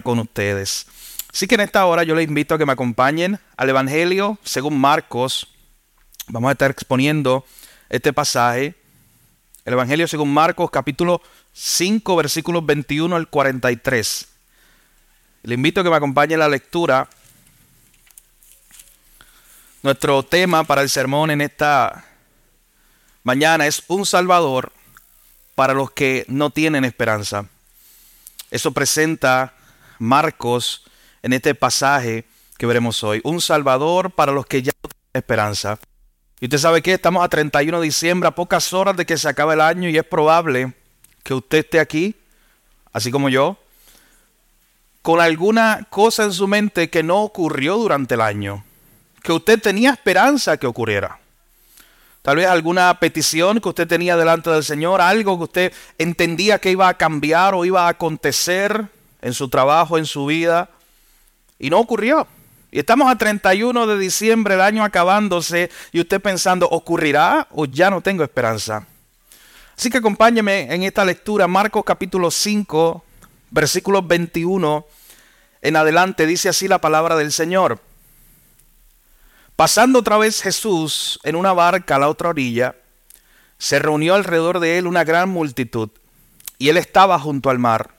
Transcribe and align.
con 0.00 0.18
ustedes. 0.18 0.86
Así 1.32 1.46
que 1.46 1.54
en 1.54 1.62
esta 1.62 1.84
hora 1.86 2.02
yo 2.02 2.14
les 2.14 2.28
invito 2.28 2.54
a 2.54 2.58
que 2.58 2.66
me 2.66 2.72
acompañen 2.72 3.38
al 3.56 3.68
Evangelio 3.68 4.38
según 4.44 4.78
Marcos. 4.78 5.48
Vamos 6.28 6.48
a 6.48 6.52
estar 6.52 6.70
exponiendo 6.70 7.44
este 7.88 8.12
pasaje. 8.12 8.74
El 9.64 9.74
Evangelio 9.74 10.06
según 10.08 10.32
Marcos 10.32 10.70
capítulo 10.70 11.22
5 11.52 12.16
versículos 12.16 12.64
21 12.64 13.16
al 13.16 13.28
43. 13.28 14.28
Le 15.42 15.54
invito 15.54 15.80
a 15.80 15.84
que 15.84 15.90
me 15.90 15.96
acompañe 15.96 16.34
en 16.34 16.40
la 16.40 16.48
lectura. 16.48 17.08
Nuestro 19.82 20.22
tema 20.22 20.64
para 20.64 20.82
el 20.82 20.90
sermón 20.90 21.30
en 21.30 21.40
esta 21.40 22.04
mañana 23.24 23.66
es 23.66 23.82
un 23.88 24.06
Salvador 24.06 24.72
para 25.54 25.74
los 25.74 25.90
que 25.90 26.24
no 26.28 26.50
tienen 26.50 26.84
esperanza. 26.84 27.46
Eso 28.50 28.72
presenta 28.72 29.54
Marcos 29.98 30.84
en 31.22 31.32
este 31.32 31.54
pasaje 31.54 32.24
que 32.58 32.66
veremos 32.66 33.02
hoy. 33.02 33.20
Un 33.24 33.40
Salvador 33.40 34.10
para 34.10 34.32
los 34.32 34.46
que 34.46 34.62
ya 34.62 34.72
no 34.82 34.88
tienen 34.88 35.10
esperanza. 35.14 35.78
Y 36.40 36.46
usted 36.46 36.58
sabe 36.58 36.82
que 36.82 36.94
estamos 36.94 37.24
a 37.24 37.28
31 37.28 37.80
de 37.80 37.84
diciembre, 37.84 38.28
a 38.28 38.34
pocas 38.34 38.72
horas 38.72 38.96
de 38.96 39.06
que 39.06 39.16
se 39.16 39.28
acabe 39.28 39.54
el 39.54 39.60
año 39.60 39.88
y 39.88 39.96
es 39.96 40.04
probable 40.04 40.72
que 41.22 41.34
usted 41.34 41.58
esté 41.58 41.80
aquí, 41.80 42.16
así 42.92 43.10
como 43.10 43.28
yo, 43.28 43.56
con 45.02 45.20
alguna 45.20 45.86
cosa 45.90 46.24
en 46.24 46.32
su 46.32 46.48
mente 46.48 46.90
que 46.90 47.02
no 47.02 47.22
ocurrió 47.22 47.76
durante 47.76 48.14
el 48.14 48.20
año, 48.20 48.64
que 49.22 49.32
usted 49.32 49.60
tenía 49.60 49.90
esperanza 49.90 50.56
que 50.56 50.66
ocurriera. 50.66 51.18
Tal 52.22 52.36
vez 52.36 52.46
alguna 52.46 52.98
petición 53.00 53.60
que 53.60 53.68
usted 53.68 53.88
tenía 53.88 54.16
delante 54.16 54.50
del 54.50 54.62
Señor, 54.62 55.00
algo 55.00 55.38
que 55.38 55.44
usted 55.44 55.72
entendía 55.98 56.60
que 56.60 56.70
iba 56.70 56.88
a 56.88 56.94
cambiar 56.94 57.54
o 57.54 57.64
iba 57.64 57.86
a 57.86 57.88
acontecer 57.88 58.88
en 59.22 59.32
su 59.32 59.48
trabajo, 59.48 59.96
en 59.96 60.04
su 60.06 60.26
vida, 60.26 60.68
y 61.58 61.70
no 61.70 61.78
ocurrió. 61.78 62.26
Y 62.70 62.78
estamos 62.78 63.10
a 63.10 63.16
31 63.16 63.86
de 63.86 63.98
diciembre, 63.98 64.54
el 64.54 64.60
año 64.60 64.84
acabándose, 64.84 65.70
y 65.92 66.00
usted 66.00 66.20
pensando, 66.20 66.68
¿ocurrirá 66.68 67.46
o 67.52 67.64
ya 67.64 67.90
no 67.90 68.00
tengo 68.00 68.24
esperanza? 68.24 68.86
Así 69.76 69.90
que 69.90 69.98
acompáñeme 69.98 70.72
en 70.74 70.82
esta 70.82 71.04
lectura, 71.04 71.46
Marcos 71.48 71.82
capítulo 71.84 72.30
5, 72.30 73.04
versículos 73.50 74.06
21 74.06 74.86
en 75.62 75.76
adelante, 75.76 76.26
dice 76.26 76.48
así 76.48 76.66
la 76.66 76.80
palabra 76.80 77.16
del 77.16 77.32
Señor. 77.32 77.80
Pasando 79.54 80.00
otra 80.00 80.18
vez 80.18 80.42
Jesús 80.42 81.20
en 81.22 81.36
una 81.36 81.52
barca 81.52 81.96
a 81.96 81.98
la 82.00 82.08
otra 82.08 82.30
orilla, 82.30 82.74
se 83.58 83.78
reunió 83.78 84.14
alrededor 84.14 84.58
de 84.58 84.78
él 84.78 84.88
una 84.88 85.04
gran 85.04 85.28
multitud, 85.28 85.90
y 86.58 86.68
él 86.68 86.76
estaba 86.76 87.18
junto 87.18 87.48
al 87.48 87.60
mar. 87.60 87.94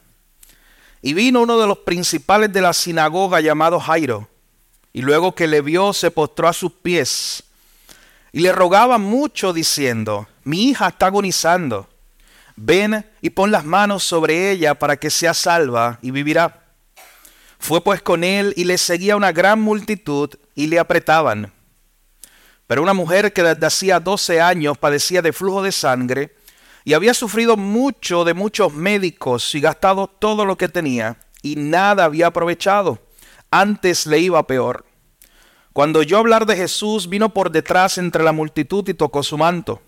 Y 1.06 1.14
vino 1.14 1.42
uno 1.42 1.60
de 1.60 1.68
los 1.68 1.80
principales 1.80 2.52
de 2.54 2.62
la 2.62 2.72
sinagoga 2.72 3.42
llamado 3.42 3.78
Jairo, 3.80 4.30
y 4.94 5.02
luego 5.02 5.36
que 5.36 5.48
le 5.48 5.62
vio 5.62 5.92
se 5.92 6.12
postró 6.12 6.48
a 6.48 6.54
sus 6.54 6.72
pies, 6.72 7.44
y 8.32 8.40
le 8.40 8.54
rogaba 8.54 8.98
mucho 8.98 9.52
diciendo, 9.52 10.28
mi 10.46 10.70
hija 10.70 10.88
está 10.88 11.08
agonizando, 11.08 11.90
ven 12.56 13.06
y 13.22 13.32
pon 13.32 13.52
las 13.52 13.66
manos 13.66 14.06
sobre 14.06 14.50
ella 14.50 14.76
para 14.76 14.96
que 14.96 15.10
sea 15.10 15.34
salva 15.34 16.00
y 16.02 16.12
vivirá. 16.12 16.64
Fue 17.60 17.84
pues 17.84 18.02
con 18.02 18.24
él 18.24 18.54
y 18.56 18.64
le 18.64 18.78
seguía 18.78 19.18
una 19.18 19.34
gran 19.34 19.62
multitud 19.62 20.30
y 20.56 20.68
le 20.68 20.80
apretaban. 20.80 21.52
Pero 22.66 22.82
una 22.82 22.94
mujer 22.94 23.34
que 23.34 23.44
desde 23.44 23.66
hacía 23.66 24.00
doce 24.00 24.40
años 24.40 24.78
padecía 24.78 25.22
de 25.22 25.34
flujo 25.34 25.62
de 25.62 25.74
sangre 25.74 26.34
y 26.84 26.94
había 26.94 27.14
sufrido 27.14 27.58
mucho 27.58 28.24
de 28.26 28.34
muchos 28.34 28.74
médicos 28.74 29.56
y 29.56 29.62
gastado 29.62 30.08
todo 30.08 30.46
lo 30.46 30.58
que 30.58 30.70
tenía 30.70 31.18
y 31.42 31.56
nada 31.56 32.06
había 32.06 32.28
aprovechado, 32.28 33.00
antes 33.52 34.08
le 34.08 34.20
iba 34.20 34.48
peor. 34.48 34.86
Cuando 35.74 36.00
oyó 36.00 36.18
hablar 36.18 36.46
de 36.46 36.56
Jesús, 36.56 37.10
vino 37.10 37.30
por 37.30 37.52
detrás 37.52 37.98
entre 37.98 38.24
la 38.24 38.32
multitud 38.32 38.88
y 38.88 38.94
tocó 38.94 39.24
su 39.24 39.38
manto, 39.38 39.82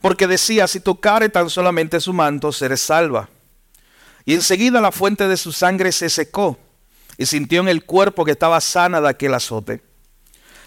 porque 0.00 0.26
decía, 0.26 0.66
si 0.66 0.80
tocare 0.80 1.28
tan 1.28 1.50
solamente 1.50 2.00
su 2.00 2.12
manto, 2.12 2.50
seré 2.50 2.76
salva. 2.76 3.28
Y 4.24 4.34
enseguida 4.34 4.80
la 4.80 4.92
fuente 4.92 5.28
de 5.28 5.36
su 5.36 5.52
sangre 5.52 5.92
se 5.92 6.08
secó, 6.08 6.58
y 7.16 7.26
sintió 7.26 7.60
en 7.60 7.68
el 7.68 7.84
cuerpo 7.84 8.24
que 8.24 8.32
estaba 8.32 8.60
sana 8.60 9.00
de 9.00 9.08
aquel 9.08 9.34
azote. 9.34 9.82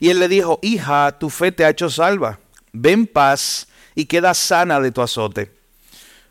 Y 0.00 0.08
él 0.08 0.18
le 0.18 0.28
dijo, 0.28 0.58
hija, 0.62 1.16
tu 1.18 1.30
fe 1.30 1.52
te 1.52 1.64
ha 1.64 1.68
hecho 1.68 1.90
salva, 1.90 2.40
ven 2.72 3.06
paz 3.06 3.68
y 3.94 4.06
queda 4.06 4.32
sana 4.34 4.80
de 4.80 4.90
tu 4.90 5.02
azote. 5.02 5.52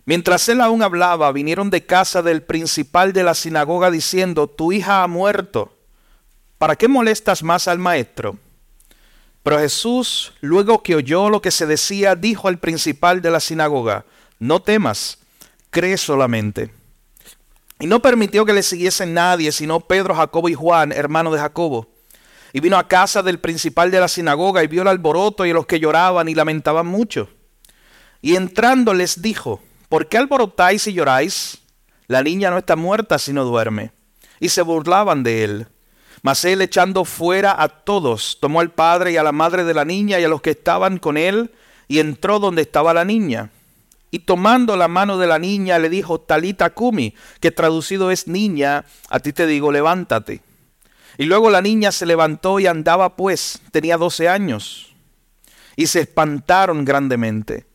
Mientras 0.06 0.50
él 0.50 0.59
aún 0.59 0.81
hablaba, 0.81 1.31
vinieron 1.31 1.69
de 1.69 1.85
casa 1.85 2.24
del 2.24 2.41
principal 2.41 3.13
de 3.13 3.24
la 3.24 3.35
sinagoga 3.35 3.91
diciendo, 3.91 4.47
tu 4.47 4.72
hija 4.72 5.03
ha 5.03 5.08
muerto. 5.08 5.78
¿Para 6.58 6.75
qué 6.75 6.88
molestas 6.88 7.44
más 7.44 7.68
al 7.68 7.78
maestro? 7.78 8.40
Pero 9.44 9.59
Jesús, 9.59 10.34
luego 10.41 10.81
que 10.81 10.96
oyó 10.96 11.29
lo 11.29 11.44
que 11.44 11.52
se 11.52 11.68
decía, 11.68 12.16
dijo 12.16 12.47
al 12.47 12.58
principal 12.58 13.22
de 13.22 13.29
la 13.29 13.40
sinagoga, 13.40 14.06
no 14.40 14.63
temas, 14.63 15.19
cree 15.69 15.97
solamente. 15.97 16.74
Y 17.79 17.85
no 17.85 18.02
permitió 18.02 18.46
que 18.46 18.53
le 18.53 18.63
siguiesen 18.63 19.13
nadie, 19.13 19.52
sino 19.52 19.79
Pedro, 19.79 20.16
Jacobo 20.16 20.50
y 20.50 20.56
Juan, 20.56 20.91
hermano 20.91 21.31
de 21.31 21.40
Jacobo. 21.40 21.88
Y 22.54 22.60
vino 22.60 22.78
a 22.78 22.88
casa 22.88 23.22
del 23.22 23.40
principal 23.40 23.92
de 23.92 24.00
la 24.00 24.08
sinagoga 24.08 24.64
y 24.64 24.68
vio 24.68 24.82
el 24.82 24.88
alboroto 24.88 25.46
y 25.46 25.54
los 25.54 25.66
que 25.66 25.80
lloraban 25.80 26.30
y 26.30 26.36
lamentaban 26.36 26.88
mucho. 26.88 27.30
Y 28.22 28.36
entrando 28.36 28.94
les 28.94 29.22
dijo, 29.22 29.62
¿por 29.88 30.08
qué 30.08 30.18
alborotáis 30.18 30.88
y 30.88 30.94
lloráis? 30.94 31.59
La 32.08 32.24
niña 32.24 32.50
no 32.50 32.58
está 32.58 32.76
muerta, 32.76 33.20
sino 33.20 33.46
duerme. 33.46 33.92
Y 34.40 34.50
se 34.50 34.62
burlaban 34.62 35.24
de 35.24 35.44
él. 35.44 35.68
Mas 36.22 36.44
él 36.44 36.62
echando 36.62 37.06
fuera 37.06 37.62
a 37.62 37.70
todos, 37.70 38.40
tomó 38.42 38.59
al 38.59 38.72
padre 38.72 39.12
y 39.12 39.18
a 39.18 39.24
la 39.24 39.32
madre 39.32 39.64
de 39.64 39.74
la 39.74 39.86
niña 39.86 40.20
y 40.20 40.24
a 40.24 40.28
los 40.28 40.42
que 40.42 40.50
estaban 40.52 40.98
con 40.98 41.18
él, 41.18 41.52
y 41.88 42.00
entró 42.00 42.40
donde 42.40 42.64
estaba 42.64 42.94
la 42.94 43.06
niña. 43.06 43.52
Y 44.12 44.20
tomando 44.20 44.76
la 44.76 44.88
mano 44.88 45.18
de 45.18 45.28
la 45.28 45.40
niña 45.40 45.80
le 45.80 45.90
dijo, 45.90 46.20
Talita 46.20 46.72
Kumi, 46.72 47.14
que 47.40 47.52
traducido 47.52 48.12
es 48.12 48.28
niña, 48.28 48.86
a 49.09 49.20
ti 49.20 49.34
te 49.34 49.46
digo, 49.46 49.72
levántate. 49.72 50.42
Y 51.19 51.25
luego 51.25 51.50
la 51.50 51.62
niña 51.62 51.91
se 51.91 52.06
levantó 52.06 52.62
y 52.62 52.66
andaba 52.68 53.18
pues, 53.18 53.59
tenía 53.72 53.97
doce 53.97 54.30
años. 54.30 54.96
Y 55.75 55.88
se 55.88 56.00
espantaron 56.00 56.85
grandemente. 56.85 57.66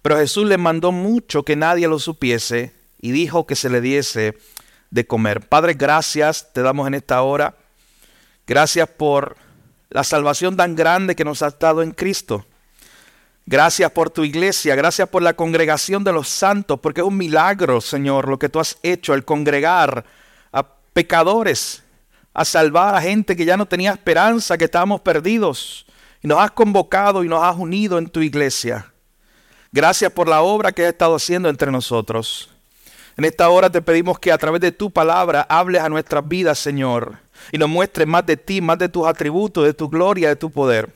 Pero 0.00 0.16
Jesús 0.16 0.46
les 0.46 0.60
mandó 0.60 0.92
mucho 0.92 1.42
que 1.42 1.56
nadie 1.56 1.88
lo 1.88 1.98
supiese 1.98 2.72
y 3.00 3.10
dijo 3.10 3.48
que 3.48 3.56
se 3.56 3.68
le 3.68 3.80
diese 3.80 4.38
de 4.90 5.06
comer. 5.08 5.40
Padre, 5.48 5.74
gracias 5.74 6.52
te 6.52 6.62
damos 6.62 6.86
en 6.86 6.94
esta 6.94 7.20
hora. 7.22 7.56
Gracias 8.46 8.88
por 8.88 9.36
la 9.90 10.04
salvación 10.04 10.56
tan 10.56 10.76
grande 10.76 11.16
que 11.16 11.24
nos 11.24 11.42
has 11.42 11.58
dado 11.58 11.82
en 11.82 11.90
Cristo. 11.90 12.46
Gracias 13.44 13.90
por 13.90 14.10
tu 14.10 14.22
iglesia, 14.22 14.76
gracias 14.76 15.08
por 15.08 15.22
la 15.22 15.34
congregación 15.34 16.04
de 16.04 16.12
los 16.12 16.28
santos, 16.28 16.78
porque 16.78 17.00
es 17.00 17.06
un 17.08 17.16
milagro, 17.16 17.80
Señor, 17.80 18.28
lo 18.28 18.38
que 18.38 18.48
tú 18.48 18.60
has 18.60 18.78
hecho 18.84 19.14
al 19.14 19.24
congregar 19.24 20.04
a 20.52 20.64
pecadores 20.92 21.83
a 22.34 22.44
salvar 22.44 22.96
a 22.96 23.00
gente 23.00 23.36
que 23.36 23.44
ya 23.44 23.56
no 23.56 23.64
tenía 23.64 23.92
esperanza, 23.92 24.58
que 24.58 24.64
estábamos 24.64 25.00
perdidos. 25.00 25.86
Y 26.20 26.26
nos 26.26 26.40
has 26.40 26.50
convocado 26.50 27.22
y 27.22 27.28
nos 27.28 27.42
has 27.42 27.56
unido 27.56 27.96
en 27.96 28.08
tu 28.08 28.20
iglesia. 28.20 28.92
Gracias 29.70 30.10
por 30.12 30.28
la 30.28 30.42
obra 30.42 30.72
que 30.72 30.82
has 30.82 30.92
estado 30.92 31.14
haciendo 31.14 31.48
entre 31.48 31.70
nosotros. 31.70 32.50
En 33.16 33.24
esta 33.24 33.48
hora 33.48 33.70
te 33.70 33.80
pedimos 33.80 34.18
que 34.18 34.32
a 34.32 34.38
través 34.38 34.60
de 34.60 34.72
tu 34.72 34.90
palabra 34.90 35.46
hables 35.48 35.80
a 35.80 35.88
nuestras 35.88 36.26
vidas, 36.26 36.58
Señor, 36.58 37.18
y 37.52 37.58
nos 37.58 37.68
muestres 37.68 38.08
más 38.08 38.26
de 38.26 38.36
ti, 38.36 38.60
más 38.60 38.78
de 38.78 38.88
tus 38.88 39.06
atributos, 39.06 39.64
de 39.64 39.74
tu 39.74 39.88
gloria, 39.88 40.28
de 40.28 40.36
tu 40.36 40.50
poder. 40.50 40.92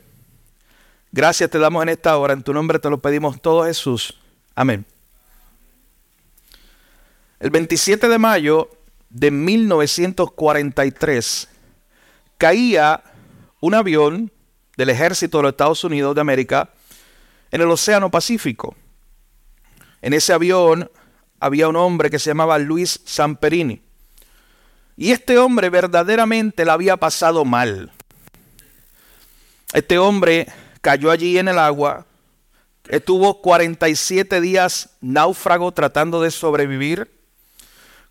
Gracias 1.13 1.49
te 1.51 1.59
damos 1.59 1.83
en 1.83 1.91
esta 1.91 2.17
hora, 2.19 2.33
en 2.33 2.43
tu 2.43 2.53
nombre 2.53 2.81
te 2.81 2.91
lo 2.91 2.99
pedimos 2.99 3.41
todo 3.41 3.65
Jesús. 3.65 4.19
Amén. 4.57 4.85
El 7.39 7.51
27 7.51 8.09
de 8.09 8.19
mayo 8.19 8.69
de 9.11 9.31
1943 9.31 11.49
caía 12.37 13.03
un 13.61 13.75
avión 13.75 14.33
del 14.77 14.91
ejército 14.91 15.39
de 15.39 15.43
los 15.43 15.53
Estados 15.53 15.83
Unidos 15.85 16.15
de 16.15 16.21
América 16.21 16.71
en 17.51 17.61
el 17.61 17.71
Océano 17.71 18.11
Pacífico. 18.11 18.77
En 20.01 20.15
ese 20.15 20.33
avión 20.33 20.91
había 21.41 21.69
un 21.69 21.77
hombre 21.77 22.11
que 22.11 22.19
se 22.19 22.31
llamaba 22.31 22.59
Luis 22.59 23.01
Samperini. 23.05 23.83
Y 24.97 25.13
este 25.13 25.39
hombre 25.39 25.71
verdaderamente 25.71 26.65
la 26.65 26.73
había 26.75 26.97
pasado 26.97 27.45
mal. 27.45 27.93
Este 29.73 29.99
hombre 29.99 30.49
cayó 30.81 31.11
allí 31.11 31.39
en 31.39 31.49
el 31.49 31.59
agua, 31.59 32.07
estuvo 32.89 33.43
47 33.43 34.41
días 34.41 34.91
náufrago 35.01 35.73
tratando 35.73 36.23
de 36.23 36.31
sobrevivir. 36.31 37.18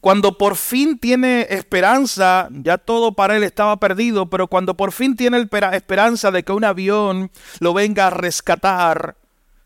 Cuando 0.02 0.38
por 0.38 0.56
fin 0.56 1.00
tiene 1.00 1.48
esperanza, 1.50 2.50
ya 2.52 2.78
todo 2.78 3.14
para 3.14 3.36
él 3.36 3.44
estaba 3.44 3.78
perdido, 3.78 4.30
pero 4.30 4.48
cuando 4.48 4.76
por 4.76 4.92
fin 4.92 5.16
tiene 5.16 5.48
esperanza 5.74 6.32
de 6.32 6.44
que 6.44 6.52
un 6.52 6.64
avión 6.64 7.32
lo 7.60 7.74
venga 7.74 8.08
a 8.08 8.12
rescatar, 8.12 9.18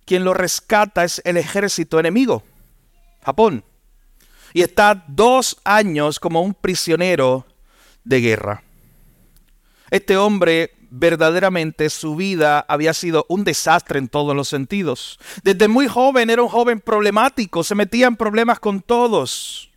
quien 0.06 0.24
lo 0.24 0.34
rescata 0.34 1.04
es 1.04 1.22
el 1.26 1.38
ejército 1.38 2.00
enemigo, 2.00 2.44
Japón 3.24 3.64
y 4.54 4.62
está 4.62 5.04
dos 5.08 5.58
años 5.64 6.20
como 6.20 6.42
un 6.42 6.54
prisionero 6.54 7.46
de 8.04 8.22
guerra. 8.22 8.64
Este 9.90 10.18
hombre 10.18 10.72
verdaderamente 10.90 11.90
su 11.90 12.16
vida 12.16 12.60
había 12.68 12.94
sido 12.94 13.26
un 13.30 13.44
desastre 13.44 14.00
en 14.00 14.10
todos 14.10 14.36
los 14.36 14.50
sentidos. 14.50 15.20
Desde 15.44 15.68
muy 15.68 15.88
joven 15.88 16.30
era 16.30 16.42
un 16.42 16.50
joven 16.50 16.80
problemático, 16.80 17.64
se 17.64 17.76
metía 17.76 18.08
en 18.08 18.16
problemas 18.16 18.60
con 18.60 18.82
todos. 18.82 19.71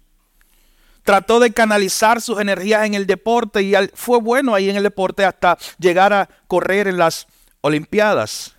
Trató 1.05 1.39
de 1.39 1.53
canalizar 1.53 2.21
sus 2.21 2.41
energías 2.41 2.87
en 2.87 2.95
el 2.95 3.07
deporte 3.07 3.63
y 3.63 3.75
fue 3.95 4.19
bueno 4.19 4.55
ahí 4.55 4.71
en 4.71 4.77
el 4.77 4.83
deporte 4.83 5.25
hasta 5.25 5.57
llegar 5.79 6.13
a 6.13 6.29
correr 6.49 6.89
en 6.89 6.99
las 6.99 7.27
Olimpiadas. 7.61 8.55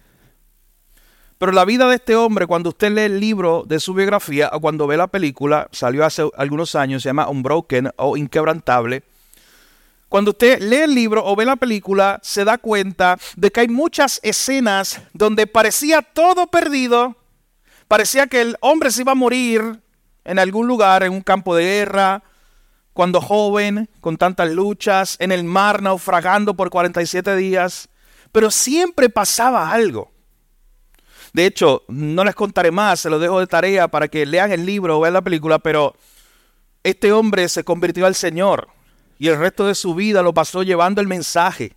Pero 1.37 1.51
la 1.51 1.65
vida 1.65 1.87
de 1.87 1.95
este 1.95 2.15
hombre, 2.15 2.47
cuando 2.47 2.69
usted 2.69 2.91
lee 2.91 3.01
el 3.01 3.19
libro 3.19 3.63
de 3.67 3.79
su 3.79 3.93
biografía 3.93 4.49
o 4.53 4.61
cuando 4.61 4.87
ve 4.87 4.95
la 4.95 5.07
película, 5.07 5.67
salió 5.71 6.05
hace 6.05 6.27
algunos 6.37 6.75
años, 6.75 7.03
se 7.03 7.09
llama 7.09 7.27
Unbroken 7.27 7.91
o 7.97 8.15
Inquebrantable. 8.15 9.03
Cuando 10.07 10.31
usted 10.31 10.59
lee 10.61 10.77
el 10.77 10.95
libro 10.95 11.25
o 11.25 11.35
ve 11.35 11.45
la 11.45 11.55
película, 11.55 12.19
se 12.23 12.45
da 12.45 12.57
cuenta 12.57 13.17
de 13.35 13.51
que 13.51 13.59
hay 13.59 13.67
muchas 13.67 14.19
escenas 14.23 15.01
donde 15.13 15.45
parecía 15.45 16.01
todo 16.01 16.47
perdido, 16.47 17.15
parecía 17.87 18.27
que 18.27 18.41
el 18.41 18.55
hombre 18.61 18.91
se 18.91 19.01
iba 19.01 19.11
a 19.11 19.15
morir 19.15 19.81
en 20.23 20.39
algún 20.39 20.67
lugar, 20.67 21.03
en 21.03 21.11
un 21.11 21.21
campo 21.21 21.55
de 21.55 21.63
guerra, 21.63 22.23
cuando 22.95 23.19
joven, 23.19 23.89
con 23.99 24.15
tantas 24.15 24.49
luchas, 24.51 25.17
en 25.19 25.33
el 25.33 25.43
mar 25.43 25.81
naufragando 25.81 26.53
por 26.53 26.69
47 26.69 27.35
días, 27.35 27.89
pero 28.31 28.49
siempre 28.49 29.09
pasaba 29.09 29.69
algo. 29.69 30.13
De 31.33 31.45
hecho, 31.45 31.83
no 31.89 32.23
les 32.23 32.35
contaré 32.35 32.71
más, 32.71 33.01
se 33.01 33.09
lo 33.09 33.19
dejo 33.19 33.41
de 33.41 33.47
tarea 33.47 33.89
para 33.89 34.07
que 34.07 34.25
lean 34.25 34.53
el 34.53 34.65
libro 34.65 34.97
o 34.97 35.01
vean 35.01 35.13
la 35.13 35.21
película, 35.21 35.59
pero 35.59 35.93
este 36.83 37.11
hombre 37.11 37.49
se 37.49 37.65
convirtió 37.65 38.05
al 38.05 38.15
Señor 38.15 38.69
y 39.19 39.27
el 39.27 39.39
resto 39.39 39.67
de 39.67 39.75
su 39.75 39.93
vida 39.93 40.21
lo 40.21 40.33
pasó 40.33 40.63
llevando 40.63 41.01
el 41.01 41.07
mensaje 41.07 41.73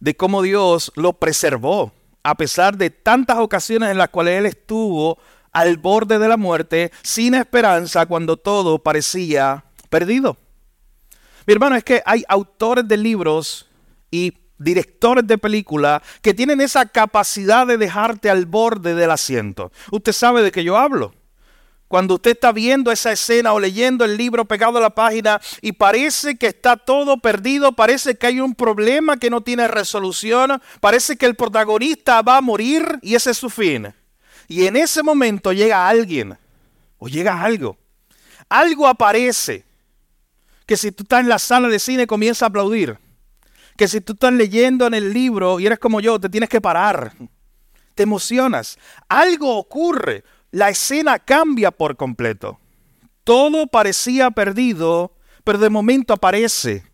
de 0.00 0.16
cómo 0.16 0.42
Dios 0.42 0.90
lo 0.96 1.12
preservó, 1.12 1.92
a 2.24 2.34
pesar 2.34 2.76
de 2.76 2.90
tantas 2.90 3.38
ocasiones 3.38 3.92
en 3.92 3.98
las 3.98 4.08
cuales 4.08 4.40
él 4.40 4.46
estuvo 4.46 5.18
al 5.52 5.76
borde 5.76 6.18
de 6.18 6.26
la 6.26 6.36
muerte, 6.36 6.90
sin 7.04 7.34
esperanza, 7.34 8.06
cuando 8.06 8.36
todo 8.36 8.80
parecía 8.80 9.66
perdido. 9.92 10.38
Mi 11.46 11.52
hermano, 11.52 11.76
es 11.76 11.84
que 11.84 12.02
hay 12.06 12.24
autores 12.26 12.88
de 12.88 12.96
libros 12.96 13.68
y 14.10 14.32
directores 14.56 15.26
de 15.26 15.36
película 15.36 16.02
que 16.22 16.32
tienen 16.32 16.62
esa 16.62 16.86
capacidad 16.86 17.66
de 17.66 17.76
dejarte 17.76 18.30
al 18.30 18.46
borde 18.46 18.94
del 18.94 19.10
asiento. 19.10 19.70
Usted 19.90 20.12
sabe 20.12 20.42
de 20.42 20.50
qué 20.50 20.64
yo 20.64 20.78
hablo. 20.78 21.14
Cuando 21.88 22.14
usted 22.14 22.30
está 22.30 22.52
viendo 22.52 22.90
esa 22.90 23.12
escena 23.12 23.52
o 23.52 23.60
leyendo 23.60 24.06
el 24.06 24.16
libro 24.16 24.46
pegado 24.46 24.78
a 24.78 24.80
la 24.80 24.94
página 24.94 25.42
y 25.60 25.72
parece 25.72 26.38
que 26.38 26.46
está 26.46 26.78
todo 26.78 27.18
perdido, 27.18 27.72
parece 27.72 28.16
que 28.16 28.28
hay 28.28 28.40
un 28.40 28.54
problema 28.54 29.18
que 29.18 29.28
no 29.28 29.42
tiene 29.42 29.68
resolución, 29.68 30.62
parece 30.80 31.16
que 31.18 31.26
el 31.26 31.34
protagonista 31.34 32.22
va 32.22 32.38
a 32.38 32.40
morir 32.40 32.98
y 33.02 33.14
ese 33.14 33.32
es 33.32 33.36
su 33.36 33.50
fin. 33.50 33.92
Y 34.48 34.64
en 34.64 34.76
ese 34.76 35.02
momento 35.02 35.52
llega 35.52 35.86
alguien 35.86 36.38
o 36.96 37.08
llega 37.08 37.42
algo. 37.42 37.76
Algo 38.48 38.86
aparece 38.86 39.66
que 40.66 40.76
si 40.76 40.92
tú 40.92 41.02
estás 41.02 41.20
en 41.20 41.28
la 41.28 41.38
sala 41.38 41.68
de 41.68 41.78
cine 41.78 42.06
comienza 42.06 42.46
a 42.46 42.48
aplaudir 42.48 42.98
que 43.76 43.88
si 43.88 44.00
tú 44.00 44.12
estás 44.12 44.32
leyendo 44.32 44.86
en 44.86 44.94
el 44.94 45.12
libro 45.12 45.58
y 45.58 45.66
eres 45.66 45.78
como 45.78 46.00
yo, 46.00 46.18
te 46.20 46.28
tienes 46.28 46.48
que 46.48 46.60
parar. 46.60 47.12
Te 47.94 48.02
emocionas. 48.04 48.78
Algo 49.08 49.56
ocurre. 49.56 50.24
La 50.50 50.68
escena 50.68 51.18
cambia 51.18 51.70
por 51.70 51.96
completo. 51.96 52.60
Todo 53.24 53.66
parecía 53.66 54.30
perdido, 54.30 55.14
pero 55.44 55.58
de 55.58 55.70
momento 55.70 56.12
aparece 56.12 56.84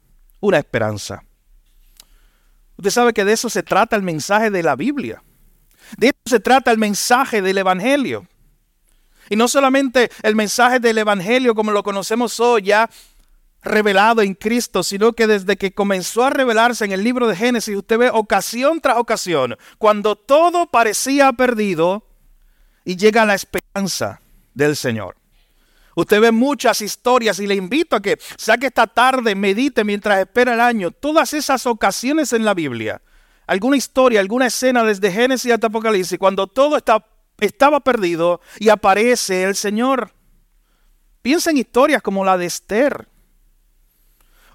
una 0.40 0.58
esperanza. 0.58 1.22
Usted 2.76 2.90
sabe 2.90 3.12
que 3.12 3.24
de 3.24 3.32
eso 3.32 3.50
se 3.50 3.62
trata 3.62 3.96
el 3.96 4.02
mensaje 4.02 4.50
de 4.50 4.62
la 4.62 4.76
Biblia. 4.76 5.22
De 5.96 6.08
eso 6.08 6.16
se 6.26 6.40
trata 6.40 6.70
el 6.70 6.78
mensaje 6.78 7.42
del 7.42 7.58
Evangelio. 7.58 8.26
Y 9.30 9.36
no 9.36 9.48
solamente 9.48 10.10
el 10.22 10.36
mensaje 10.36 10.78
del 10.78 10.98
Evangelio 10.98 11.54
como 11.54 11.72
lo 11.72 11.82
conocemos 11.82 12.38
hoy, 12.38 12.62
ya 12.62 12.88
revelado 13.62 14.22
en 14.22 14.34
Cristo, 14.34 14.82
sino 14.82 15.12
que 15.12 15.26
desde 15.26 15.56
que 15.56 15.72
comenzó 15.72 16.24
a 16.24 16.30
revelarse 16.30 16.84
en 16.84 16.92
el 16.92 17.02
libro 17.02 17.26
de 17.26 17.36
Génesis, 17.36 17.76
usted 17.76 17.98
ve 17.98 18.10
ocasión 18.10 18.80
tras 18.80 18.98
ocasión, 18.98 19.56
cuando 19.78 20.16
todo 20.16 20.66
parecía 20.66 21.32
perdido 21.32 22.04
y 22.84 22.96
llega 22.96 23.26
la 23.26 23.34
esperanza 23.34 24.20
del 24.54 24.76
Señor. 24.76 25.16
Usted 25.94 26.20
ve 26.20 26.30
muchas 26.30 26.80
historias 26.80 27.40
y 27.40 27.46
le 27.48 27.56
invito 27.56 27.96
a 27.96 28.00
que 28.00 28.18
saque 28.36 28.66
esta 28.66 28.86
tarde, 28.86 29.34
medite 29.34 29.82
mientras 29.82 30.20
espera 30.20 30.54
el 30.54 30.60
año, 30.60 30.92
todas 30.92 31.34
esas 31.34 31.66
ocasiones 31.66 32.32
en 32.32 32.44
la 32.44 32.54
Biblia. 32.54 33.02
Alguna 33.48 33.76
historia, 33.76 34.20
alguna 34.20 34.46
escena 34.46 34.84
desde 34.84 35.10
Génesis 35.10 35.50
hasta 35.50 35.66
Apocalipsis, 35.66 36.18
cuando 36.18 36.46
todo 36.46 36.76
está, 36.76 37.04
estaba 37.40 37.80
perdido 37.80 38.40
y 38.60 38.68
aparece 38.68 39.42
el 39.42 39.56
Señor. 39.56 40.12
Piensa 41.20 41.50
en 41.50 41.56
historias 41.56 42.00
como 42.00 42.24
la 42.24 42.38
de 42.38 42.46
Esther 42.46 43.08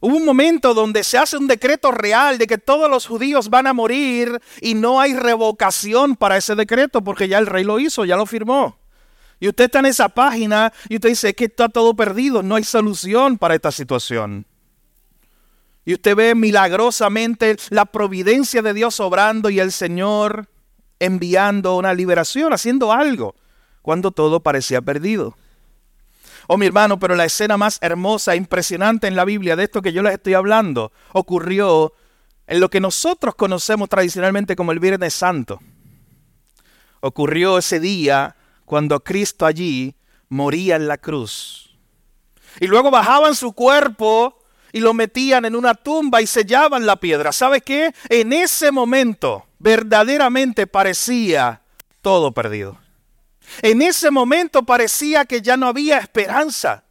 Hubo 0.06 0.18
un 0.18 0.26
momento 0.26 0.74
donde 0.74 1.02
se 1.02 1.18
hace 1.18 1.38
un 1.38 1.48
decreto 1.48 1.90
real 1.90 2.38
de 2.38 2.46
que 2.46 2.58
todos 2.58 2.90
los 2.90 3.08
judíos 3.08 3.50
van 3.50 3.68
a 3.68 3.74
morir 3.74 4.42
y 4.60 4.74
no 4.74 5.00
hay 5.00 5.14
revocación 5.14 6.18
para 6.18 6.36
ese 6.36 6.56
decreto 6.56 7.02
porque 7.02 7.30
ya 7.30 7.38
el 7.38 7.48
rey 7.48 7.64
lo 7.64 7.80
hizo, 7.80 8.04
ya 8.04 8.18
lo 8.18 8.26
firmó. 8.26 8.78
Y 9.40 9.48
usted 9.48 9.64
está 9.64 9.80
en 9.80 9.86
esa 9.86 10.10
página 10.10 10.74
y 10.90 10.96
usted 10.96 11.08
dice 11.08 11.34
que 11.34 11.46
está 11.46 11.70
todo 11.70 11.94
perdido, 11.94 12.44
no 12.44 12.56
hay 12.56 12.66
solución 12.66 13.38
para 13.38 13.56
esta 13.56 13.72
situación. 13.72 14.46
Y 15.86 15.94
usted 15.94 16.18
ve 16.18 16.36
milagrosamente 16.36 17.56
la 17.70 17.86
providencia 17.86 18.62
de 18.62 18.74
Dios 18.74 19.00
obrando 19.00 19.50
y 19.50 19.62
el 19.62 19.72
Señor 19.72 20.50
enviando 21.00 21.78
una 21.78 21.94
liberación, 21.94 22.52
haciendo 22.52 22.92
algo, 22.92 23.36
cuando 23.82 24.12
todo 24.12 24.42
parecía 24.42 24.82
perdido. 24.82 25.38
Oh, 26.48 26.58
mi 26.58 26.66
hermano, 26.66 27.00
pero 27.00 27.16
la 27.16 27.26
escena 27.26 27.58
más 27.58 27.78
hermosa, 27.82 28.36
impresionante 28.36 29.08
en 29.08 29.16
la 29.16 29.26
Biblia 29.26 29.56
de 29.56 29.64
esto 29.64 29.82
que 29.82 29.94
yo 29.94 30.02
les 30.02 30.14
estoy 30.14 30.34
hablando, 30.34 30.92
ocurrió 31.14 31.94
en 32.48 32.60
lo 32.60 32.70
que 32.70 32.80
nosotros 32.80 33.36
conocemos 33.36 33.90
tradicionalmente 33.90 34.56
como 34.56 34.72
el 34.72 34.80
Viernes 34.80 35.14
Santo. 35.14 35.60
Ocurrió 37.00 37.58
ese 37.58 37.80
día 37.80 38.36
cuando 38.66 39.04
Cristo 39.04 39.46
allí 39.46 39.96
moría 40.30 40.76
en 40.76 40.88
la 40.88 40.98
cruz. 40.98 41.76
Y 42.60 42.68
luego 42.68 42.92
bajaban 42.92 43.36
su 43.36 43.54
cuerpo 43.54 44.40
y 44.72 44.80
lo 44.80 44.94
metían 44.94 45.46
en 45.46 45.56
una 45.56 45.76
tumba 45.76 46.22
y 46.22 46.28
sellaban 46.28 46.86
la 46.86 46.98
piedra. 46.98 47.32
¿Sabe 47.32 47.62
qué? 47.62 47.94
En 48.10 48.34
ese 48.34 48.72
momento 48.72 49.46
verdaderamente 49.60 50.68
parecía 50.68 51.62
todo 52.02 52.34
perdido. 52.34 52.83
En 53.62 53.82
ese 53.82 54.12
momento 54.12 54.64
parecía 54.64 55.26
que 55.26 55.42
ya 55.42 55.58
no 55.58 55.68
había 55.68 55.98
esperanza. 55.98 56.84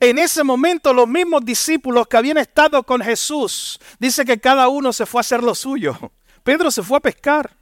En 0.00 0.18
ese 0.18 0.44
momento 0.44 0.92
los 0.92 1.08
mismos 1.08 1.44
discípulos 1.44 2.06
que 2.06 2.16
habían 2.16 2.36
estado 2.36 2.82
con 2.82 3.00
Jesús, 3.00 3.80
dice 3.98 4.24
que 4.24 4.38
cada 4.38 4.68
uno 4.68 4.92
se 4.92 5.06
fue 5.06 5.20
a 5.20 5.22
hacer 5.22 5.42
lo 5.42 5.54
suyo. 5.54 5.96
Pedro 6.42 6.70
se 6.70 6.82
fue 6.82 6.98
a 6.98 7.00
pescar. 7.00 7.56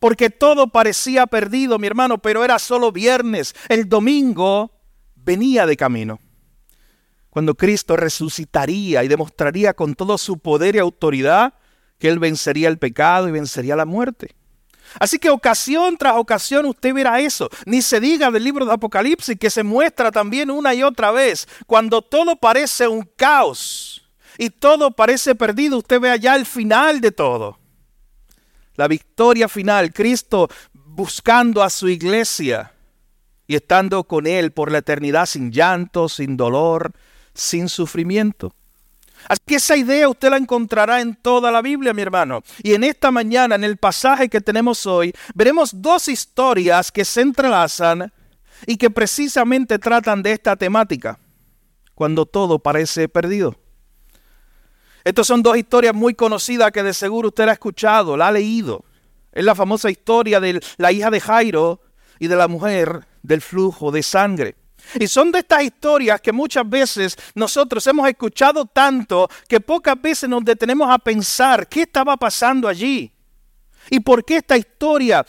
Porque 0.00 0.28
todo 0.28 0.68
parecía 0.68 1.26
perdido, 1.26 1.78
mi 1.78 1.86
hermano, 1.86 2.18
pero 2.18 2.44
era 2.44 2.58
solo 2.58 2.92
viernes. 2.92 3.54
El 3.68 3.88
domingo 3.88 4.72
venía 5.14 5.66
de 5.66 5.76
camino. 5.76 6.18
Cuando 7.30 7.54
Cristo 7.54 7.96
resucitaría 7.96 9.02
y 9.02 9.08
demostraría 9.08 9.74
con 9.74 9.94
todo 9.94 10.18
su 10.18 10.38
poder 10.38 10.76
y 10.76 10.78
autoridad 10.78 11.54
que 11.98 12.08
Él 12.08 12.18
vencería 12.18 12.68
el 12.68 12.78
pecado 12.78 13.28
y 13.28 13.32
vencería 13.32 13.76
la 13.76 13.86
muerte. 13.86 14.34
Así 14.98 15.18
que 15.18 15.30
ocasión 15.30 15.96
tras 15.96 16.16
ocasión 16.16 16.66
usted 16.66 16.94
verá 16.94 17.20
eso. 17.20 17.48
Ni 17.66 17.82
se 17.82 18.00
diga 18.00 18.30
del 18.30 18.44
libro 18.44 18.64
de 18.64 18.72
Apocalipsis 18.72 19.38
que 19.38 19.50
se 19.50 19.62
muestra 19.62 20.10
también 20.10 20.50
una 20.50 20.74
y 20.74 20.82
otra 20.82 21.10
vez. 21.10 21.48
Cuando 21.66 22.02
todo 22.02 22.36
parece 22.36 22.88
un 22.88 23.08
caos 23.16 24.08
y 24.38 24.50
todo 24.50 24.90
parece 24.90 25.34
perdido, 25.34 25.78
usted 25.78 26.00
ve 26.00 26.10
allá 26.10 26.36
el 26.36 26.46
final 26.46 27.00
de 27.00 27.12
todo. 27.12 27.58
La 28.76 28.88
victoria 28.88 29.48
final, 29.48 29.92
Cristo 29.92 30.48
buscando 30.72 31.62
a 31.62 31.70
su 31.70 31.88
iglesia 31.88 32.72
y 33.46 33.56
estando 33.56 34.04
con 34.04 34.26
él 34.26 34.52
por 34.52 34.70
la 34.70 34.78
eternidad 34.78 35.26
sin 35.26 35.52
llanto, 35.52 36.08
sin 36.08 36.36
dolor, 36.36 36.92
sin 37.34 37.68
sufrimiento. 37.68 38.54
Así 39.28 39.40
que 39.46 39.54
esa 39.56 39.76
idea 39.76 40.08
usted 40.08 40.30
la 40.30 40.36
encontrará 40.36 41.00
en 41.00 41.14
toda 41.14 41.50
la 41.50 41.62
Biblia, 41.62 41.94
mi 41.94 42.02
hermano. 42.02 42.42
Y 42.62 42.74
en 42.74 42.84
esta 42.84 43.10
mañana, 43.10 43.54
en 43.54 43.64
el 43.64 43.76
pasaje 43.76 44.28
que 44.28 44.40
tenemos 44.40 44.86
hoy, 44.86 45.12
veremos 45.34 45.70
dos 45.80 46.08
historias 46.08 46.92
que 46.92 47.04
se 47.04 47.22
entrelazan 47.22 48.12
y 48.66 48.76
que 48.76 48.90
precisamente 48.90 49.78
tratan 49.78 50.22
de 50.22 50.32
esta 50.32 50.56
temática, 50.56 51.18
cuando 51.94 52.26
todo 52.26 52.58
parece 52.58 53.08
perdido. 53.08 53.56
Estas 55.04 55.26
son 55.26 55.42
dos 55.42 55.56
historias 55.56 55.94
muy 55.94 56.14
conocidas 56.14 56.72
que 56.72 56.82
de 56.82 56.94
seguro 56.94 57.28
usted 57.28 57.48
ha 57.48 57.52
escuchado, 57.52 58.16
la 58.16 58.28
ha 58.28 58.32
leído. 58.32 58.84
Es 59.32 59.44
la 59.44 59.54
famosa 59.54 59.90
historia 59.90 60.40
de 60.40 60.62
la 60.78 60.92
hija 60.92 61.10
de 61.10 61.20
Jairo 61.20 61.80
y 62.18 62.28
de 62.28 62.36
la 62.36 62.48
mujer 62.48 63.06
del 63.22 63.42
flujo 63.42 63.90
de 63.90 64.02
sangre. 64.02 64.54
Y 64.98 65.06
son 65.06 65.32
de 65.32 65.40
estas 65.40 65.62
historias 65.62 66.20
que 66.20 66.32
muchas 66.32 66.68
veces 66.68 67.16
nosotros 67.34 67.86
hemos 67.86 68.08
escuchado 68.08 68.66
tanto 68.66 69.28
que 69.48 69.60
pocas 69.60 70.00
veces 70.00 70.28
nos 70.28 70.44
detenemos 70.44 70.88
a 70.90 70.98
pensar 70.98 71.68
qué 71.68 71.82
estaba 71.82 72.16
pasando 72.16 72.68
allí. 72.68 73.10
Y 73.90 74.00
por 74.00 74.24
qué 74.24 74.36
esta 74.36 74.56
historia, 74.56 75.26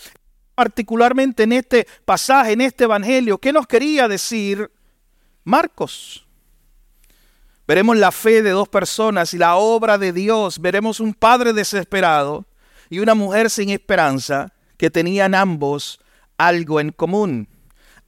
particularmente 0.53 1.43
en 1.43 1.53
este 1.53 1.87
pasaje, 2.05 2.53
en 2.53 2.61
este 2.61 2.83
evangelio, 2.83 3.37
qué 3.37 3.51
nos 3.51 3.67
quería 3.67 4.07
decir 4.07 4.71
Marcos. 5.43 6.25
Veremos 7.67 7.97
la 7.97 8.11
fe 8.11 8.43
de 8.43 8.51
dos 8.51 8.69
personas 8.69 9.33
y 9.33 9.37
la 9.37 9.55
obra 9.55 9.97
de 9.97 10.13
Dios. 10.13 10.59
Veremos 10.59 10.99
un 10.99 11.13
padre 11.13 11.51
desesperado 11.51 12.45
y 12.89 12.99
una 12.99 13.15
mujer 13.15 13.49
sin 13.49 13.69
esperanza 13.69 14.53
que 14.77 14.91
tenían 14.91 15.33
ambos 15.33 15.99
algo 16.37 16.79
en 16.79 16.91
común. 16.91 17.47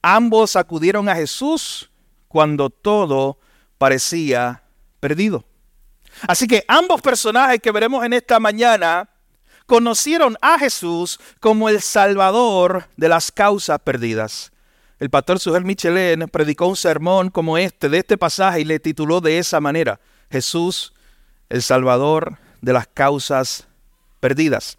Ambos 0.02 0.56
acudieron 0.56 1.08
a 1.08 1.14
Jesús 1.14 1.90
cuando 2.28 2.70
todo 2.70 3.38
parecía 3.78 4.62
perdido. 5.00 5.44
Así 6.26 6.46
que 6.46 6.64
ambos 6.68 7.00
personajes 7.00 7.60
que 7.60 7.70
veremos 7.70 8.04
en 8.04 8.12
esta 8.12 8.40
mañana 8.40 9.08
conocieron 9.66 10.36
a 10.40 10.58
Jesús 10.58 11.20
como 11.40 11.68
el 11.68 11.80
Salvador 11.80 12.88
de 12.96 13.08
las 13.08 13.30
causas 13.30 13.78
perdidas. 13.80 14.50
El 14.98 15.10
pastor 15.10 15.38
Sujel 15.38 15.64
Michelin 15.64 16.26
predicó 16.28 16.66
un 16.66 16.76
sermón 16.76 17.30
como 17.30 17.56
este, 17.56 17.88
de 17.88 17.98
este 17.98 18.18
pasaje, 18.18 18.60
y 18.60 18.64
le 18.64 18.80
tituló 18.80 19.20
de 19.20 19.38
esa 19.38 19.60
manera, 19.60 20.00
Jesús, 20.30 20.92
el 21.48 21.62
Salvador 21.62 22.38
de 22.62 22.72
las 22.72 22.88
causas 22.88 23.68
perdidas. 24.18 24.78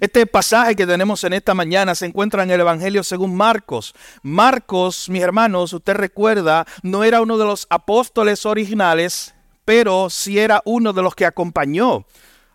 Este 0.00 0.26
pasaje 0.26 0.76
que 0.76 0.86
tenemos 0.86 1.22
en 1.24 1.32
esta 1.32 1.54
mañana 1.54 1.94
se 1.94 2.06
encuentra 2.06 2.42
en 2.42 2.50
el 2.50 2.60
Evangelio 2.60 3.02
según 3.02 3.34
Marcos. 3.34 3.94
Marcos, 4.22 5.08
mis 5.08 5.22
hermanos, 5.22 5.72
usted 5.72 5.94
recuerda, 5.94 6.66
no 6.82 7.04
era 7.04 7.20
uno 7.20 7.38
de 7.38 7.44
los 7.44 7.66
apóstoles 7.70 8.46
originales, 8.46 9.34
pero 9.64 10.10
sí 10.10 10.38
era 10.38 10.62
uno 10.64 10.92
de 10.92 11.02
los 11.02 11.14
que 11.14 11.26
acompañó 11.26 12.06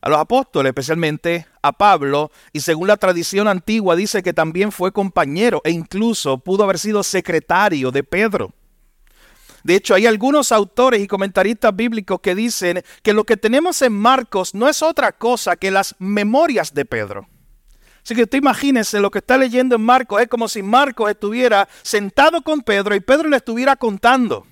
a 0.01 0.09
los 0.09 0.19
apóstoles, 0.19 0.71
especialmente 0.71 1.45
a 1.61 1.71
Pablo, 1.71 2.31
y 2.53 2.61
según 2.61 2.88
la 2.88 2.97
tradición 2.97 3.47
antigua 3.47 3.95
dice 3.95 4.23
que 4.23 4.33
también 4.33 4.71
fue 4.71 4.91
compañero 4.91 5.61
e 5.63 5.71
incluso 5.71 6.39
pudo 6.39 6.63
haber 6.63 6.79
sido 6.79 7.03
secretario 7.03 7.91
de 7.91 8.03
Pedro. 8.03 8.51
De 9.63 9.75
hecho, 9.75 9.94
hay 9.94 10.08
algunos 10.08 10.51
autores 10.51 11.01
y 11.01 11.08
comentaristas 11.08 11.75
bíblicos 11.75 12.20
que 12.22 12.36
dicen 12.36 12.84
que 13.03 13.13
lo 13.13 13.24
que 13.24 13.38
tenemos 13.38 13.82
en 13.82 13.94
Marcos 13.94 14.56
no 14.56 14.68
es 14.68 14.82
otra 14.82 15.12
cosa 15.12 15.56
que 15.56 15.72
las 15.72 15.96
memorias 16.00 16.74
de 16.74 16.86
Pedro. 16.86 17.27
Así 18.03 18.15
que 18.15 18.24
usted 18.24 18.39
imagínese 18.39 19.00
lo 19.00 19.12
que 19.12 19.20
está 19.20 19.38
leyendo 19.38 19.75
en 19.75 19.82
Marcos, 19.82 20.22
es 20.22 20.27
como 20.27 20.48
si 20.48 20.63
Marcos 20.63 21.12
estuviera 21.12 21.70
sentado 21.84 22.41
con 22.41 22.62
Pedro 22.62 22.96
y 22.96 23.00
Pedro 23.00 23.30
le 23.30 23.38
estuviera 23.38 23.75
contando 23.75 24.48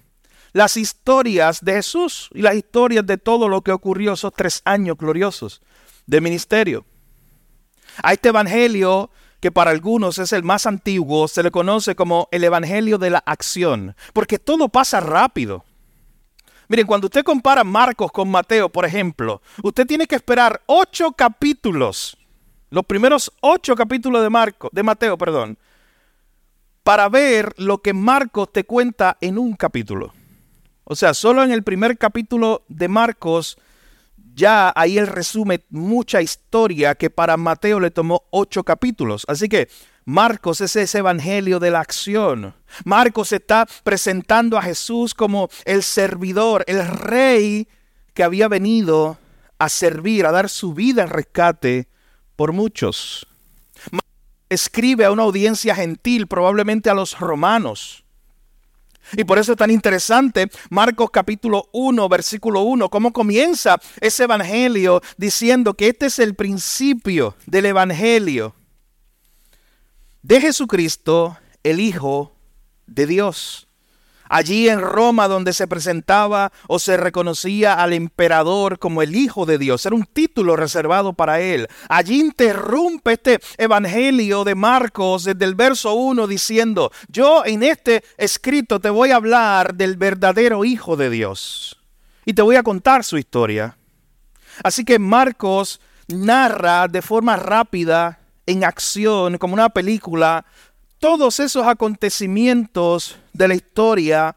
las 0.54 0.78
historias 0.78 1.64
de 1.64 1.74
Jesús 1.74 2.30
y 2.34 2.42
las 2.42 2.56
historias 2.56 3.06
de 3.06 3.18
todo 3.18 3.48
lo 3.48 3.62
que 3.62 3.72
ocurrió 3.72 4.14
esos 4.14 4.34
tres 4.34 4.62
años 4.66 4.98
gloriosos 4.98 5.62
de 6.06 6.22
ministerio. 6.22 6.86
A 8.04 8.14
este 8.14 8.30
evangelio 8.30 9.10
que 9.40 9.52
para 9.52 9.72
algunos 9.72 10.18
es 10.18 10.34
el 10.34 10.44
más 10.44 10.66
antiguo, 10.66 11.28
se 11.28 11.44
le 11.44 11.52
conoce 11.52 11.96
como 11.96 12.28
el 12.32 12.44
Evangelio 12.44 12.98
de 12.98 13.10
la 13.10 13.24
Acción, 13.26 13.96
porque 14.14 14.40
todo 14.40 14.70
pasa 14.70 15.00
rápido. 15.00 15.64
Miren, 16.68 16.86
cuando 16.86 17.08
usted 17.08 17.24
compara 17.24 17.64
Marcos 17.64 18.12
con 18.12 18.30
Mateo, 18.30 18.70
por 18.70 18.86
ejemplo, 18.86 19.42
usted 19.64 19.88
tiene 19.88 20.06
que 20.06 20.16
esperar 20.16 20.62
ocho 20.68 21.14
capítulos, 21.14 22.18
los 22.70 22.86
primeros 22.86 23.32
ocho 23.42 23.76
capítulos 23.76 24.22
de, 24.22 24.30
Marco, 24.30 24.70
de 24.72 24.84
Mateo, 24.84 25.18
perdón, 25.18 25.58
para 26.84 27.10
ver 27.10 27.54
lo 27.58 27.80
que 27.80 27.94
Marcos 27.94 28.52
te 28.52 28.66
cuenta 28.66 29.18
en 29.22 29.38
un 29.38 29.56
capítulo. 29.56 30.14
O 30.84 30.96
sea, 30.96 31.14
solo 31.14 31.44
en 31.44 31.52
el 31.52 31.64
primer 31.64 31.98
capítulo 31.98 32.64
de 32.68 32.88
Marcos 32.88 33.58
ya 34.40 34.72
ahí 34.74 34.98
él 34.98 35.08
resume 35.08 35.66
mucha 35.70 36.22
historia 36.22 36.96
que 36.96 37.10
para 37.10 37.36
Mateo 37.36 37.80
le 37.82 37.92
tomó 37.92 38.24
ocho 38.32 38.64
capítulos. 38.64 39.26
Así 39.28 39.50
que 39.50 39.68
Marcos 40.06 40.62
es 40.62 40.76
ese 40.78 41.00
evangelio 41.00 41.60
de 41.60 41.72
la 41.72 41.82
acción. 41.82 42.56
Marcos 42.86 43.34
está 43.34 43.68
presentando 43.84 44.58
a 44.58 44.62
Jesús 44.62 45.14
como 45.14 45.50
el 45.66 45.84
servidor, 45.84 46.64
el 46.68 46.88
rey 46.88 47.68
que 48.14 48.24
había 48.24 48.48
venido 48.48 49.18
a 49.60 49.68
servir, 49.68 50.26
a 50.26 50.32
dar 50.32 50.48
su 50.50 50.74
vida 50.74 51.04
en 51.04 51.10
rescate 51.10 51.90
por 52.38 52.54
muchos. 52.54 53.28
escribe 54.50 55.06
a 55.06 55.12
una 55.12 55.24
audiencia 55.24 55.76
gentil, 55.76 56.26
probablemente 56.28 56.90
a 56.90 56.94
los 56.94 57.20
romanos. 57.20 58.06
Y 59.16 59.24
por 59.24 59.40
eso 59.40 59.54
es 59.54 59.58
tan 59.58 59.72
interesante 59.72 60.50
Marcos 60.70 61.10
capítulo 61.12 61.70
1, 61.72 62.10
versículo 62.10 62.62
1, 62.62 62.90
cómo 62.90 63.14
comienza 63.14 63.80
ese 64.02 64.24
evangelio 64.24 65.02
diciendo 65.18 65.74
que 65.74 65.90
este 65.90 66.08
es 66.08 66.20
el 66.20 66.36
principio 66.36 67.36
del 67.46 67.68
evangelio 67.68 68.56
de 70.22 70.42
Jesucristo, 70.42 71.38
el 71.64 71.80
Hijo 71.80 72.36
de 72.88 73.06
Dios. 73.06 73.69
Allí 74.30 74.70
en 74.70 74.80
Roma 74.80 75.28
donde 75.28 75.54
se 75.54 75.68
presentaba 75.68 76.52
o 76.68 76.78
se 76.78 76.98
reconocía 76.98 77.74
al 77.74 77.94
emperador 77.94 78.78
como 78.78 79.02
el 79.02 79.16
Hijo 79.16 79.46
de 79.46 79.58
Dios. 79.58 79.86
Era 79.86 79.96
un 79.96 80.06
título 80.06 80.56
reservado 80.56 81.14
para 81.14 81.42
él. 81.42 81.68
Allí 81.90 82.20
interrumpe 82.20 83.14
este 83.14 83.40
Evangelio 83.58 84.44
de 84.44 84.54
Marcos 84.54 85.24
desde 85.24 85.46
el 85.46 85.56
verso 85.56 85.94
1 85.96 86.28
diciendo, 86.28 86.92
yo 87.08 87.44
en 87.44 87.64
este 87.64 88.04
escrito 88.18 88.80
te 88.80 88.92
voy 88.92 89.12
a 89.12 89.16
hablar 89.16 89.74
del 89.74 89.98
verdadero 89.98 90.64
Hijo 90.64 90.96
de 90.96 91.10
Dios. 91.10 91.80
Y 92.26 92.34
te 92.34 92.44
voy 92.44 92.56
a 92.56 92.64
contar 92.64 93.04
su 93.04 93.18
historia. 93.18 93.78
Así 94.64 94.86
que 94.86 95.00
Marcos 95.00 95.82
narra 96.08 96.88
de 96.88 97.02
forma 97.02 97.36
rápida, 97.36 98.20
en 98.50 98.64
acción, 98.64 99.38
como 99.38 99.54
una 99.54 99.70
película, 99.70 100.44
todos 101.00 101.40
esos 101.40 101.66
acontecimientos 101.66 103.18
de 103.34 103.48
la 103.48 103.56
historia 103.56 104.36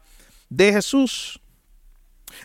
de 0.49 0.73
Jesús. 0.73 1.39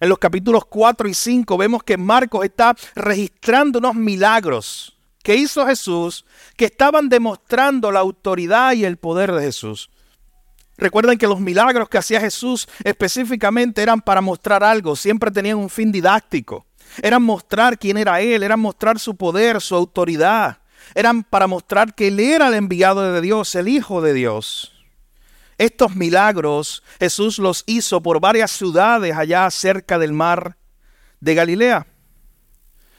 En 0.00 0.08
los 0.08 0.18
capítulos 0.18 0.64
4 0.66 1.08
y 1.08 1.14
5 1.14 1.56
vemos 1.56 1.82
que 1.82 1.96
Marcos 1.96 2.44
está 2.44 2.76
registrando 2.94 3.78
unos 3.78 3.94
milagros 3.94 4.96
que 5.22 5.36
hizo 5.36 5.66
Jesús 5.66 6.24
que 6.56 6.66
estaban 6.66 7.08
demostrando 7.08 7.90
la 7.90 8.00
autoridad 8.00 8.72
y 8.72 8.84
el 8.84 8.96
poder 8.96 9.32
de 9.32 9.42
Jesús. 9.42 9.90
Recuerden 10.76 11.18
que 11.18 11.26
los 11.26 11.40
milagros 11.40 11.88
que 11.88 11.98
hacía 11.98 12.20
Jesús 12.20 12.68
específicamente 12.84 13.82
eran 13.82 14.00
para 14.00 14.20
mostrar 14.20 14.62
algo, 14.62 14.94
siempre 14.94 15.30
tenían 15.30 15.58
un 15.58 15.70
fin 15.70 15.90
didáctico. 15.90 16.66
Eran 17.02 17.22
mostrar 17.22 17.78
quién 17.78 17.96
era 17.96 18.20
Él, 18.20 18.42
eran 18.42 18.60
mostrar 18.60 18.98
su 18.98 19.16
poder, 19.16 19.60
su 19.60 19.74
autoridad 19.74 20.58
eran 20.94 21.22
para 21.22 21.46
mostrar 21.46 21.94
que 21.94 22.08
Él 22.08 22.20
era 22.20 22.48
el 22.48 22.54
enviado 22.54 23.12
de 23.12 23.20
Dios, 23.20 23.54
el 23.54 23.68
Hijo 23.68 24.00
de 24.02 24.14
Dios. 24.14 24.72
Estos 25.58 25.96
milagros 25.96 26.84
Jesús 27.00 27.38
los 27.38 27.64
hizo 27.66 28.00
por 28.00 28.20
varias 28.20 28.52
ciudades 28.52 29.16
allá 29.16 29.50
cerca 29.50 29.98
del 29.98 30.12
mar 30.12 30.56
de 31.20 31.34
Galilea. 31.34 31.86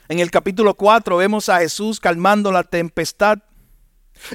En 0.10 0.20
el 0.20 0.30
capítulo 0.30 0.74
4 0.74 1.18
vemos 1.18 1.50
a 1.50 1.60
Jesús 1.60 2.00
calmando 2.00 2.52
la 2.52 2.64
tempestad. 2.64 3.40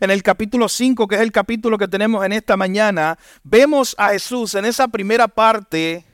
En 0.00 0.10
el 0.10 0.22
capítulo 0.22 0.68
5, 0.68 1.06
que 1.06 1.16
es 1.16 1.20
el 1.20 1.32
capítulo 1.32 1.76
que 1.76 1.88
tenemos 1.88 2.24
en 2.24 2.32
esta 2.32 2.56
mañana, 2.56 3.18
vemos 3.42 3.94
a 3.98 4.10
Jesús 4.10 4.54
en 4.54 4.64
esa 4.64 4.88
primera 4.88 5.28
parte 5.28 6.06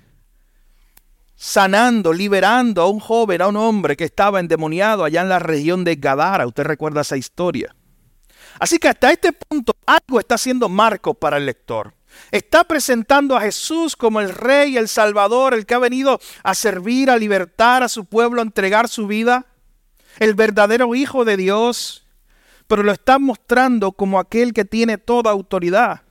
sanando, 1.41 2.13
liberando 2.13 2.83
a 2.83 2.91
un 2.91 3.01
joven, 3.01 3.41
a 3.41 3.49
un 3.49 3.57
hombre 3.57 3.97
que 3.97 4.05
estaba 4.05 4.41
endemoniado 4.41 5.05
allá 5.05 5.23
en 5.23 5.31
la 5.31 5.39
región 5.39 5.85
de 5.85 5.97
Gadara. 5.97 6.47
Usted 6.47 6.65
recuerda 6.65 7.01
esa 7.01 7.17
historia. 7.17 7.75
Así 8.59 8.79
que 8.79 8.89
hasta 8.89 9.11
este 9.11 9.33
punto 9.33 9.75
algo 9.87 10.21
está 10.21 10.35
haciendo 10.35 10.69
Marcos 10.69 11.17
para 11.17 11.39
el 11.39 11.47
lector. 11.47 11.95
Está 12.31 12.65
presentando 12.65 13.39
a 13.39 13.41
Jesús 13.41 13.97
como 13.97 14.21
el 14.21 14.29
rey, 14.29 14.77
el 14.77 14.87
salvador, 14.87 15.55
el 15.55 15.65
que 15.65 15.73
ha 15.73 15.79
venido 15.79 16.21
a 16.43 16.55
servir, 16.55 17.09
a 17.09 17.17
libertar 17.17 17.83
a 17.83 17.89
su 17.89 18.05
pueblo, 18.05 18.43
a 18.43 18.45
entregar 18.45 18.87
su 18.87 19.07
vida, 19.07 19.47
el 20.19 20.35
verdadero 20.35 20.95
hijo 20.95 21.25
de 21.25 21.39
Dios, 21.39 22.07
pero 22.67 22.83
lo 22.83 22.93
está 22.93 23.19
mostrando 23.19 23.93
como 23.93 24.21
aquel 24.21 24.53
que 24.53 24.67
tiene 24.67 24.99
toda 24.99 25.31
autoridad. 25.31 26.03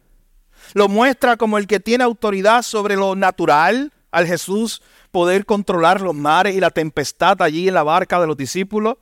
Lo 0.74 0.88
muestra 0.88 1.38
como 1.38 1.59
el 1.59 1.67
que 1.67 1.79
tiene 1.79 2.03
autoridad 2.03 2.63
sobre 2.63 2.95
lo 2.95 3.15
natural, 3.15 3.93
al 4.12 4.25
Jesús 4.25 4.81
poder 5.12 5.46
controlar 5.46 6.01
los 6.01 6.16
mares 6.16 6.56
y 6.56 6.60
la 6.60 6.70
tempestad 6.70 7.42
allí 7.42 7.68
en 7.68 7.74
la 7.74 7.84
barca 7.84 8.20
de 8.20 8.28
los 8.28 8.38
discípulos, 8.38 8.98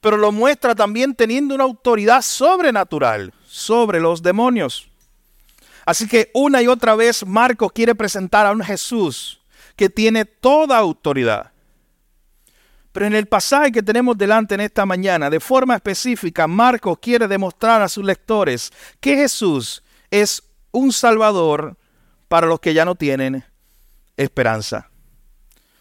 pero 0.00 0.16
lo 0.16 0.32
muestra 0.32 0.74
también 0.74 1.14
teniendo 1.14 1.54
una 1.54 1.64
autoridad 1.64 2.22
sobrenatural 2.22 3.32
sobre 3.46 4.00
los 4.00 4.22
demonios. 4.22 4.88
Así 5.84 6.06
que 6.06 6.30
una 6.34 6.62
y 6.62 6.68
otra 6.68 6.94
vez 6.94 7.26
Marcos 7.26 7.72
quiere 7.72 7.94
presentar 7.94 8.46
a 8.46 8.52
un 8.52 8.62
Jesús 8.62 9.40
que 9.76 9.88
tiene 9.88 10.24
toda 10.24 10.78
autoridad. 10.78 11.52
Pero 12.92 13.06
en 13.06 13.14
el 13.14 13.26
pasaje 13.26 13.72
que 13.72 13.82
tenemos 13.82 14.18
delante 14.18 14.54
en 14.54 14.60
esta 14.60 14.84
mañana, 14.84 15.30
de 15.30 15.40
forma 15.40 15.76
específica, 15.76 16.46
Marcos 16.46 16.98
quiere 17.00 17.28
demostrar 17.28 17.80
a 17.82 17.88
sus 17.88 18.04
lectores 18.04 18.72
que 19.00 19.16
Jesús 19.16 19.82
es 20.10 20.42
un 20.72 20.92
Salvador 20.92 21.76
para 22.28 22.46
los 22.46 22.60
que 22.60 22.74
ya 22.74 22.84
no 22.84 22.94
tienen 22.94 23.44
esperanza. 24.16 24.89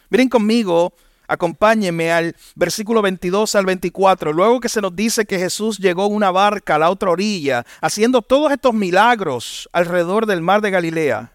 Miren 0.10 0.30
conmigo, 0.30 0.94
acompáñenme 1.28 2.12
al 2.12 2.36
versículo 2.56 3.02
22 3.02 3.54
al 3.56 3.66
24. 3.66 4.34
Luego 4.34 4.60
que 4.60 4.70
se 4.70 4.82
nos 4.82 4.96
dice 4.96 5.26
que 5.26 5.38
Jesús 5.38 5.78
llegó 5.78 6.08
en 6.08 6.16
una 6.16 6.32
barca 6.32 6.76
a 6.76 6.80
la 6.80 6.90
otra 6.90 7.12
orilla, 7.12 7.66
haciendo 7.80 8.22
todos 8.22 8.52
estos 8.52 8.74
milagros 8.74 9.70
alrededor 9.72 10.26
del 10.26 10.42
mar 10.42 10.62
de 10.62 10.72
Galilea, 10.72 11.32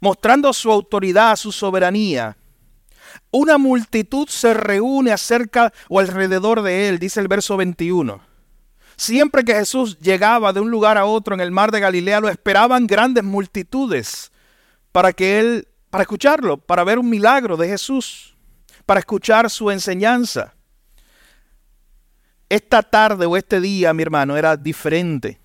mostrando 0.00 0.52
su 0.52 0.70
autoridad, 0.70 1.36
su 1.36 1.50
soberanía. 1.50 2.36
Una 3.32 3.58
multitud 3.58 4.28
se 4.28 4.54
reúne 4.54 5.10
acerca 5.10 5.72
o 5.88 5.98
alrededor 5.98 6.62
de 6.62 6.88
él, 6.88 6.98
dice 6.98 7.20
el 7.20 7.28
verso 7.28 7.56
21. 7.56 8.20
Siempre 8.96 9.44
que 9.44 9.54
Jesús 9.54 9.98
llegaba 9.98 10.52
de 10.52 10.60
un 10.60 10.70
lugar 10.70 10.96
a 10.96 11.06
otro 11.06 11.34
en 11.34 11.40
el 11.40 11.50
mar 11.50 11.72
de 11.72 11.80
Galilea, 11.80 12.20
lo 12.20 12.28
esperaban 12.28 12.86
grandes 12.86 13.24
multitudes 13.24 14.30
para 14.92 15.12
que 15.12 15.40
él 15.40 15.68
para 15.92 16.04
escucharlo, 16.04 16.56
para 16.56 16.84
ver 16.84 16.98
un 16.98 17.10
milagro 17.10 17.54
de 17.58 17.68
Jesús, 17.68 18.34
para 18.86 19.00
escuchar 19.00 19.50
su 19.50 19.70
enseñanza. 19.70 20.54
Esta 22.48 22.82
tarde 22.82 23.26
o 23.26 23.36
este 23.36 23.60
día, 23.60 23.92
mi 23.92 24.02
hermano, 24.02 24.34
era 24.38 24.56
diferente. 24.56 25.38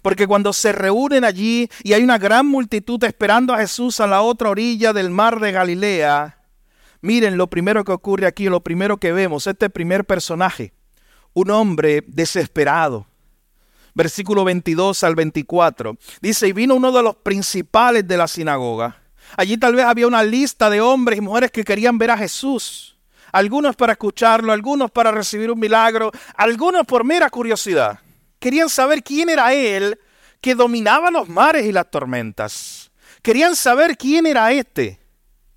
Porque 0.00 0.26
cuando 0.26 0.54
se 0.54 0.72
reúnen 0.72 1.24
allí 1.24 1.68
y 1.82 1.92
hay 1.92 2.02
una 2.02 2.16
gran 2.16 2.46
multitud 2.46 3.04
esperando 3.04 3.52
a 3.52 3.58
Jesús 3.58 4.00
a 4.00 4.06
la 4.06 4.22
otra 4.22 4.48
orilla 4.48 4.94
del 4.94 5.10
mar 5.10 5.38
de 5.38 5.52
Galilea, 5.52 6.38
miren 7.02 7.36
lo 7.36 7.46
primero 7.46 7.84
que 7.84 7.92
ocurre 7.92 8.26
aquí, 8.26 8.48
lo 8.48 8.60
primero 8.60 8.96
que 8.96 9.12
vemos, 9.12 9.46
este 9.46 9.68
primer 9.68 10.06
personaje, 10.06 10.72
un 11.34 11.50
hombre 11.50 12.02
desesperado, 12.06 13.06
versículo 13.92 14.44
22 14.44 15.04
al 15.04 15.14
24. 15.14 15.98
Dice, 16.22 16.48
y 16.48 16.54
vino 16.54 16.74
uno 16.74 16.90
de 16.90 17.02
los 17.02 17.16
principales 17.16 18.08
de 18.08 18.16
la 18.16 18.26
sinagoga. 18.26 18.99
Allí 19.36 19.56
tal 19.56 19.74
vez 19.74 19.84
había 19.84 20.06
una 20.06 20.22
lista 20.22 20.70
de 20.70 20.80
hombres 20.80 21.18
y 21.18 21.22
mujeres 21.22 21.50
que 21.50 21.64
querían 21.64 21.98
ver 21.98 22.10
a 22.10 22.18
Jesús. 22.18 22.96
Algunos 23.32 23.76
para 23.76 23.92
escucharlo, 23.92 24.52
algunos 24.52 24.90
para 24.90 25.10
recibir 25.12 25.50
un 25.50 25.60
milagro, 25.60 26.10
algunos 26.36 26.84
por 26.84 27.04
mera 27.04 27.30
curiosidad. 27.30 28.00
Querían 28.38 28.68
saber 28.68 29.02
quién 29.02 29.28
era 29.28 29.52
Él 29.52 29.98
que 30.40 30.54
dominaba 30.54 31.10
los 31.10 31.28
mares 31.28 31.66
y 31.66 31.72
las 31.72 31.90
tormentas. 31.90 32.90
Querían 33.22 33.54
saber 33.54 33.96
quién 33.96 34.26
era 34.26 34.50
este 34.52 34.98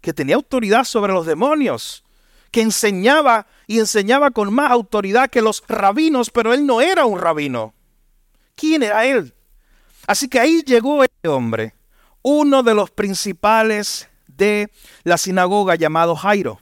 que 0.02 0.14
tenía 0.14 0.36
autoridad 0.36 0.84
sobre 0.84 1.14
los 1.14 1.26
demonios, 1.26 2.04
que 2.52 2.62
enseñaba 2.62 3.48
y 3.68 3.80
enseñaba 3.80 4.32
con 4.32 4.54
más 4.54 4.70
autoridad 4.70 5.30
que 5.30 5.42
los 5.42 5.64
rabinos, 5.70 6.30
pero 6.30 6.54
él 6.54 6.66
no 6.66 6.82
era 6.82 7.06
un 7.06 7.20
rabino. 7.20 7.74
¿Quién 8.56 8.84
era 8.84 9.06
él? 9.06 9.34
Así 10.06 10.28
que 10.28 10.42
ahí 10.42 10.62
llegó 10.62 11.04
este 11.06 11.30
hombre, 11.30 11.74
uno 12.24 12.64
de 12.64 12.74
los 12.74 12.90
principales 12.90 14.10
de 14.28 14.72
la 15.04 15.18
sinagoga 15.18 15.76
llamado 15.76 16.16
Jairo. 16.16 16.60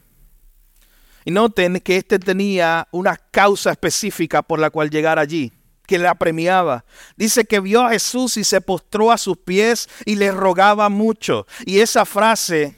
Y 1.24 1.32
noten 1.32 1.80
que 1.80 1.98
éste 1.98 2.20
tenía 2.20 2.88
una 2.92 3.16
causa 3.16 3.72
específica 3.72 4.42
por 4.42 4.60
la 4.60 4.72
cual 4.72 4.90
llegar 4.90 5.20
allí, 5.20 5.54
que 5.86 6.00
le 6.00 6.08
apremiaba. 6.08 6.84
Dice 7.16 7.46
que 7.46 7.60
vio 7.60 7.86
a 7.86 7.92
Jesús 7.92 8.38
y 8.38 8.44
se 8.44 8.60
postró 8.60 9.12
a 9.12 9.18
sus 9.18 9.38
pies 9.38 9.88
y 10.06 10.16
le 10.16 10.32
rogaba 10.32 10.90
mucho. 10.90 11.46
Y 11.66 11.80
esa 11.80 12.06
frase 12.06 12.76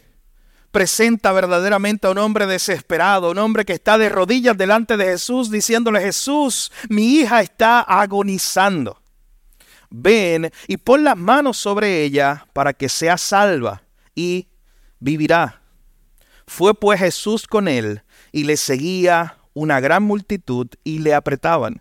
presenta 0.72 1.32
verdaderamente 1.32 2.08
a 2.08 2.12
un 2.12 2.18
hombre 2.18 2.46
desesperado, 2.48 3.32
un 3.32 3.38
hombre 3.38 3.64
que 3.64 3.74
está 3.74 3.98
de 3.98 4.10
rodillas 4.10 4.58
delante 4.58 4.98
de 4.98 5.06
Jesús 5.06 5.50
diciéndole, 5.50 6.02
Jesús, 6.02 6.72
mi 6.90 7.20
hija 7.20 7.42
está 7.42 7.80
agonizando 7.80 9.03
ven 9.94 10.52
y 10.68 10.78
pon 10.78 11.04
las 11.04 11.16
manos 11.16 11.56
sobre 11.58 12.04
ella 12.04 12.48
para 12.52 12.74
que 12.74 12.90
sea 12.90 13.16
salva 13.18 13.84
y 14.16 14.48
vivirá. 15.00 15.62
Fue 16.48 16.74
pues 16.74 17.00
Jesús 17.00 17.48
con 17.48 17.68
él 17.68 18.02
y 18.32 18.44
le 18.44 18.58
seguía 18.58 19.38
una 19.54 19.80
gran 19.80 20.04
multitud 20.04 20.68
y 20.84 21.00
le 21.00 21.14
apretaban. 21.14 21.80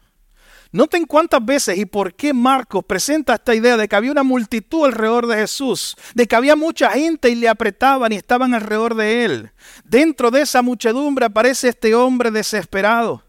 Noten 0.73 1.05
cuántas 1.05 1.45
veces 1.45 1.77
y 1.77 1.85
por 1.85 2.15
qué 2.15 2.33
Marcos 2.33 2.85
presenta 2.85 3.35
esta 3.35 3.55
idea 3.55 3.77
de 3.77 3.89
que 3.89 3.97
había 3.97 4.13
una 4.13 4.23
multitud 4.23 4.87
alrededor 4.87 5.27
de 5.27 5.37
Jesús, 5.37 5.97
de 6.15 6.27
que 6.27 6.37
había 6.37 6.57
mucha 6.57 6.91
gente 6.91 7.29
y 7.29 7.35
le 7.35 7.49
apretaban 7.49 8.13
y 8.13 8.17
estaban 8.17 8.55
alrededor 8.55 8.95
de 8.95 9.25
él. 9.25 9.51
Dentro 9.85 10.31
de 10.31 10.43
esa 10.43 10.63
muchedumbre 10.63 11.27
aparece 11.27 11.69
este 11.69 11.95
hombre 11.95 12.31
desesperado. 12.31 13.23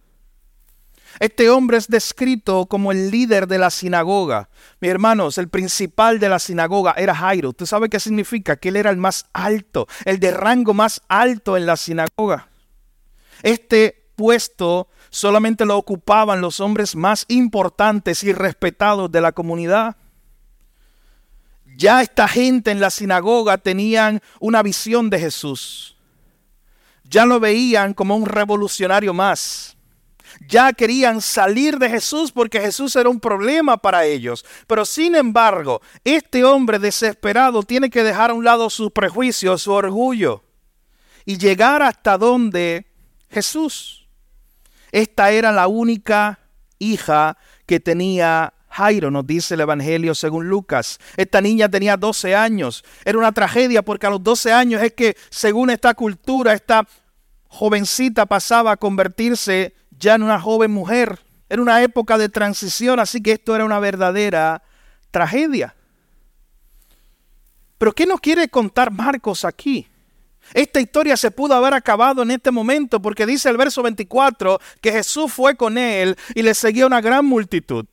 Este 1.20 1.50
hombre 1.50 1.78
es 1.78 1.88
descrito 1.88 2.66
como 2.66 2.92
el 2.92 3.12
líder 3.12 3.48
de 3.48 3.60
la 3.60 3.70
sinagoga. 3.70 4.50
Mi 4.80 4.88
hermanos, 4.88 5.38
el 5.38 5.48
principal 5.48 6.20
de 6.20 6.30
la 6.30 6.40
sinagoga 6.40 6.94
era 6.98 7.16
Jairo. 7.16 7.50
¿Usted 7.50 7.66
sabe 7.66 7.90
qué 7.90 8.00
significa? 8.00 8.56
Que 8.56 8.70
él 8.70 8.78
era 8.78 8.90
el 8.90 8.98
más 8.98 9.28
alto, 9.34 9.88
el 10.06 10.20
de 10.20 10.32
rango 10.32 10.74
más 10.74 11.02
alto 11.08 11.56
en 11.56 11.66
la 11.66 11.78
sinagoga. 11.78 12.50
Este 13.44 14.10
puesto 14.16 14.88
solamente 15.10 15.66
lo 15.66 15.78
ocupaban 15.78 16.42
los 16.42 16.60
hombres 16.60 16.96
más 16.96 17.26
importantes 17.28 18.24
y 18.24 18.34
respetados 18.34 19.12
de 19.12 19.22
la 19.22 19.32
comunidad. 19.32 19.98
Ya 21.76 22.02
esta 22.02 22.28
gente 22.28 22.72
en 22.72 22.80
la 22.80 22.90
sinagoga 22.90 23.58
tenían 23.58 24.22
una 24.40 24.64
visión 24.64 25.10
de 25.10 25.20
Jesús. 25.20 25.96
Ya 27.04 27.26
lo 27.26 27.40
veían 27.40 27.94
como 27.94 28.16
un 28.16 28.26
revolucionario 28.26 29.14
más 29.14 29.76
ya 30.48 30.74
querían 30.74 31.22
salir 31.22 31.78
de 31.78 31.90
Jesús 31.90 32.32
porque 32.32 32.60
Jesús 32.60 32.96
era 32.96 33.10
un 33.10 33.20
problema 33.20 33.78
para 33.78 34.06
ellos. 34.06 34.46
Pero 34.68 34.86
sin 34.86 35.16
embargo, 35.16 35.82
este 36.04 36.44
hombre 36.44 36.80
desesperado 36.80 37.64
tiene 37.64 37.90
que 37.90 38.04
dejar 38.04 38.32
a 38.32 38.34
un 38.34 38.44
lado 38.44 38.70
sus 38.70 38.92
prejuicios, 38.92 39.62
su 39.62 39.72
orgullo 39.72 40.44
y 41.26 41.38
llegar 41.38 41.82
hasta 41.82 42.18
donde 42.18 42.88
Jesús. 43.30 44.08
Esta 44.92 45.32
era 45.32 45.52
la 45.52 45.68
única 45.68 46.40
hija 46.80 47.38
que 47.66 47.80
tenía 47.80 48.54
Jairo, 48.70 49.12
nos 49.12 49.28
dice 49.28 49.54
el 49.54 49.62
Evangelio 49.62 50.16
según 50.16 50.50
Lucas. 50.50 51.00
Esta 51.16 51.42
niña 51.42 51.70
tenía 51.70 51.96
12 51.96 52.36
años. 52.36 52.84
Era 53.06 53.20
una 53.20 53.32
tragedia 53.32 53.84
porque 53.84 54.08
a 54.08 54.10
los 54.10 54.24
12 54.24 54.52
años 54.52 54.82
es 54.82 54.94
que, 54.94 55.16
según 55.30 55.70
esta 55.70 55.94
cultura, 55.94 56.54
esta 56.54 56.88
jovencita 57.48 58.26
pasaba 58.26 58.72
a 58.72 58.78
convertirse 58.78 59.76
ya 60.04 60.16
en 60.16 60.24
una 60.24 60.40
joven 60.40 60.72
mujer. 60.72 61.20
Era 61.50 61.62
una 61.62 61.82
época 61.82 62.18
de 62.18 62.30
transición, 62.30 63.00
así 63.00 63.22
que 63.22 63.32
esto 63.32 63.56
era 63.56 63.66
una 63.66 63.80
verdadera 63.80 64.62
tragedia. 65.10 65.76
Pero 67.78 67.94
¿qué 67.94 68.06
nos 68.06 68.20
quiere 68.20 68.48
contar 68.50 68.92
Marcos 68.92 69.44
aquí? 69.46 69.88
Esta 70.54 70.80
historia 70.80 71.18
se 71.18 71.32
pudo 71.32 71.56
haber 71.56 71.74
acabado 71.74 72.22
en 72.22 72.32
este 72.32 72.52
momento 72.52 73.02
porque 73.02 73.26
dice 73.26 73.50
el 73.50 73.58
verso 73.58 73.82
24 73.82 74.60
que 74.82 74.92
Jesús 74.92 75.32
fue 75.32 75.56
con 75.56 75.78
él 75.78 76.18
y 76.36 76.42
le 76.42 76.54
seguía 76.54 76.86
una 76.86 77.02
gran 77.02 77.26
multitud. 77.26 77.86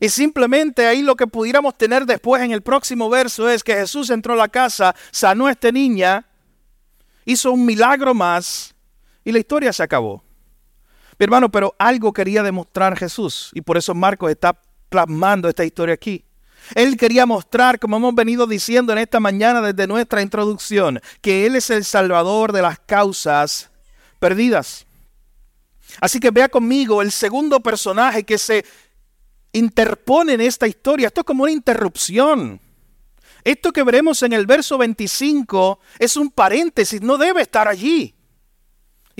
Y 0.00 0.08
simplemente 0.08 0.86
ahí 0.86 1.02
lo 1.02 1.14
que 1.14 1.26
pudiéramos 1.26 1.76
tener 1.76 2.06
después 2.06 2.42
en 2.42 2.52
el 2.52 2.62
próximo 2.62 3.10
verso 3.10 3.50
es 3.50 3.62
que 3.62 3.74
Jesús 3.74 4.08
entró 4.08 4.32
a 4.32 4.36
la 4.36 4.48
casa, 4.48 4.94
sanó 5.10 5.46
a 5.46 5.52
esta 5.52 5.70
niña, 5.70 6.26
hizo 7.26 7.52
un 7.52 7.66
milagro 7.66 8.14
más 8.14 8.74
y 9.24 9.32
la 9.32 9.40
historia 9.40 9.74
se 9.74 9.82
acabó. 9.82 10.24
Mi 11.20 11.24
hermano, 11.24 11.50
pero 11.50 11.74
algo 11.78 12.14
quería 12.14 12.42
demostrar 12.42 12.96
Jesús 12.96 13.50
y 13.52 13.60
por 13.60 13.76
eso 13.76 13.94
Marcos 13.94 14.30
está 14.30 14.58
plasmando 14.88 15.50
esta 15.50 15.66
historia 15.66 15.94
aquí. 15.94 16.24
Él 16.74 16.96
quería 16.96 17.26
mostrar, 17.26 17.78
como 17.78 17.98
hemos 17.98 18.14
venido 18.14 18.46
diciendo 18.46 18.90
en 18.94 19.00
esta 19.00 19.20
mañana 19.20 19.60
desde 19.60 19.86
nuestra 19.86 20.22
introducción, 20.22 20.98
que 21.20 21.44
Él 21.44 21.56
es 21.56 21.68
el 21.68 21.84
salvador 21.84 22.52
de 22.52 22.62
las 22.62 22.78
causas 22.78 23.70
perdidas. 24.18 24.86
Así 26.00 26.20
que 26.20 26.30
vea 26.30 26.48
conmigo 26.48 27.02
el 27.02 27.12
segundo 27.12 27.60
personaje 27.60 28.24
que 28.24 28.38
se 28.38 28.64
interpone 29.52 30.32
en 30.32 30.40
esta 30.40 30.66
historia. 30.66 31.08
Esto 31.08 31.20
es 31.20 31.26
como 31.26 31.42
una 31.42 31.52
interrupción. 31.52 32.58
Esto 33.44 33.74
que 33.74 33.82
veremos 33.82 34.22
en 34.22 34.32
el 34.32 34.46
verso 34.46 34.78
25 34.78 35.80
es 35.98 36.16
un 36.16 36.30
paréntesis, 36.30 37.02
no 37.02 37.18
debe 37.18 37.42
estar 37.42 37.68
allí. 37.68 38.14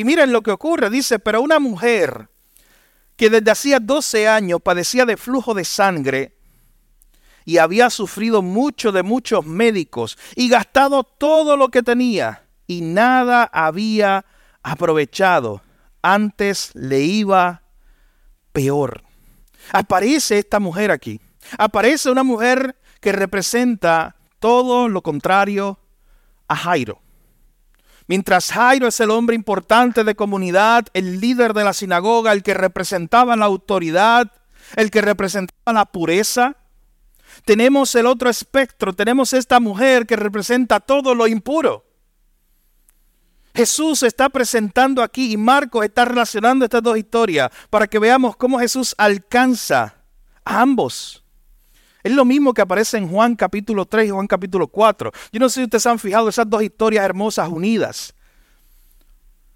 Y 0.00 0.04
miren 0.04 0.32
lo 0.32 0.40
que 0.40 0.50
ocurre, 0.50 0.88
dice, 0.88 1.18
pero 1.18 1.42
una 1.42 1.58
mujer 1.58 2.30
que 3.16 3.28
desde 3.28 3.50
hacía 3.50 3.80
12 3.80 4.28
años 4.28 4.62
padecía 4.62 5.04
de 5.04 5.18
flujo 5.18 5.52
de 5.52 5.62
sangre, 5.62 6.38
y 7.44 7.58
había 7.58 7.90
sufrido 7.90 8.40
mucho 8.40 8.92
de 8.92 9.02
muchos 9.02 9.44
médicos 9.44 10.16
y 10.36 10.48
gastado 10.48 11.04
todo 11.04 11.58
lo 11.58 11.68
que 11.68 11.82
tenía 11.82 12.46
y 12.66 12.80
nada 12.80 13.44
había 13.44 14.24
aprovechado. 14.62 15.60
Antes 16.00 16.70
le 16.72 17.00
iba 17.00 17.62
peor. 18.52 19.02
Aparece 19.70 20.38
esta 20.38 20.60
mujer 20.60 20.92
aquí. 20.92 21.20
Aparece 21.58 22.10
una 22.10 22.22
mujer 22.22 22.74
que 23.02 23.12
representa 23.12 24.16
todo 24.38 24.88
lo 24.88 25.02
contrario 25.02 25.78
a 26.48 26.56
Jairo. 26.56 27.02
Mientras 28.10 28.50
Jairo 28.50 28.88
es 28.88 28.98
el 28.98 29.12
hombre 29.12 29.36
importante 29.36 30.02
de 30.02 30.16
comunidad, 30.16 30.88
el 30.94 31.20
líder 31.20 31.54
de 31.54 31.62
la 31.62 31.72
sinagoga, 31.72 32.32
el 32.32 32.42
que 32.42 32.54
representaba 32.54 33.36
la 33.36 33.44
autoridad, 33.44 34.32
el 34.74 34.90
que 34.90 35.00
representaba 35.00 35.72
la 35.72 35.86
pureza, 35.86 36.56
tenemos 37.44 37.94
el 37.94 38.06
otro 38.06 38.28
espectro, 38.28 38.94
tenemos 38.94 39.32
esta 39.32 39.60
mujer 39.60 40.08
que 40.08 40.16
representa 40.16 40.80
todo 40.80 41.14
lo 41.14 41.28
impuro. 41.28 41.84
Jesús 43.54 44.02
está 44.02 44.28
presentando 44.28 45.04
aquí 45.04 45.30
y 45.30 45.36
Marcos 45.36 45.84
está 45.84 46.04
relacionando 46.04 46.64
estas 46.64 46.82
dos 46.82 46.98
historias 46.98 47.52
para 47.70 47.86
que 47.86 48.00
veamos 48.00 48.34
cómo 48.34 48.58
Jesús 48.58 48.92
alcanza 48.98 49.94
a 50.44 50.60
ambos. 50.60 51.22
Es 52.02 52.12
lo 52.12 52.24
mismo 52.24 52.54
que 52.54 52.62
aparece 52.62 52.96
en 52.96 53.08
Juan 53.08 53.36
capítulo 53.36 53.84
3 53.84 54.08
y 54.08 54.10
Juan 54.10 54.26
capítulo 54.26 54.68
4. 54.68 55.12
Yo 55.32 55.40
no 55.40 55.48
sé 55.48 55.60
si 55.60 55.64
ustedes 55.64 55.86
han 55.86 55.98
fijado 55.98 56.28
esas 56.28 56.48
dos 56.48 56.62
historias 56.62 57.04
hermosas 57.04 57.48
unidas. 57.48 58.14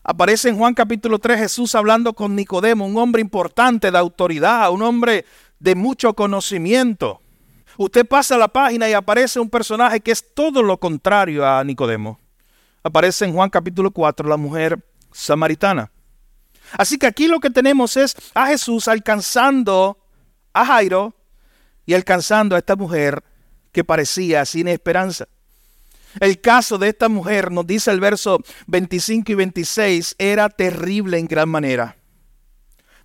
Aparece 0.03 0.51
en 0.51 0.59
Juan 0.59 0.75
capítulo 0.75 1.19
3 1.19 1.39
Jesús 1.39 1.75
hablando 1.75 2.13
con 2.13 2.37
Nicodemo, 2.37 2.85
un 2.85 2.99
hombre 2.99 3.23
importante 3.23 3.91
de 3.91 3.97
autoridad, 3.97 4.71
un 4.71 4.83
hombre 4.83 5.25
de 5.59 5.75
mucho 5.75 6.13
conocimiento. 6.13 7.23
Usted 7.79 8.07
pasa 8.07 8.37
la 8.37 8.49
página 8.49 8.89
y 8.89 8.93
aparece 8.93 9.41
un 9.41 9.49
personaje 9.49 10.01
que 10.01 10.13
es 10.13 10.35
todo 10.35 10.63
lo 10.63 10.79
contrario 10.79 11.47
a 11.47 11.65
Nicodemo. 11.65 12.21
Aparece 12.83 13.25
en 13.25 13.33
Juan 13.33 13.49
capítulo 13.49 13.91
4 13.91 14.29
la 14.29 14.37
mujer 14.37 14.79
samaritana. 15.11 15.91
Así 16.73 16.99
que 16.99 17.07
aquí 17.07 17.27
lo 17.27 17.41
que 17.41 17.49
tenemos 17.49 17.97
es 17.97 18.15
a 18.35 18.47
Jesús 18.49 18.89
alcanzando 18.89 19.99
a 20.53 20.67
Jairo 20.67 21.15
y 21.87 21.95
alcanzando 21.95 22.55
a 22.55 22.59
esta 22.59 22.77
mujer 22.77 23.23
que 23.73 23.85
parecía 23.85 24.45
sin 24.45 24.69
esperanza. 24.69 25.27
El 26.21 26.41
caso 26.41 26.79
de 26.79 26.91
esta 26.91 27.09
mujer, 27.09 27.51
nos 27.51 27.67
dice 27.67 27.91
el 27.91 28.01
verso 28.01 28.39
25 28.69 29.33
y 29.33 29.35
26, 29.35 30.15
era 30.19 30.49
terrible 30.49 31.19
en 31.19 31.27
gran 31.27 31.49
manera. 31.49 31.97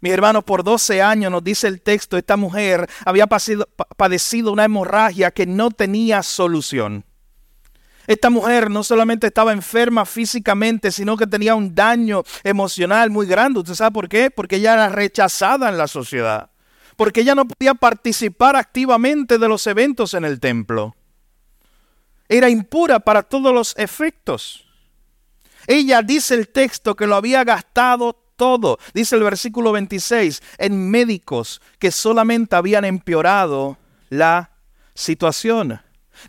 Mis 0.02 0.14
hermanos, 0.14 0.44
por 0.44 0.64
12 0.64 1.02
años 1.02 1.32
nos 1.32 1.44
dice 1.44 1.68
el 1.68 1.82
texto, 1.82 2.18
esta 2.18 2.38
mujer 2.38 2.88
había 3.04 3.28
padecido 3.28 4.54
una 4.54 4.64
hemorragia 4.64 5.32
que 5.32 5.46
no 5.46 5.72
tenía 5.72 6.24
solución. 6.24 7.04
Esta 8.08 8.30
mujer 8.30 8.72
no 8.72 8.84
solamente 8.84 9.28
estaba 9.28 9.52
enferma 9.52 10.06
físicamente, 10.06 10.92
sino 10.92 11.18
que 11.18 11.28
tenía 11.28 11.54
un 11.54 11.76
daño 11.76 12.24
emocional 12.44 13.10
muy 13.10 13.28
grande. 13.28 13.60
¿Usted 13.60 13.76
sabe 13.76 13.92
por 13.92 14.08
qué? 14.08 14.32
Porque 14.32 14.56
ella 14.56 14.74
era 14.74 14.90
rechazada 14.90 15.70
en 15.70 15.78
la 15.78 15.88
sociedad 15.88 16.50
porque 17.00 17.22
ella 17.22 17.34
no 17.34 17.48
podía 17.48 17.76
participar 17.76 18.58
activamente 18.58 19.38
de 19.38 19.48
los 19.48 19.66
eventos 19.68 20.14
en 20.14 20.26
el 20.26 20.42
templo. 20.42 20.98
Era 22.28 22.50
impura 22.50 23.00
para 23.00 23.24
todos 23.24 23.54
los 23.54 23.74
efectos. 23.78 24.66
Ella 25.66 26.02
dice 26.02 26.36
el 26.36 26.50
texto 26.50 26.98
que 26.98 27.08
lo 27.08 27.16
había 27.16 27.46
gastado 27.46 28.22
todo, 28.36 28.80
dice 28.94 29.16
el 29.16 29.24
versículo 29.24 29.72
26, 29.72 30.42
en 30.58 30.92
médicos 30.92 31.62
que 31.80 31.90
solamente 31.90 32.58
habían 32.58 32.84
empeorado 32.84 33.78
la 34.10 34.52
situación. 34.94 35.80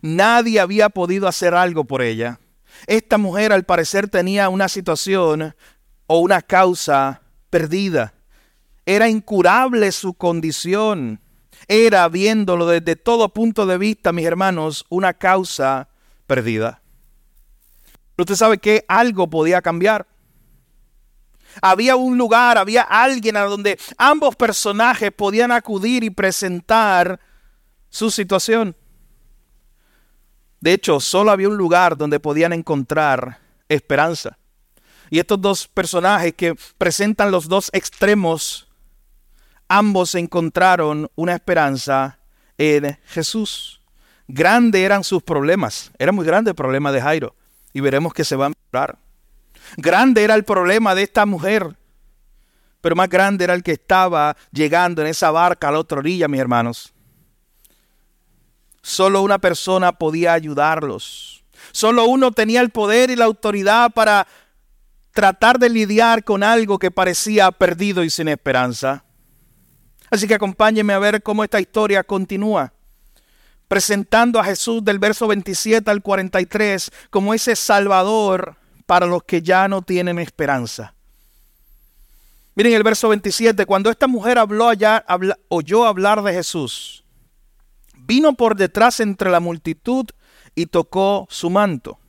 Nadie 0.03 0.61
había 0.61 0.89
podido 0.89 1.27
hacer 1.27 1.53
algo 1.53 1.83
por 1.83 2.01
ella. 2.01 2.39
Esta 2.87 3.19
mujer 3.19 3.53
al 3.53 3.65
parecer 3.65 4.07
tenía 4.07 4.49
una 4.49 4.69
situación 4.69 5.57
o 6.07 6.21
una 6.21 6.43
causa 6.43 7.23
perdida. 7.51 8.15
Era 8.91 9.09
incurable 9.09 9.93
su 9.93 10.15
condición. 10.15 11.21
Era, 11.69 12.09
viéndolo 12.09 12.67
desde 12.67 12.97
todo 12.97 13.29
punto 13.29 13.65
de 13.65 13.79
vista, 13.79 14.11
mis 14.13 14.27
hermanos, 14.27 14.85
una 14.89 15.15
causa 15.15 15.91
perdida. 16.27 16.83
Pero 18.17 18.25
usted 18.25 18.35
sabe 18.35 18.59
que 18.59 18.85
algo 18.89 19.31
podía 19.31 19.63
cambiar. 19.63 20.09
Había 21.63 21.95
un 21.95 22.19
lugar, 22.19 22.59
había 22.59 22.83
alguien 22.83 23.37
a 23.37 23.43
donde 23.43 23.79
ambos 23.97 24.35
personajes 24.35 25.13
podían 25.13 25.53
acudir 25.53 26.03
y 26.03 26.11
presentar 26.11 27.21
su 27.91 28.11
situación. 28.11 28.75
De 30.59 30.73
hecho, 30.73 30.99
solo 30.99 31.31
había 31.31 31.49
un 31.49 31.57
lugar 31.57 31.97
donde 31.97 32.19
podían 32.19 32.53
encontrar 32.53 33.39
esperanza. 33.69 34.37
Y 35.11 35.21
estos 35.21 35.41
dos 35.41 35.69
personajes 35.69 36.35
que 36.35 36.57
presentan 36.77 37.31
los 37.31 37.47
dos 37.47 37.71
extremos 37.73 38.67
ambos 39.71 40.17
encontraron 40.17 41.09
una 41.15 41.33
esperanza 41.33 42.19
en 42.59 42.99
Jesús. 43.07 43.81
Grande 44.27 44.83
eran 44.83 45.05
sus 45.05 45.23
problemas, 45.23 45.93
era 45.99 46.13
muy 46.13 46.27
grande 46.27 46.51
el 46.51 46.57
problema 46.57 46.93
de 46.93 47.01
Jairo 47.01 47.37
y 47.73 47.81
veremos 47.81 48.13
que 48.13 48.25
se 48.25 48.37
va 48.37 48.47
a 48.47 48.51
mejorar. 48.51 48.99
Grande 49.77 50.25
era 50.25 50.35
el 50.35 50.45
problema 50.45 50.95
de 50.95 51.05
esta 51.05 51.25
mujer, 51.25 51.77
pero 52.81 52.97
más 52.97 53.09
grande 53.09 53.45
era 53.45 53.55
el 53.55 53.63
que 53.63 53.73
estaba 53.73 54.37
llegando 54.51 55.03
en 55.03 55.09
esa 55.09 55.31
barca 55.31 55.69
a 55.69 55.73
la 55.73 55.79
otra 55.79 55.99
orilla, 55.99 56.27
mis 56.27 56.41
hermanos. 56.41 56.93
Solo 58.83 59.23
una 59.23 59.39
persona 59.39 59.93
podía 59.93 60.33
ayudarlos. 60.33 61.45
Solo 61.71 62.07
uno 62.07 62.33
tenía 62.33 62.61
el 62.61 62.71
poder 62.71 63.11
y 63.11 63.17
la 63.17 63.27
autoridad 63.27 63.93
para 63.93 64.27
tratar 65.13 65.61
de 65.61 65.69
lidiar 65.69 66.25
con 66.25 66.43
algo 66.43 66.79
que 66.79 66.91
parecía 66.91 67.53
perdido 67.53 68.03
y 68.03 68.11
sin 68.11 68.27
esperanza. 68.27 69.05
Así 70.11 70.27
que 70.27 70.35
acompáñeme 70.35 70.93
a 70.93 70.99
ver 70.99 71.23
cómo 71.23 71.45
esta 71.45 71.61
historia 71.61 72.03
continúa, 72.03 72.73
presentando 73.69 74.41
a 74.41 74.45
Jesús 74.45 74.85
del 74.85 74.99
verso 74.99 75.29
27 75.29 75.89
al 75.89 76.03
43 76.03 76.91
como 77.11 77.33
ese 77.33 77.55
Salvador 77.55 78.57
para 78.87 79.07
los 79.07 79.23
que 79.23 79.41
ya 79.41 79.69
no 79.69 79.83
tienen 79.83 80.19
esperanza. 80.19 80.95
Miren 82.57 82.75
el 82.75 82.83
verso 82.83 83.09
27, 83.09 83.65
cuando 83.65 83.89
esta 83.89 84.09
mujer 84.09 84.37
habló 84.37 84.69
allá, 84.69 85.05
oyó 85.49 85.87
hablar 85.87 86.23
de 86.25 86.33
Jesús, 86.33 87.05
vino 87.95 88.35
por 88.35 88.57
detrás 88.57 88.99
entre 88.99 89.31
la 89.31 89.39
multitud 89.39 90.07
y 90.57 90.67
tocó 90.67 91.29
su 91.31 91.49
manto. 91.49 92.01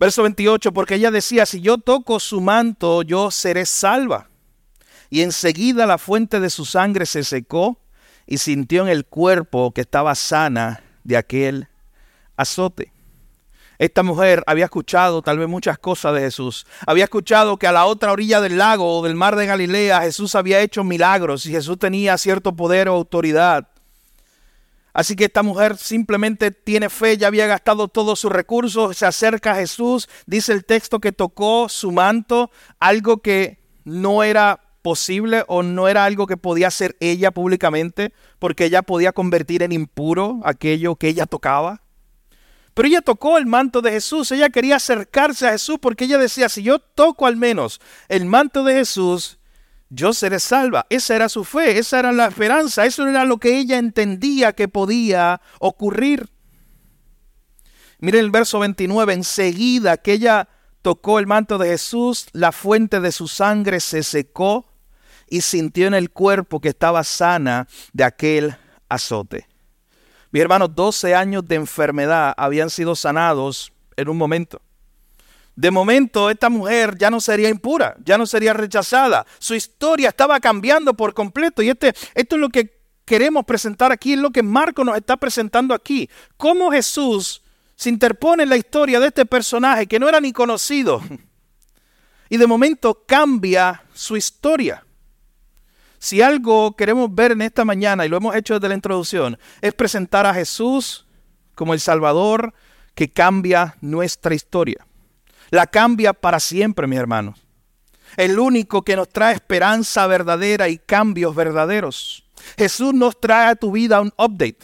Verso 0.00 0.24
28, 0.24 0.72
porque 0.72 0.96
ella 0.96 1.12
decía, 1.12 1.46
si 1.46 1.60
yo 1.60 1.78
toco 1.78 2.18
su 2.18 2.40
manto, 2.40 3.02
yo 3.02 3.30
seré 3.30 3.64
salva 3.64 4.28
y 5.14 5.22
enseguida 5.22 5.86
la 5.86 5.96
fuente 5.96 6.40
de 6.40 6.50
su 6.50 6.64
sangre 6.64 7.06
se 7.06 7.22
secó 7.22 7.78
y 8.26 8.38
sintió 8.38 8.82
en 8.82 8.88
el 8.88 9.06
cuerpo 9.06 9.70
que 9.70 9.82
estaba 9.82 10.12
sana 10.16 10.82
de 11.04 11.16
aquel 11.16 11.68
azote. 12.36 12.92
Esta 13.78 14.02
mujer 14.02 14.42
había 14.48 14.64
escuchado 14.64 15.22
tal 15.22 15.38
vez 15.38 15.48
muchas 15.48 15.78
cosas 15.78 16.14
de 16.14 16.20
Jesús. 16.20 16.66
Había 16.84 17.04
escuchado 17.04 17.58
que 17.58 17.68
a 17.68 17.72
la 17.72 17.86
otra 17.86 18.10
orilla 18.10 18.40
del 18.40 18.58
lago 18.58 18.98
o 18.98 19.04
del 19.04 19.14
mar 19.14 19.36
de 19.36 19.46
Galilea 19.46 20.00
Jesús 20.00 20.34
había 20.34 20.58
hecho 20.58 20.82
milagros 20.82 21.46
y 21.46 21.52
Jesús 21.52 21.78
tenía 21.78 22.18
cierto 22.18 22.56
poder 22.56 22.88
o 22.88 22.94
autoridad. 22.94 23.68
Así 24.92 25.14
que 25.14 25.26
esta 25.26 25.44
mujer 25.44 25.76
simplemente 25.76 26.50
tiene 26.50 26.90
fe, 26.90 27.18
ya 27.18 27.28
había 27.28 27.46
gastado 27.46 27.86
todos 27.86 28.18
sus 28.18 28.32
recursos, 28.32 28.96
se 28.96 29.06
acerca 29.06 29.52
a 29.52 29.56
Jesús, 29.56 30.08
dice 30.26 30.52
el 30.52 30.64
texto 30.64 30.98
que 30.98 31.12
tocó 31.12 31.68
su 31.68 31.92
manto, 31.92 32.50
algo 32.80 33.18
que 33.18 33.62
no 33.84 34.24
era 34.24 34.63
posible 34.84 35.44
o 35.48 35.62
no 35.62 35.88
era 35.88 36.04
algo 36.04 36.26
que 36.26 36.36
podía 36.36 36.68
hacer 36.68 36.94
ella 37.00 37.30
públicamente 37.30 38.12
porque 38.38 38.66
ella 38.66 38.82
podía 38.82 39.12
convertir 39.12 39.62
en 39.62 39.72
impuro 39.72 40.40
aquello 40.44 40.96
que 40.96 41.08
ella 41.08 41.24
tocaba. 41.24 41.80
Pero 42.74 42.88
ella 42.88 43.00
tocó 43.00 43.38
el 43.38 43.46
manto 43.46 43.80
de 43.80 43.92
Jesús, 43.92 44.30
ella 44.30 44.50
quería 44.50 44.76
acercarse 44.76 45.48
a 45.48 45.52
Jesús 45.52 45.78
porque 45.80 46.04
ella 46.04 46.18
decía, 46.18 46.50
si 46.50 46.62
yo 46.62 46.80
toco 46.80 47.26
al 47.26 47.36
menos 47.36 47.80
el 48.10 48.26
manto 48.26 48.62
de 48.62 48.74
Jesús, 48.74 49.38
yo 49.88 50.12
seré 50.12 50.38
salva. 50.38 50.84
Esa 50.90 51.16
era 51.16 51.30
su 51.30 51.44
fe, 51.44 51.78
esa 51.78 52.00
era 52.00 52.12
la 52.12 52.26
esperanza, 52.26 52.84
eso 52.84 53.08
era 53.08 53.24
lo 53.24 53.38
que 53.38 53.56
ella 53.56 53.78
entendía 53.78 54.52
que 54.52 54.68
podía 54.68 55.40
ocurrir. 55.60 56.28
Miren 58.00 58.20
el 58.20 58.30
verso 58.30 58.58
29, 58.58 59.14
enseguida 59.14 59.96
que 59.96 60.12
ella 60.12 60.50
tocó 60.82 61.18
el 61.18 61.26
manto 61.26 61.56
de 61.56 61.68
Jesús, 61.68 62.26
la 62.32 62.52
fuente 62.52 63.00
de 63.00 63.12
su 63.12 63.28
sangre 63.28 63.80
se 63.80 64.02
secó 64.02 64.73
y 65.28 65.40
sintió 65.40 65.86
en 65.86 65.94
el 65.94 66.10
cuerpo 66.10 66.60
que 66.60 66.68
estaba 66.68 67.04
sana 67.04 67.66
de 67.92 68.04
aquel 68.04 68.56
azote. 68.88 69.46
Mi 70.30 70.40
hermano, 70.40 70.68
12 70.68 71.14
años 71.14 71.46
de 71.46 71.54
enfermedad 71.54 72.34
habían 72.36 72.70
sido 72.70 72.96
sanados 72.96 73.72
en 73.96 74.08
un 74.08 74.16
momento. 74.16 74.60
De 75.56 75.70
momento 75.70 76.30
esta 76.30 76.50
mujer 76.50 76.98
ya 76.98 77.10
no 77.10 77.20
sería 77.20 77.48
impura, 77.48 77.96
ya 78.04 78.18
no 78.18 78.26
sería 78.26 78.52
rechazada. 78.52 79.24
Su 79.38 79.54
historia 79.54 80.08
estaba 80.08 80.40
cambiando 80.40 80.94
por 80.94 81.14
completo 81.14 81.62
y 81.62 81.70
este, 81.70 81.94
esto 82.14 82.34
es 82.36 82.40
lo 82.40 82.48
que 82.48 82.80
queremos 83.04 83.44
presentar 83.44 83.92
aquí, 83.92 84.14
es 84.14 84.18
lo 84.18 84.30
que 84.30 84.42
Marco 84.42 84.82
nos 84.84 84.96
está 84.96 85.16
presentando 85.16 85.74
aquí. 85.74 86.10
Cómo 86.36 86.72
Jesús 86.72 87.42
se 87.76 87.88
interpone 87.88 88.42
en 88.42 88.48
la 88.48 88.56
historia 88.56 88.98
de 89.00 89.08
este 89.08 89.26
personaje 89.26 89.86
que 89.86 89.98
no 89.98 90.08
era 90.08 90.20
ni 90.20 90.32
conocido. 90.32 91.00
Y 92.28 92.36
de 92.36 92.46
momento 92.46 93.04
cambia 93.06 93.84
su 93.92 94.16
historia. 94.16 94.84
Si 96.04 96.20
algo 96.20 96.76
queremos 96.76 97.14
ver 97.14 97.32
en 97.32 97.40
esta 97.40 97.64
mañana, 97.64 98.04
y 98.04 98.10
lo 98.10 98.18
hemos 98.18 98.36
hecho 98.36 98.52
desde 98.52 98.68
la 98.68 98.74
introducción, 98.74 99.38
es 99.62 99.72
presentar 99.72 100.26
a 100.26 100.34
Jesús 100.34 101.06
como 101.54 101.72
el 101.72 101.80
Salvador 101.80 102.52
que 102.94 103.10
cambia 103.10 103.78
nuestra 103.80 104.34
historia. 104.34 104.86
La 105.48 105.66
cambia 105.66 106.12
para 106.12 106.40
siempre, 106.40 106.86
mis 106.86 106.98
hermanos. 106.98 107.42
El 108.18 108.38
único 108.38 108.82
que 108.82 108.96
nos 108.96 109.08
trae 109.08 109.32
esperanza 109.32 110.06
verdadera 110.06 110.68
y 110.68 110.76
cambios 110.76 111.34
verdaderos. 111.34 112.28
Jesús 112.58 112.92
nos 112.92 113.18
trae 113.18 113.48
a 113.48 113.56
tu 113.56 113.72
vida 113.72 114.02
un 114.02 114.12
update. 114.18 114.58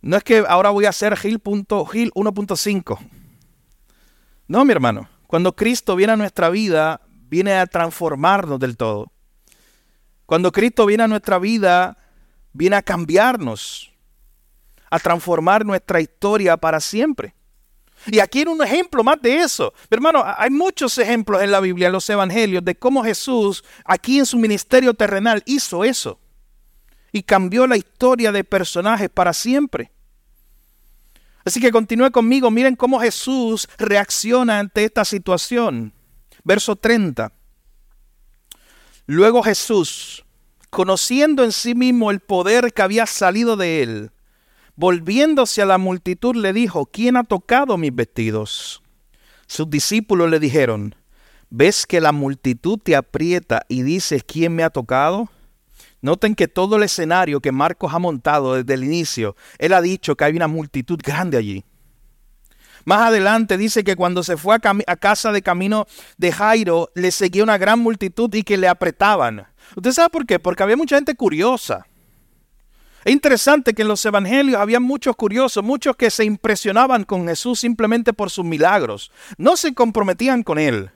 No 0.00 0.16
es 0.16 0.24
que 0.24 0.42
ahora 0.48 0.70
voy 0.70 0.86
a 0.86 0.88
hacer 0.88 1.18
Gil, 1.18 1.38
1.5. 1.42 2.98
No, 4.48 4.64
mi 4.64 4.72
hermano. 4.72 5.10
Cuando 5.26 5.54
Cristo 5.54 5.96
viene 5.96 6.14
a 6.14 6.16
nuestra 6.16 6.48
vida, 6.48 7.02
viene 7.28 7.52
a 7.58 7.66
transformarnos 7.66 8.58
del 8.58 8.78
todo. 8.78 9.12
Cuando 10.32 10.50
Cristo 10.50 10.86
viene 10.86 11.02
a 11.02 11.08
nuestra 11.08 11.38
vida, 11.38 11.98
viene 12.54 12.76
a 12.76 12.80
cambiarnos, 12.80 13.92
a 14.90 14.98
transformar 14.98 15.66
nuestra 15.66 16.00
historia 16.00 16.56
para 16.56 16.80
siempre. 16.80 17.34
Y 18.06 18.18
aquí 18.18 18.40
era 18.40 18.50
un 18.50 18.62
ejemplo 18.62 19.04
más 19.04 19.20
de 19.20 19.40
eso. 19.40 19.74
Mi 19.90 19.96
hermano, 19.96 20.24
hay 20.24 20.48
muchos 20.48 20.96
ejemplos 20.96 21.42
en 21.42 21.50
la 21.50 21.60
Biblia, 21.60 21.88
en 21.88 21.92
los 21.92 22.08
evangelios, 22.08 22.64
de 22.64 22.74
cómo 22.74 23.04
Jesús, 23.04 23.62
aquí 23.84 24.20
en 24.20 24.24
su 24.24 24.38
ministerio 24.38 24.94
terrenal, 24.94 25.42
hizo 25.44 25.84
eso. 25.84 26.18
Y 27.12 27.24
cambió 27.24 27.66
la 27.66 27.76
historia 27.76 28.32
de 28.32 28.42
personajes 28.42 29.10
para 29.10 29.34
siempre. 29.34 29.92
Así 31.44 31.60
que 31.60 31.70
continúe 31.70 32.10
conmigo, 32.10 32.50
miren 32.50 32.74
cómo 32.74 33.00
Jesús 33.00 33.68
reacciona 33.76 34.60
ante 34.60 34.82
esta 34.82 35.04
situación. 35.04 35.92
Verso 36.42 36.74
30. 36.74 37.30
Luego 39.14 39.42
Jesús, 39.42 40.24
conociendo 40.70 41.44
en 41.44 41.52
sí 41.52 41.74
mismo 41.74 42.10
el 42.10 42.20
poder 42.20 42.72
que 42.72 42.80
había 42.80 43.04
salido 43.04 43.58
de 43.58 43.82
él, 43.82 44.10
volviéndose 44.74 45.60
a 45.60 45.66
la 45.66 45.76
multitud 45.76 46.34
le 46.34 46.54
dijo, 46.54 46.86
¿quién 46.86 47.18
ha 47.18 47.24
tocado 47.24 47.76
mis 47.76 47.94
vestidos? 47.94 48.82
Sus 49.46 49.68
discípulos 49.68 50.30
le 50.30 50.40
dijeron, 50.40 50.94
¿ves 51.50 51.84
que 51.84 52.00
la 52.00 52.12
multitud 52.12 52.78
te 52.82 52.96
aprieta 52.96 53.66
y 53.68 53.82
dices, 53.82 54.24
¿quién 54.26 54.54
me 54.54 54.62
ha 54.62 54.70
tocado? 54.70 55.28
Noten 56.00 56.34
que 56.34 56.48
todo 56.48 56.76
el 56.76 56.82
escenario 56.82 57.40
que 57.40 57.52
Marcos 57.52 57.92
ha 57.92 57.98
montado 57.98 58.54
desde 58.54 58.72
el 58.72 58.82
inicio, 58.82 59.36
él 59.58 59.74
ha 59.74 59.82
dicho 59.82 60.16
que 60.16 60.24
hay 60.24 60.32
una 60.34 60.48
multitud 60.48 60.98
grande 61.04 61.36
allí. 61.36 61.66
Más 62.84 63.00
adelante 63.00 63.56
dice 63.56 63.84
que 63.84 63.96
cuando 63.96 64.22
se 64.22 64.36
fue 64.36 64.56
a, 64.56 64.96
casa 64.96 65.32
de 65.32 65.42
camino 65.42 65.86
de 66.16 66.32
Jairo, 66.32 66.90
le 66.94 67.10
seguía 67.10 67.42
una 67.42 67.58
gran 67.58 67.78
multitud 67.78 68.32
y 68.34 68.42
que 68.42 68.56
le 68.56 68.68
apretaban. 68.68 69.46
¿Usted 69.76 69.92
sabe 69.92 70.10
por 70.10 70.26
qué? 70.26 70.38
Porque 70.38 70.62
había 70.62 70.76
mucha 70.76 70.96
gente 70.96 71.14
curiosa. 71.14 71.86
Es 73.04 73.12
interesante 73.12 73.74
que 73.74 73.82
en 73.82 73.88
los 73.88 74.04
evangelios 74.04 74.60
había 74.60 74.78
muchos 74.78 75.16
curiosos, 75.16 75.64
muchos 75.64 75.96
que 75.96 76.10
se 76.10 76.24
impresionaban 76.24 77.04
con 77.04 77.26
Jesús 77.26 77.60
simplemente 77.60 78.12
por 78.12 78.30
sus 78.30 78.44
milagros. 78.44 79.10
No 79.38 79.56
se 79.56 79.74
comprometían 79.74 80.42
con 80.42 80.58
él. 80.58 80.90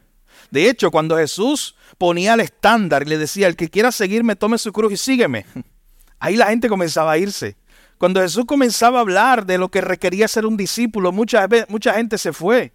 De 0.51 0.69
hecho, 0.69 0.91
cuando 0.93 1.17
Jesús 1.17 1.75
ponía 1.99 2.35
el 2.35 2.41
estándar 2.41 3.03
y 3.03 3.11
le 3.11 3.19
decía, 3.19 3.49
el 3.49 3.57
que 3.57 3.71
quiera 3.71 3.91
seguirme, 3.91 4.37
tome 4.37 4.59
su 4.59 4.73
cruz 4.73 4.93
y 4.93 4.97
sígueme, 4.97 5.47
ahí 6.21 6.37
la 6.37 6.47
gente 6.47 6.69
comenzaba 6.69 7.13
a 7.13 7.19
irse. 7.19 7.57
Cuando 7.99 8.21
Jesús 8.21 8.45
comenzaba 8.45 8.99
a 8.99 9.01
hablar 9.03 9.47
de 9.47 9.59
lo 9.59 9.71
que 9.71 9.81
requería 9.81 10.29
ser 10.29 10.45
un 10.45 10.57
discípulo, 10.57 11.13
mucha, 11.13 11.47
mucha 11.69 11.95
gente 11.95 12.19
se 12.19 12.33
fue. 12.33 12.73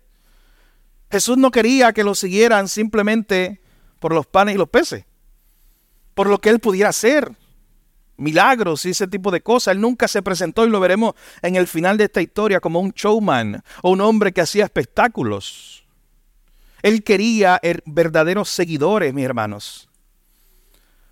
Jesús 1.12 1.38
no 1.38 1.51
quería 1.51 1.93
que 1.93 2.03
lo 2.03 2.15
siguieran 2.15 2.67
simplemente 2.67 3.62
por 3.99 4.13
los 4.13 4.25
panes 4.25 4.55
y 4.55 4.57
los 4.57 4.69
peces, 4.69 5.05
por 6.15 6.27
lo 6.27 6.39
que 6.39 6.49
él 6.49 6.60
pudiera 6.60 6.89
hacer, 6.89 7.31
milagros 8.17 8.86
y 8.86 8.91
ese 8.91 9.07
tipo 9.07 9.29
de 9.29 9.41
cosas. 9.41 9.75
Él 9.75 9.81
nunca 9.81 10.07
se 10.07 10.23
presentó 10.23 10.65
y 10.65 10.69
lo 10.69 10.79
veremos 10.79 11.13
en 11.41 11.55
el 11.55 11.67
final 11.67 11.97
de 11.97 12.05
esta 12.05 12.21
historia 12.21 12.60
como 12.60 12.79
un 12.79 12.91
showman 12.91 13.62
o 13.84 13.91
un 13.91 14.01
hombre 14.01 14.31
que 14.31 14.41
hacía 14.41 14.63
espectáculos. 14.63 15.84
Él 16.81 17.03
quería 17.03 17.60
er, 17.62 17.84
verdaderos 17.86 18.49
seguidores, 18.49 19.13
mis 19.13 19.25
hermanos. 19.25 19.90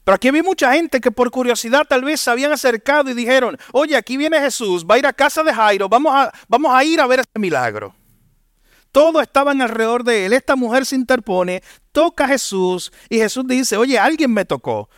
Pero 0.10 0.16
aquí 0.16 0.32
vi 0.32 0.42
mucha 0.42 0.74
gente 0.74 1.00
que 1.00 1.12
por 1.12 1.30
curiosidad 1.30 1.86
tal 1.88 2.04
vez 2.04 2.20
se 2.20 2.32
habían 2.32 2.52
acercado 2.52 3.12
y 3.12 3.14
dijeron, 3.14 3.56
oye, 3.74 3.96
aquí 3.96 4.18
viene 4.18 4.40
Jesús, 4.40 4.84
va 4.84 4.96
a 4.96 4.98
ir 4.98 5.06
a 5.06 5.14
casa 5.14 5.44
de 5.44 5.54
Jairo, 5.54 5.88
vamos 5.88 6.12
a, 6.16 6.34
vamos 6.48 6.72
a 6.74 6.84
ir 6.84 7.00
a 7.00 7.06
ver 7.06 7.20
este 7.20 7.38
milagro. 7.38 7.94
Todos 8.92 9.22
estaban 9.22 9.62
alrededor 9.62 10.04
de 10.04 10.26
él. 10.26 10.34
Esta 10.34 10.56
mujer 10.56 10.88
se 10.88 10.96
interpone, 10.96 11.62
toca 11.92 12.26
a 12.26 12.28
Jesús 12.28 12.92
y 13.08 13.18
Jesús 13.18 13.46
dice, 13.46 13.78
oye, 13.78 14.00
alguien 14.00 14.34
me 14.34 14.46
tocó. 14.46 14.90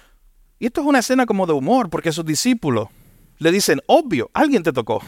Y 0.60 0.68
esto 0.68 0.80
es 0.80 0.88
una 0.88 1.00
escena 1.00 1.26
como 1.26 1.46
de 1.46 1.52
humor, 1.52 1.90
porque 1.90 2.14
sus 2.14 2.26
discípulos 2.26 2.88
le 3.38 3.52
dicen, 3.52 3.82
obvio, 3.88 4.32
alguien 4.34 4.64
te 4.64 4.72
tocó. 4.72 5.04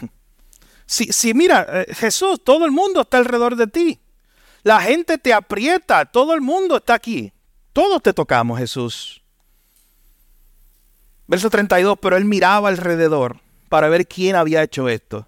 Si, 0.84 1.06
si 1.14 1.32
mira, 1.32 1.66
eh, 1.66 1.94
Jesús, 1.94 2.44
todo 2.44 2.66
el 2.66 2.72
mundo 2.72 3.00
está 3.00 3.16
alrededor 3.16 3.56
de 3.56 3.68
ti. 3.68 4.00
La 4.64 4.82
gente 4.82 5.16
te 5.16 5.32
aprieta, 5.32 6.04
todo 6.04 6.34
el 6.34 6.42
mundo 6.42 6.76
está 6.76 6.92
aquí. 6.92 7.32
Todos 7.72 8.02
te 8.02 8.12
tocamos, 8.12 8.58
Jesús. 8.58 9.23
Verso 11.26 11.50
32, 11.50 11.98
pero 12.00 12.16
él 12.16 12.24
miraba 12.24 12.68
alrededor 12.68 13.40
para 13.68 13.88
ver 13.88 14.06
quién 14.06 14.36
había 14.36 14.62
hecho 14.62 14.88
esto. 14.88 15.26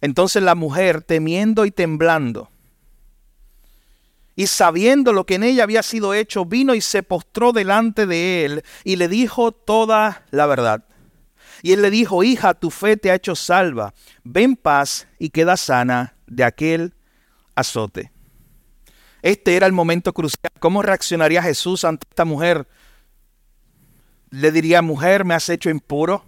Entonces 0.00 0.42
la 0.42 0.54
mujer, 0.54 1.02
temiendo 1.02 1.66
y 1.66 1.70
temblando, 1.70 2.50
y 4.38 4.46
sabiendo 4.46 5.12
lo 5.12 5.26
que 5.26 5.34
en 5.34 5.42
ella 5.42 5.64
había 5.64 5.82
sido 5.82 6.14
hecho, 6.14 6.44
vino 6.44 6.76
y 6.76 6.80
se 6.80 7.02
postró 7.02 7.50
delante 7.50 8.06
de 8.06 8.44
él 8.44 8.62
y 8.84 8.94
le 8.94 9.08
dijo 9.08 9.50
toda 9.50 10.24
la 10.30 10.46
verdad. 10.46 10.84
Y 11.60 11.72
él 11.72 11.82
le 11.82 11.90
dijo, 11.90 12.22
hija, 12.22 12.54
tu 12.54 12.70
fe 12.70 12.96
te 12.96 13.10
ha 13.10 13.16
hecho 13.16 13.34
salva, 13.34 13.94
ven 14.22 14.54
paz 14.54 15.08
y 15.18 15.30
queda 15.30 15.56
sana 15.56 16.14
de 16.28 16.44
aquel 16.44 16.94
azote. 17.56 18.12
Este 19.22 19.56
era 19.56 19.66
el 19.66 19.72
momento 19.72 20.12
crucial. 20.12 20.52
¿Cómo 20.60 20.82
reaccionaría 20.82 21.42
Jesús 21.42 21.84
ante 21.84 22.06
esta 22.08 22.24
mujer? 22.24 22.68
Le 24.30 24.52
diría, 24.52 24.82
mujer, 24.82 25.24
me 25.24 25.34
has 25.34 25.48
hecho 25.48 25.70
impuro. 25.70 26.24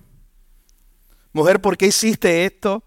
Mujer, 1.32 1.60
¿por 1.60 1.76
qué 1.76 1.86
hiciste 1.86 2.44
esto? 2.44 2.82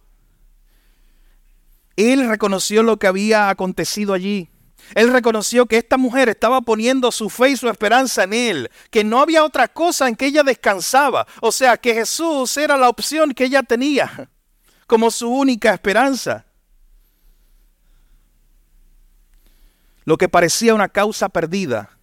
Él 1.96 2.28
reconoció 2.28 2.84
lo 2.84 2.98
que 2.98 3.08
había 3.08 3.50
acontecido 3.50 4.14
allí. 4.14 4.50
Él 4.96 5.12
reconoció 5.14 5.66
que 5.66 5.78
esta 5.78 5.98
mujer 5.98 6.30
estaba 6.30 6.62
poniendo 6.62 7.12
su 7.12 7.30
fe 7.30 7.52
y 7.52 7.58
su 7.58 7.70
esperanza 7.70 8.24
en 8.24 8.34
Él, 8.34 8.72
que 8.90 9.04
no 9.04 9.22
había 9.22 9.44
otra 9.44 9.68
cosa 9.68 10.08
en 10.08 10.16
que 10.16 10.26
ella 10.26 10.44
descansaba. 10.44 11.26
O 11.42 11.52
sea, 11.52 11.78
que 11.78 11.94
Jesús 11.94 12.58
era 12.58 12.78
la 12.78 12.90
opción 12.90 13.34
que 13.34 13.46
ella 13.46 13.64
tenía 13.64 14.30
como 14.88 15.10
su 15.10 15.30
única 15.30 15.74
esperanza. 15.74 16.46
Lo 20.06 20.18
que 20.18 20.28
parecía 20.28 20.76
una 20.76 20.90
causa 20.90 21.30
perdida 21.30 21.98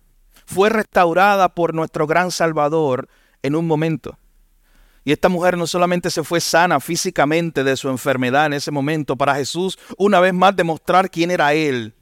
fue 0.52 0.68
restaurada 0.68 1.48
por 1.50 1.74
nuestro 1.74 2.08
gran 2.08 2.32
Salvador 2.32 3.08
en 3.42 3.54
un 3.54 3.68
momento. 3.68 4.18
Y 5.04 5.12
esta 5.12 5.28
mujer 5.28 5.56
no 5.56 5.66
solamente 5.66 6.10
se 6.10 6.24
fue 6.24 6.40
sana 6.40 6.80
físicamente 6.80 7.62
de 7.62 7.76
su 7.76 7.88
enfermedad 7.88 8.46
en 8.46 8.54
ese 8.54 8.72
momento 8.72 9.16
para 9.16 9.36
Jesús, 9.36 9.78
una 9.96 10.18
vez 10.18 10.34
más 10.34 10.56
demostrar 10.56 11.08
quién 11.08 11.30
era 11.30 11.54
Él, 11.54 11.94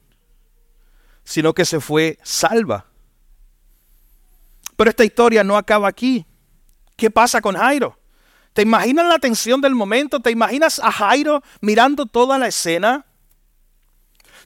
sino 1.23 1.53
que 1.53 1.63
se 1.63 1.79
fue 1.79 2.17
salva. 2.23 2.87
Pero 4.75 4.89
esta 4.89 5.05
historia 5.05 5.43
no 5.43 5.55
acaba 5.55 5.87
aquí. 5.87 6.25
¿Qué 6.95 7.11
pasa 7.11 7.41
con 7.41 7.55
Jairo? 7.55 7.97
¿Te 8.53 8.63
imaginas 8.63 9.05
la 9.05 9.19
tensión 9.19 9.61
del 9.61 9.75
momento? 9.75 10.19
¿Te 10.19 10.31
imaginas 10.31 10.79
a 10.79 10.91
Jairo 10.91 11.43
mirando 11.61 12.07
toda 12.07 12.39
la 12.39 12.47
escena? 12.47 13.05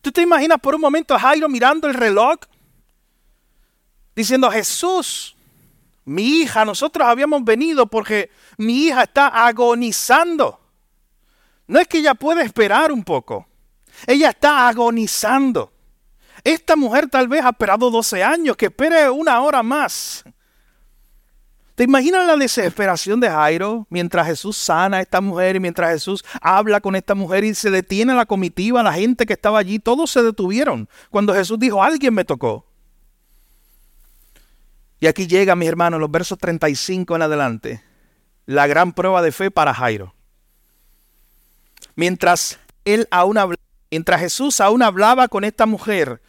¿Tú 0.01 0.11
te 0.11 0.21
imaginas 0.21 0.59
por 0.59 0.75
un 0.75 0.81
momento 0.81 1.15
a 1.15 1.19
Jairo 1.19 1.47
mirando 1.47 1.87
el 1.87 1.93
reloj? 1.93 2.39
Diciendo, 4.15 4.49
Jesús, 4.51 5.35
mi 6.05 6.41
hija, 6.41 6.65
nosotros 6.65 7.07
habíamos 7.07 7.43
venido 7.43 7.87
porque 7.87 8.29
mi 8.57 8.85
hija 8.85 9.03
está 9.03 9.27
agonizando. 9.47 10.59
No 11.67 11.79
es 11.79 11.87
que 11.87 11.99
ella 11.99 12.13
pueda 12.13 12.43
esperar 12.43 12.91
un 12.91 13.03
poco. 13.03 13.47
Ella 14.05 14.29
está 14.29 14.67
agonizando. 14.67 15.71
Esta 16.43 16.75
mujer 16.75 17.09
tal 17.09 17.27
vez 17.27 17.43
ha 17.43 17.49
esperado 17.49 17.89
12 17.89 18.23
años, 18.23 18.57
que 18.57 18.65
espere 18.65 19.09
una 19.09 19.39
hora 19.39 19.63
más. 19.63 20.23
¿Te 21.75 21.85
imaginas 21.85 22.27
la 22.27 22.35
desesperación 22.35 23.19
de 23.19 23.29
Jairo 23.29 23.87
mientras 23.89 24.27
Jesús 24.27 24.57
sana 24.57 24.97
a 24.97 25.01
esta 25.01 25.21
mujer 25.21 25.55
y 25.55 25.59
mientras 25.59 25.91
Jesús 25.91 26.23
habla 26.39 26.81
con 26.81 26.95
esta 26.95 27.15
mujer 27.15 27.43
y 27.43 27.55
se 27.55 27.71
detiene 27.71 28.13
la 28.13 28.27
comitiva, 28.27 28.83
la 28.83 28.93
gente 28.93 29.25
que 29.25 29.33
estaba 29.33 29.57
allí, 29.57 29.79
todos 29.79 30.11
se 30.11 30.21
detuvieron 30.21 30.87
cuando 31.09 31.33
Jesús 31.33 31.57
dijo, 31.57 31.81
alguien 31.81 32.13
me 32.13 32.25
tocó. 32.25 32.67
Y 35.03 35.07
aquí 35.07 35.27
llega, 35.27 35.53
mis 35.57 35.67
hermanos, 35.67 35.99
los 35.99 36.09
versos 36.09 36.37
35 36.37 37.17
en 37.17 37.21
adelante. 37.23 37.83
la 38.45 38.67
gran 38.67 38.93
prueba 38.93 39.21
de 39.21 39.33
fe 39.33 39.51
para 39.51 39.73
Jairo. 39.73 40.15
Mientras 41.97 42.57
él 42.85 43.09
aún 43.11 43.37
mientras 43.91 44.21
Jesús 44.21 44.61
aún 44.61 44.81
hablaba 44.81 45.27
con 45.27 45.43
esta 45.43 45.65
mujer, 45.65 46.21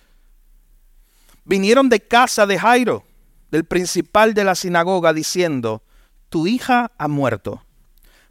vinieron 1.44 1.88
de 1.88 2.00
casa 2.00 2.46
de 2.46 2.58
Jairo, 2.58 3.04
del 3.52 3.62
principal 3.62 4.34
de 4.34 4.42
la 4.42 4.56
sinagoga, 4.56 5.12
diciendo, 5.12 5.84
tu 6.28 6.48
hija 6.48 6.90
ha 6.98 7.06
muerto. 7.06 7.62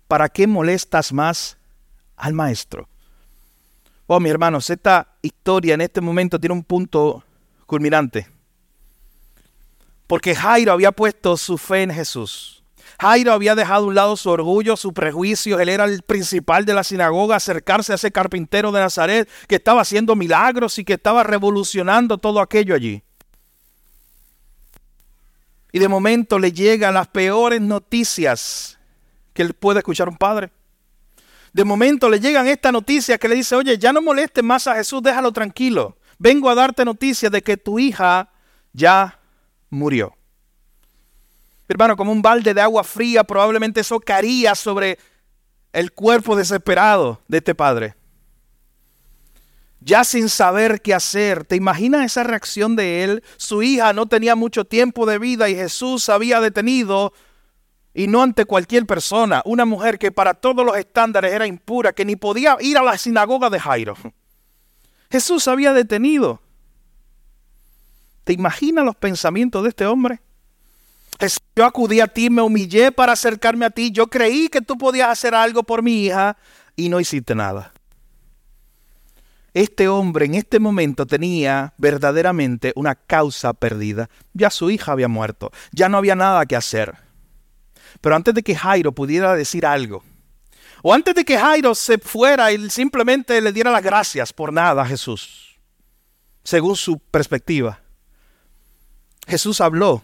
¿Para 0.10 0.28
qué 0.28 0.46
molestas 0.46 1.14
más 1.14 1.56
al 2.18 2.34
maestro? 2.34 2.90
Oh, 4.08 4.20
mi 4.20 4.30
hermanos, 4.30 4.70
esta 4.70 5.08
historia 5.22 5.76
en 5.76 5.80
este 5.80 6.02
momento 6.02 6.38
tiene 6.38 6.56
un 6.56 6.66
punto 6.66 7.24
culminante. 7.66 8.33
Porque 10.08 10.36
Jairo 10.36 10.74
había 10.74 10.92
puesto 10.92 11.38
su 11.38 11.58
fe 11.58 11.84
en 11.84 11.94
Jesús. 11.94 12.64
Jairo 13.00 13.34
había 13.34 13.56
dejado 13.56 13.86
a 13.86 13.88
un 13.88 13.96
lado 13.96 14.16
su 14.16 14.30
orgullo, 14.30 14.78
su 14.78 14.94
prejuicio. 14.94 15.60
Él 15.60 15.70
era 15.70 15.86
el 15.86 16.04
principal 16.04 16.66
de 16.66 16.74
la 16.74 16.84
sinagoga, 16.84 17.36
acercarse 17.36 17.92
a 17.92 17.96
ese 17.96 18.12
carpintero 18.12 18.72
de 18.72 18.80
Nazaret 18.80 19.30
que 19.48 19.56
estaba 19.56 19.82
haciendo 19.82 20.16
milagros 20.16 20.78
y 20.78 20.86
que 20.86 20.94
estaba 20.94 21.24
revolucionando 21.24 22.18
todo 22.18 22.40
aquello 22.40 22.76
allí. 22.76 23.04
Y 25.72 25.80
de 25.80 25.88
momento 25.88 26.38
le 26.38 26.52
llegan 26.52 26.94
las 26.94 27.08
peores 27.08 27.60
noticias 27.60 28.78
que 29.34 29.42
él 29.42 29.54
puede 29.54 29.80
escuchar 29.80 30.08
un 30.08 30.18
padre. 30.18 30.52
De 31.52 31.64
momento 31.64 32.10
le 32.10 32.20
llegan 32.20 32.48
esta 32.48 32.72
noticia 32.72 33.18
que 33.18 33.28
le 33.28 33.36
dice, 33.36 33.56
oye, 33.56 33.78
ya 33.78 33.92
no 33.92 34.02
molestes 34.02 34.44
más 34.44 34.68
a 34.68 34.76
Jesús, 34.76 35.02
déjalo 35.02 35.32
tranquilo. 35.32 35.98
Vengo 36.20 36.50
a 36.50 36.56
darte 36.56 36.86
noticia 36.86 37.30
de 37.30 37.42
que 37.42 37.58
tu 37.58 37.80
hija 37.80 38.30
ya 38.72 39.20
murió. 39.74 40.16
Hermano, 41.68 41.96
como 41.96 42.12
un 42.12 42.22
balde 42.22 42.54
de 42.54 42.62
agua 42.62 42.84
fría, 42.84 43.24
probablemente 43.24 43.82
eso 43.82 44.00
caería 44.00 44.56
sobre 44.56 44.98
el 45.72 45.92
cuerpo 45.92 46.36
desesperado 46.36 47.22
de 47.28 47.38
este 47.40 47.56
padre 47.56 47.96
ya 49.84 50.04
sin 50.04 50.30
saber 50.30 50.82
qué 50.82 50.94
hacer. 50.94 51.44
¿Te 51.46 51.56
imaginas 51.56 52.06
esa 52.06 52.24
reacción 52.24 52.76
de 52.76 53.04
él? 53.04 53.24
Su 53.38 53.64
hija 53.64 53.94
no 53.94 54.08
tenía 54.08 54.36
mucho 54.36 54.66
tiempo 54.66 55.06
de 55.06 55.20
vida 55.20 55.50
y 55.50 55.56
Jesús 55.56 56.10
había 56.10 56.40
detenido, 56.40 57.14
y 57.94 58.08
no 58.08 58.24
ante 58.24 58.46
cualquier 58.46 58.86
persona, 58.86 59.42
una 59.46 59.66
mujer 59.66 60.00
que 60.00 60.12
para 60.12 60.34
todos 60.34 60.66
los 60.66 60.76
estándares 60.78 61.32
era 61.34 61.46
impura, 61.46 61.94
que 61.94 62.06
ni 62.06 62.16
podía 62.16 62.58
ir 62.60 62.78
a 62.78 62.84
la 62.84 62.98
sinagoga 62.98 63.50
de 63.50 63.60
Jairo. 63.60 63.96
Jesús 65.12 65.48
había 65.48 65.74
detenido. 65.74 66.42
¿Te 68.24 68.34
imaginas 68.34 68.86
los 68.86 68.96
pensamientos 68.96 69.64
de 69.64 69.70
este 69.70 69.86
hombre? 69.86 70.22
Yo 71.56 71.66
acudí 71.66 72.00
a 72.00 72.08
ti, 72.08 72.30
me 72.30 72.42
humillé 72.42 72.92
para 72.92 73.14
acercarme 73.14 73.66
a 73.66 73.70
ti, 73.70 73.92
yo 73.92 74.08
creí 74.08 74.50
que 74.50 74.62
tú 74.62 74.78
podías 74.78 75.10
hacer 75.10 75.36
algo 75.36 75.64
por 75.64 75.82
mi 75.82 76.06
hija 76.06 76.38
y 76.76 76.90
no 76.90 77.00
hiciste 77.00 77.36
nada 77.36 77.74
este 79.54 79.88
hombre 79.88 80.26
en 80.26 80.36
este 80.36 80.60
momento 80.60 81.06
tenía 81.06 81.74
verdaderamente 81.78 82.74
una 82.76 82.96
causa 82.96 83.54
perdida. 83.54 84.10
Ya 84.34 84.50
su 84.50 84.70
hija 84.70 84.92
había 84.92 85.08
muerto, 85.08 85.52
ya 85.72 85.90
no 85.90 85.98
había 85.98 86.16
nada 86.16 86.46
que 86.46 86.56
hacer. 86.56 86.96
Pero 88.02 88.16
antes 88.16 88.34
de 88.34 88.44
que 88.44 88.56
Jairo 88.56 88.92
pudiera 88.92 89.36
decir 89.36 89.66
algo, 89.66 90.04
o 90.82 90.94
antes 90.94 91.16
de 91.16 91.24
que 91.24 91.38
Jairo 91.38 91.76
se 91.76 91.98
fuera 91.98 92.52
y 92.52 92.70
simplemente 92.70 93.40
le 93.40 93.54
diera 93.54 93.72
las 93.72 93.84
gracias 93.84 94.34
por 94.34 94.52
nada 94.52 94.82
a 94.82 94.86
Jesús, 94.86 95.60
según 96.44 96.76
su 96.76 97.00
perspectiva, 97.00 97.80
Jesús 99.28 99.62
habló 99.62 100.04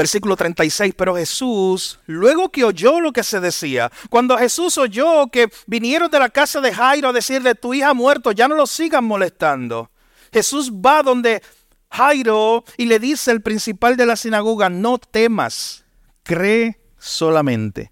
Versículo 0.00 0.36
36, 0.36 0.94
pero 0.96 1.16
Jesús, 1.16 1.98
luego 2.06 2.50
que 2.50 2.64
oyó 2.64 3.00
lo 3.00 3.12
que 3.12 3.24
se 3.24 3.40
decía, 3.40 3.90
cuando 4.08 4.38
Jesús 4.38 4.78
oyó 4.78 5.26
que 5.26 5.50
vinieron 5.66 6.10
de 6.10 6.18
la 6.18 6.28
casa 6.28 6.60
de 6.60 6.72
Jairo 6.72 7.08
a 7.08 7.12
decirle, 7.12 7.54
tu 7.54 7.74
hija 7.74 7.90
ha 7.90 7.94
muerto, 7.94 8.30
ya 8.32 8.46
no 8.46 8.54
lo 8.54 8.66
sigan 8.66 9.04
molestando. 9.04 9.90
Jesús 10.32 10.72
va 10.72 11.02
donde 11.02 11.42
Jairo 11.90 12.64
y 12.76 12.86
le 12.86 13.00
dice 13.00 13.32
al 13.32 13.42
principal 13.42 13.96
de 13.96 14.06
la 14.06 14.14
sinagoga, 14.16 14.70
no 14.70 14.96
temas, 14.96 15.84
cree 16.22 16.80
solamente. 16.96 17.90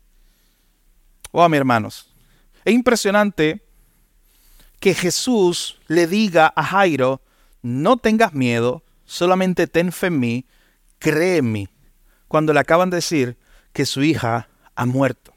Oh, 1.32 1.46
mis 1.48 1.58
hermanos, 1.58 2.14
es 2.64 2.72
impresionante 2.72 3.66
que 4.78 4.94
Jesús 4.94 5.80
le 5.88 6.06
diga 6.06 6.52
a 6.54 6.62
Jairo, 6.62 7.20
no 7.68 7.96
tengas 7.96 8.32
miedo, 8.32 8.82
solamente 9.04 9.66
ten 9.66 9.92
fe 9.92 10.08
en 10.08 10.18
mí, 10.18 10.46
cree 10.98 11.36
en 11.38 11.52
mí 11.52 11.68
cuando 12.28 12.52
le 12.52 12.60
acaban 12.60 12.90
de 12.90 12.96
decir 12.96 13.38
que 13.72 13.86
su 13.86 14.02
hija 14.02 14.48
ha 14.74 14.86
muerto. 14.86 15.34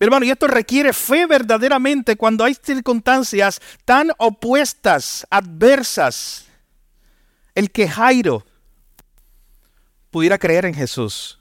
Hermano, 0.00 0.24
y 0.24 0.30
esto 0.30 0.46
requiere 0.46 0.92
fe 0.92 1.26
verdaderamente 1.26 2.16
cuando 2.16 2.44
hay 2.44 2.54
circunstancias 2.54 3.60
tan 3.84 4.12
opuestas, 4.18 5.26
adversas. 5.28 6.46
El 7.54 7.70
que 7.72 7.88
Jairo 7.88 8.46
pudiera 10.10 10.38
creer 10.38 10.66
en 10.66 10.74
Jesús. 10.74 11.40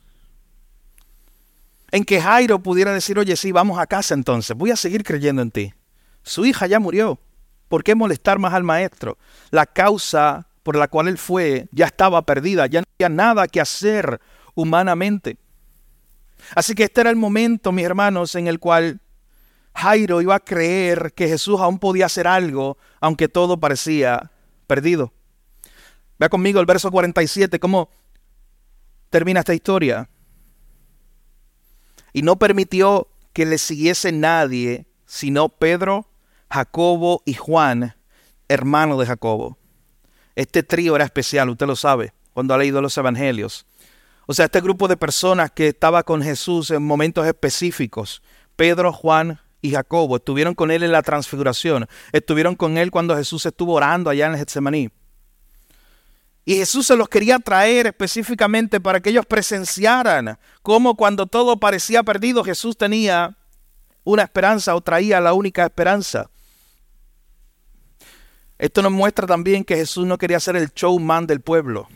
En 1.91 2.03
que 2.03 2.19
Jairo 2.19 2.59
pudiera 2.59 2.91
decir, 2.91 3.19
oye, 3.19 3.35
sí, 3.35 3.51
vamos 3.51 3.79
a 3.79 3.85
casa 3.85 4.13
entonces, 4.13 4.57
voy 4.57 4.71
a 4.71 4.75
seguir 4.75 5.03
creyendo 5.03 5.41
en 5.41 5.51
ti. 5.51 5.73
Su 6.23 6.45
hija 6.45 6.65
ya 6.67 6.79
murió. 6.79 7.19
¿Por 7.67 7.83
qué 7.83 7.95
molestar 7.95 8.39
más 8.39 8.53
al 8.53 8.63
maestro? 8.63 9.17
La 9.51 9.65
causa 9.65 10.47
por 10.63 10.75
la 10.75 10.87
cual 10.87 11.07
él 11.07 11.17
fue 11.17 11.67
ya 11.71 11.85
estaba 11.85 12.21
perdida, 12.23 12.67
ya 12.67 12.81
no 12.81 12.87
había 12.97 13.09
nada 13.09 13.47
que 13.47 13.61
hacer 13.61 14.19
humanamente. 14.53 15.37
Así 16.55 16.75
que 16.75 16.83
este 16.83 17.01
era 17.01 17.09
el 17.09 17.15
momento, 17.15 17.71
mis 17.71 17.85
hermanos, 17.85 18.35
en 18.35 18.47
el 18.47 18.59
cual 18.59 18.99
Jairo 19.73 20.21
iba 20.21 20.35
a 20.35 20.39
creer 20.39 21.13
que 21.13 21.27
Jesús 21.27 21.59
aún 21.59 21.79
podía 21.79 22.07
hacer 22.07 22.27
algo, 22.27 22.77
aunque 22.99 23.27
todo 23.27 23.59
parecía 23.59 24.31
perdido. 24.65 25.13
Vea 26.19 26.29
conmigo 26.29 26.59
el 26.59 26.65
verso 26.65 26.89
47, 26.89 27.59
cómo 27.59 27.89
termina 29.09 29.41
esta 29.41 29.53
historia. 29.53 30.09
Y 32.11 32.23
no 32.23 32.39
permitió 32.39 33.07
que 33.33 33.45
le 33.45 33.57
siguiese 33.57 34.11
nadie, 34.11 34.87
sino 35.05 35.49
Pedro, 35.49 36.09
Jacobo 36.49 37.21
y 37.25 37.33
Juan, 37.33 37.95
hermano 38.47 38.97
de 38.97 39.05
Jacobo. 39.05 39.57
Este 40.35 40.63
trío 40.63 40.95
era 40.95 41.05
especial, 41.05 41.49
usted 41.49 41.67
lo 41.67 41.75
sabe, 41.75 42.13
cuando 42.33 42.53
ha 42.53 42.57
leído 42.57 42.81
los 42.81 42.97
evangelios. 42.97 43.65
O 44.27 44.33
sea, 44.33 44.45
este 44.45 44.61
grupo 44.61 44.87
de 44.87 44.97
personas 44.97 45.51
que 45.51 45.69
estaba 45.69 46.03
con 46.03 46.21
Jesús 46.21 46.71
en 46.71 46.85
momentos 46.85 47.25
específicos, 47.25 48.21
Pedro, 48.55 48.91
Juan 48.93 49.39
y 49.61 49.71
Jacobo, 49.71 50.17
estuvieron 50.17 50.53
con 50.53 50.69
él 50.69 50.83
en 50.83 50.91
la 50.91 51.01
transfiguración, 51.01 51.87
estuvieron 52.11 52.55
con 52.55 52.77
él 52.77 52.91
cuando 52.91 53.15
Jesús 53.15 53.45
estuvo 53.45 53.73
orando 53.73 54.09
allá 54.09 54.27
en 54.27 54.33
el 54.33 54.39
Getsemaní. 54.39 54.89
Y 56.45 56.55
Jesús 56.55 56.87
se 56.87 56.95
los 56.95 57.09
quería 57.09 57.39
traer 57.39 57.87
específicamente 57.87 58.79
para 58.79 59.01
que 59.01 59.09
ellos 59.09 59.25
presenciaran 59.25 60.39
cómo 60.61 60.95
cuando 60.95 61.25
todo 61.25 61.59
parecía 61.59 62.03
perdido, 62.03 62.43
Jesús 62.43 62.77
tenía 62.77 63.35
una 64.05 64.23
esperanza 64.23 64.73
o 64.75 64.81
traía 64.81 65.19
la 65.19 65.33
única 65.33 65.65
esperanza. 65.65 66.29
Esto 68.57 68.81
nos 68.81 68.91
muestra 68.91 69.27
también 69.27 69.63
que 69.63 69.75
Jesús 69.75 70.05
no 70.05 70.17
quería 70.17 70.39
ser 70.39 70.55
el 70.55 70.69
showman 70.73 71.27
del 71.27 71.41
pueblo. 71.41 71.87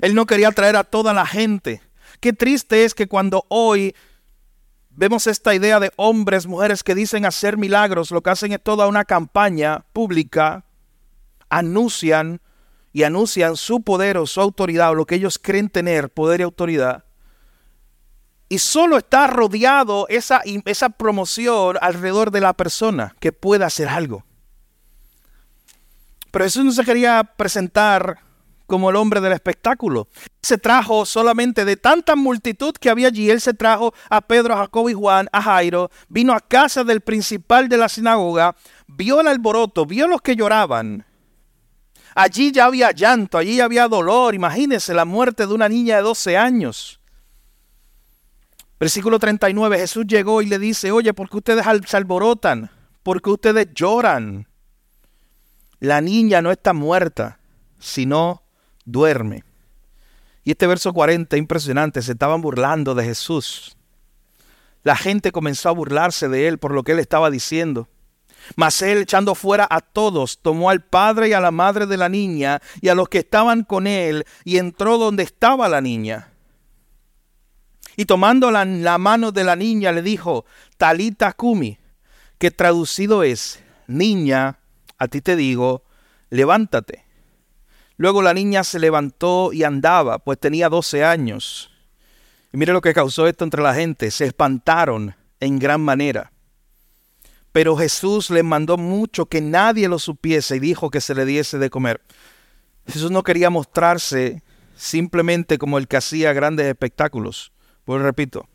Él 0.00 0.14
no 0.14 0.26
quería 0.26 0.50
traer 0.50 0.76
a 0.76 0.84
toda 0.84 1.12
la 1.12 1.26
gente. 1.26 1.80
Qué 2.20 2.32
triste 2.32 2.84
es 2.84 2.94
que 2.94 3.06
cuando 3.06 3.44
hoy 3.48 3.94
vemos 4.90 5.26
esta 5.26 5.54
idea 5.54 5.78
de 5.78 5.92
hombres, 5.96 6.46
mujeres 6.46 6.82
que 6.82 6.94
dicen 6.94 7.24
hacer 7.24 7.56
milagros, 7.56 8.10
lo 8.10 8.22
que 8.22 8.30
hacen 8.30 8.52
es 8.52 8.62
toda 8.62 8.88
una 8.88 9.04
campaña 9.04 9.84
pública, 9.92 10.64
anuncian 11.48 12.40
y 12.92 13.04
anuncian 13.04 13.56
su 13.56 13.82
poder 13.82 14.18
o 14.18 14.26
su 14.26 14.40
autoridad 14.40 14.90
o 14.90 14.94
lo 14.94 15.06
que 15.06 15.16
ellos 15.16 15.38
creen 15.38 15.68
tener, 15.68 16.10
poder 16.10 16.40
y 16.40 16.44
autoridad. 16.44 17.04
Y 18.48 18.58
solo 18.58 18.98
está 18.98 19.26
rodeado 19.26 20.06
esa, 20.08 20.42
esa 20.64 20.90
promoción 20.90 21.76
alrededor 21.80 22.30
de 22.30 22.40
la 22.40 22.52
persona 22.52 23.16
que 23.20 23.32
pueda 23.32 23.66
hacer 23.66 23.88
algo. 23.88 24.24
Pero 26.34 26.46
Jesús 26.46 26.64
no 26.64 26.72
se 26.72 26.82
quería 26.82 27.22
presentar 27.22 28.18
como 28.66 28.90
el 28.90 28.96
hombre 28.96 29.20
del 29.20 29.34
espectáculo. 29.34 30.08
Se 30.42 30.58
trajo 30.58 31.06
solamente 31.06 31.64
de 31.64 31.76
tanta 31.76 32.16
multitud 32.16 32.72
que 32.72 32.90
había 32.90 33.06
allí. 33.06 33.30
Él 33.30 33.40
se 33.40 33.54
trajo 33.54 33.94
a 34.10 34.20
Pedro, 34.20 34.54
a 34.54 34.56
Jacobo 34.56 34.90
y 34.90 34.94
Juan, 34.94 35.28
a 35.30 35.40
Jairo. 35.40 35.92
Vino 36.08 36.32
a 36.32 36.40
casa 36.40 36.82
del 36.82 37.02
principal 37.02 37.68
de 37.68 37.76
la 37.76 37.88
sinagoga. 37.88 38.56
Vio 38.88 39.20
el 39.20 39.28
alboroto, 39.28 39.86
vio 39.86 40.08
los 40.08 40.22
que 40.22 40.34
lloraban. 40.34 41.06
Allí 42.16 42.50
ya 42.50 42.64
había 42.64 42.90
llanto, 42.90 43.38
allí 43.38 43.58
ya 43.58 43.66
había 43.66 43.86
dolor. 43.86 44.34
Imagínense 44.34 44.92
la 44.92 45.04
muerte 45.04 45.46
de 45.46 45.54
una 45.54 45.68
niña 45.68 45.98
de 45.98 46.02
12 46.02 46.36
años. 46.36 46.98
Versículo 48.80 49.20
39, 49.20 49.78
Jesús 49.78 50.04
llegó 50.08 50.42
y 50.42 50.46
le 50.46 50.58
dice, 50.58 50.90
oye, 50.90 51.14
¿por 51.14 51.30
qué 51.30 51.36
ustedes 51.36 51.64
se 51.86 51.96
alborotan? 51.96 52.72
¿Por 53.04 53.22
qué 53.22 53.30
ustedes 53.30 53.68
lloran? 53.72 54.48
La 55.84 56.00
niña 56.00 56.40
no 56.40 56.50
está 56.50 56.72
muerta, 56.72 57.38
sino 57.78 58.42
duerme. 58.86 59.44
Y 60.42 60.52
este 60.52 60.66
verso 60.66 60.94
40, 60.94 61.36
impresionante, 61.36 62.00
se 62.00 62.12
estaban 62.12 62.40
burlando 62.40 62.94
de 62.94 63.04
Jesús. 63.04 63.76
La 64.82 64.96
gente 64.96 65.30
comenzó 65.30 65.68
a 65.68 65.72
burlarse 65.72 66.30
de 66.30 66.48
él 66.48 66.56
por 66.56 66.72
lo 66.72 66.84
que 66.84 66.92
él 66.92 67.00
estaba 67.00 67.30
diciendo. 67.30 67.90
Mas 68.56 68.80
él, 68.80 69.02
echando 69.02 69.34
fuera 69.34 69.68
a 69.70 69.82
todos, 69.82 70.38
tomó 70.38 70.70
al 70.70 70.82
padre 70.82 71.28
y 71.28 71.32
a 71.34 71.40
la 71.40 71.50
madre 71.50 71.84
de 71.84 71.98
la 71.98 72.08
niña 72.08 72.62
y 72.80 72.88
a 72.88 72.94
los 72.94 73.10
que 73.10 73.18
estaban 73.18 73.62
con 73.62 73.86
él, 73.86 74.24
y 74.42 74.56
entró 74.56 74.96
donde 74.96 75.22
estaba 75.22 75.68
la 75.68 75.82
niña. 75.82 76.30
Y 77.94 78.06
tomando 78.06 78.50
la, 78.50 78.64
la 78.64 78.96
mano 78.96 79.32
de 79.32 79.44
la 79.44 79.54
niña, 79.54 79.92
le 79.92 80.00
dijo, 80.00 80.46
Talita 80.78 81.34
Kumi, 81.34 81.76
que 82.38 82.50
traducido 82.50 83.22
es, 83.22 83.62
niña, 83.86 84.60
a 85.04 85.08
ti 85.08 85.20
te 85.20 85.36
digo, 85.36 85.84
levántate. 86.30 87.04
Luego 87.96 88.22
la 88.22 88.34
niña 88.34 88.64
se 88.64 88.78
levantó 88.78 89.52
y 89.52 89.62
andaba, 89.62 90.18
pues 90.18 90.38
tenía 90.38 90.68
doce 90.68 91.04
años. 91.04 91.70
Y 92.52 92.56
mire 92.56 92.72
lo 92.72 92.80
que 92.80 92.94
causó 92.94 93.26
esto 93.26 93.44
entre 93.44 93.62
la 93.62 93.74
gente, 93.74 94.10
se 94.10 94.26
espantaron 94.26 95.14
en 95.40 95.58
gran 95.58 95.80
manera. 95.80 96.32
Pero 97.52 97.76
Jesús 97.76 98.30
les 98.30 98.42
mandó 98.42 98.76
mucho 98.76 99.26
que 99.26 99.40
nadie 99.40 99.88
lo 99.88 100.00
supiese 100.00 100.56
y 100.56 100.60
dijo 100.60 100.90
que 100.90 101.00
se 101.00 101.14
le 101.14 101.24
diese 101.24 101.58
de 101.58 101.70
comer. 101.70 102.00
Jesús 102.86 103.12
no 103.12 103.22
quería 103.22 103.48
mostrarse 103.48 104.42
simplemente 104.74 105.56
como 105.56 105.78
el 105.78 105.86
que 105.86 105.96
hacía 105.96 106.32
grandes 106.32 106.66
espectáculos. 106.66 107.52
Pues 107.84 108.02
repito, 108.02 108.48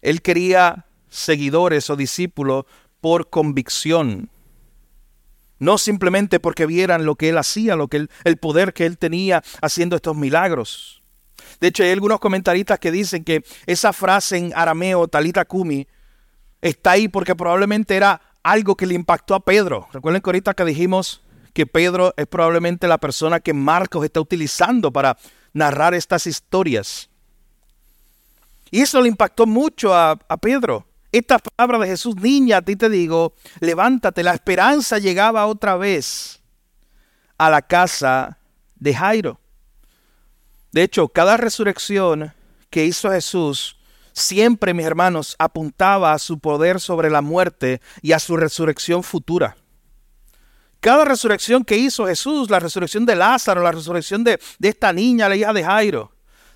él 0.00 0.22
quería 0.22 0.86
seguidores 1.08 1.88
o 1.90 1.96
discípulos 1.96 2.64
por 3.00 3.30
convicción, 3.30 4.30
no 5.62 5.78
simplemente 5.78 6.40
porque 6.40 6.66
vieran 6.66 7.06
lo 7.06 7.14
que 7.14 7.28
él 7.28 7.38
hacía, 7.38 7.76
lo 7.76 7.86
que 7.86 8.08
el 8.24 8.36
poder 8.38 8.74
que 8.74 8.84
él 8.84 8.98
tenía 8.98 9.44
haciendo 9.60 9.94
estos 9.94 10.16
milagros. 10.16 11.04
De 11.60 11.68
hecho, 11.68 11.84
hay 11.84 11.90
algunos 11.90 12.18
comentaristas 12.18 12.80
que 12.80 12.90
dicen 12.90 13.22
que 13.22 13.44
esa 13.66 13.92
frase 13.92 14.38
en 14.38 14.52
arameo, 14.56 15.06
talita 15.06 15.44
kumi, 15.44 15.86
está 16.60 16.90
ahí 16.90 17.06
porque 17.06 17.36
probablemente 17.36 17.94
era 17.94 18.20
algo 18.42 18.76
que 18.76 18.86
le 18.86 18.94
impactó 18.94 19.36
a 19.36 19.44
Pedro. 19.44 19.86
Recuerden 19.92 20.20
que 20.20 20.30
ahorita 20.30 20.54
que 20.54 20.64
dijimos 20.64 21.22
que 21.52 21.64
Pedro 21.64 22.12
es 22.16 22.26
probablemente 22.26 22.88
la 22.88 22.98
persona 22.98 23.38
que 23.38 23.54
Marcos 23.54 24.04
está 24.04 24.20
utilizando 24.20 24.92
para 24.92 25.16
narrar 25.52 25.94
estas 25.94 26.26
historias. 26.26 27.08
Y 28.72 28.80
eso 28.80 29.00
le 29.00 29.06
impactó 29.06 29.46
mucho 29.46 29.94
a, 29.94 30.18
a 30.28 30.36
Pedro. 30.38 30.86
Esta 31.12 31.38
palabra 31.38 31.78
de 31.78 31.88
Jesús, 31.88 32.16
niña, 32.16 32.56
a 32.56 32.62
ti 32.62 32.74
te 32.74 32.88
digo, 32.88 33.34
levántate. 33.60 34.22
La 34.22 34.32
esperanza 34.32 34.98
llegaba 34.98 35.44
otra 35.44 35.76
vez 35.76 36.40
a 37.36 37.50
la 37.50 37.60
casa 37.60 38.38
de 38.76 38.94
Jairo. 38.94 39.38
De 40.72 40.82
hecho, 40.82 41.08
cada 41.08 41.36
resurrección 41.36 42.32
que 42.70 42.86
hizo 42.86 43.10
Jesús, 43.10 43.76
siempre, 44.14 44.72
mis 44.72 44.86
hermanos, 44.86 45.36
apuntaba 45.38 46.14
a 46.14 46.18
su 46.18 46.38
poder 46.38 46.80
sobre 46.80 47.10
la 47.10 47.20
muerte 47.20 47.82
y 48.00 48.12
a 48.12 48.18
su 48.18 48.38
resurrección 48.38 49.02
futura. 49.02 49.58
Cada 50.80 51.04
resurrección 51.04 51.62
que 51.62 51.76
hizo 51.76 52.06
Jesús, 52.06 52.48
la 52.48 52.58
resurrección 52.58 53.04
de 53.04 53.16
Lázaro, 53.16 53.62
la 53.62 53.70
resurrección 53.70 54.24
de, 54.24 54.40
de 54.58 54.68
esta 54.68 54.94
niña, 54.94 55.28
la 55.28 55.36
hija 55.36 55.52
de 55.52 55.62
Jairo, 55.62 56.11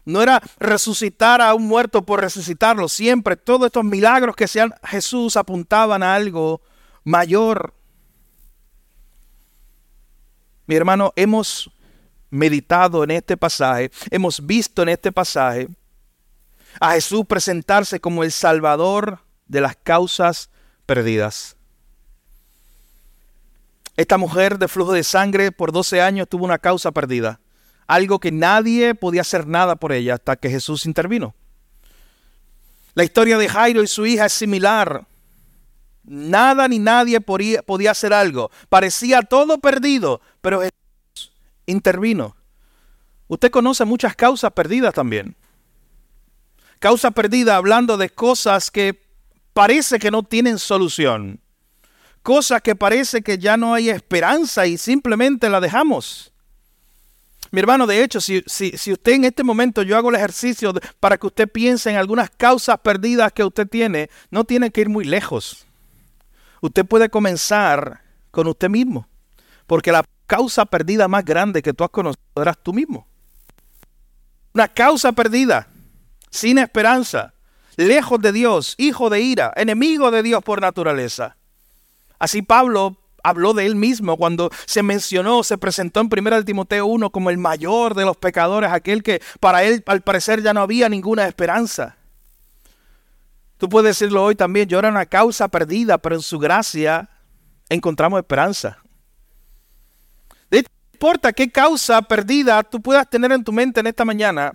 no 0.07 0.23
era 0.23 0.41
resucitar 0.59 1.43
a 1.43 1.53
un 1.53 1.67
muerto 1.67 2.07
por 2.07 2.21
resucitarlo. 2.21 2.89
Siempre 2.89 3.37
todos 3.37 3.67
estos 3.67 3.85
milagros 3.85 4.37
que 4.37 4.49
sean 4.49 4.73
Jesús 4.85 5.37
apuntaban 5.37 6.03
a 6.03 6.15
algo 6.15 6.63
mayor. 7.05 7.75
Mi 10.67 10.77
hermano, 10.77 11.13
hemos 11.17 11.71
meditado 12.31 13.05
en 13.05 13.11
este 13.11 13.37
pasaje, 13.37 13.91
hemos 14.11 14.45
visto 14.47 14.83
en 14.83 14.91
este 14.91 15.13
pasaje 15.13 15.69
a 16.81 16.93
Jesús 16.93 17.25
presentarse 17.27 18.01
como 18.01 18.23
el 18.23 18.31
Salvador 18.31 19.21
de 19.47 19.61
las 19.61 19.77
causas 19.77 20.51
perdidas. 20.87 21.57
Esta 23.97 24.19
mujer 24.19 24.59
de 24.59 24.69
flujo 24.69 24.93
de 24.93 25.03
sangre 25.03 25.51
por 25.51 25.73
12 25.73 26.01
años 26.01 26.29
tuvo 26.29 26.45
una 26.45 26.59
causa 26.59 26.93
perdida 26.93 27.41
algo 27.87 28.19
que 28.19 28.33
nadie 28.33 28.95
podía 28.95 29.21
hacer 29.21 29.47
nada 29.47 29.77
por 29.77 29.93
ella 29.93 30.15
hasta 30.15 30.37
que 30.37 30.51
Jesús 30.51 30.87
intervino. 30.87 31.35
La 32.95 33.05
historia 33.05 33.39
de 33.39 33.49
Jairo 33.49 33.83
y 33.83 33.87
su 33.87 34.07
hija 34.07 34.27
es 34.27 34.33
similar. 34.33 35.07
Nada 36.05 36.67
ni 36.69 36.79
nadie 36.79 37.21
podía, 37.21 37.91
hacer 37.91 38.13
algo. 38.13 38.51
Parecía 38.69 39.23
todo 39.23 39.59
perdido, 39.59 40.21
pero 40.41 40.61
Jesús 40.61 41.33
intervino. 41.67 42.37
Usted 43.29 43.51
conoce 43.51 43.85
muchas 43.85 44.15
causas 44.15 44.53
perdidas 44.53 44.95
también. 44.95 45.37
Causa 46.79 47.11
perdida 47.11 47.57
hablando 47.57 47.97
de 47.97 48.11
cosas 48.11 48.71
que 48.71 49.03
parece 49.53 49.99
que 49.99 50.11
no 50.11 50.23
tienen 50.23 50.59
solución. 50.59 51.41
Cosas 52.23 52.63
que 52.63 52.77
parece 52.77 53.23
que 53.23 53.39
ya 53.39 53.57
no 53.57 53.75
hay 53.75 53.91
esperanza 53.91 54.67
y 54.67 54.79
simplemente 54.79 55.49
la 55.49 55.61
dejamos. 55.61 56.33
Mi 57.51 57.61
hermano, 57.61 57.87
de 57.87 58.03
hecho, 58.03 58.21
si, 58.21 58.43
si, 58.47 58.93
usted 58.93 59.13
en 59.13 59.25
este 59.25 59.45
momento 59.45 59.83
yo 59.83 59.97
hago 59.97 60.11
el 60.11 60.17
ejercicio 60.17 60.73
para 61.01 61.19
que 61.19 61.27
usted 61.27 61.49
piense 61.49 61.91
en 61.91 61.97
algunas 61.97 62.31
causas 62.31 62.79
perdidas 62.79 63.33
que 63.33 63.45
usted 63.45 63.69
tiene, 63.69 64.11
no 64.31 64.45
tiene 64.45 64.71
que 64.71 64.81
ir 64.81 64.89
muy 64.89 65.05
lejos. 65.05 65.67
Usted 66.61 66.85
puede 66.85 67.09
comenzar 67.09 68.03
con 68.31 68.47
usted 68.49 68.69
mismo, 68.69 69.09
porque 69.67 69.93
la 69.93 70.05
causa 70.27 70.67
perdida 70.67 71.09
más 71.09 71.25
grande 71.25 71.63
que 71.63 71.73
tú 71.73 71.85
has 71.85 71.91
conocido 71.91 72.23
eras 72.37 72.59
tú 72.63 72.73
mismo. 72.73 73.07
Una 74.53 74.69
causa 74.69 75.13
perdida, 75.13 75.69
sin 76.31 76.59
esperanza, 76.59 77.35
lejos 77.77 78.21
de 78.21 78.33
Dios, 78.33 78.75
hijo 78.79 79.11
de 79.11 79.21
ira, 79.21 79.53
enemigo 79.57 80.11
de 80.11 80.23
Dios 80.23 80.43
por 80.43 80.61
naturaleza. 80.61 81.37
Así 82.19 82.43
Pablo 82.43 82.97
habló 83.29 83.55
de 83.55 83.67
él 83.67 83.75
mismo 83.75 84.17
cuando 84.17 84.51
se 84.67 84.83
mencionó, 84.83 85.43
se 85.43 85.59
presentó 85.59 86.01
en 86.01 86.09
1 86.11 86.45
Timoteo 86.45 86.87
1 86.87 87.11
como 87.11 87.31
el 87.31 87.39
mayor 87.39 87.95
de 87.95 88.05
los 88.05 88.17
pecadores, 88.17 88.71
aquel 88.71 89.03
que 89.03 89.21
para 89.41 89.65
él 89.65 89.83
al 89.87 90.03
parecer 90.03 90.43
ya 90.43 90.55
no 90.55 90.61
había 90.61 90.89
ninguna 90.89 91.27
esperanza. 91.27 91.97
Tú 93.59 93.69
puedes 93.69 93.99
decirlo 93.99 94.23
hoy 94.23 94.37
también, 94.37 94.69
yo 94.69 94.79
era 94.79 94.91
una 94.91 95.07
causa 95.07 95.49
perdida, 95.49 95.99
pero 95.99 96.15
en 96.15 96.23
su 96.23 96.39
gracia 96.39 97.09
encontramos 97.69 98.19
esperanza. 98.19 98.79
No 100.51 100.59
importa 100.59 101.33
qué 101.33 101.51
causa 101.51 102.01
perdida 102.03 102.63
tú 102.63 102.81
puedas 102.81 103.09
tener 103.11 103.33
en 103.33 103.43
tu 103.43 103.53
mente 103.53 103.81
en 103.81 103.89
esta 103.89 104.05
mañana, 104.05 104.53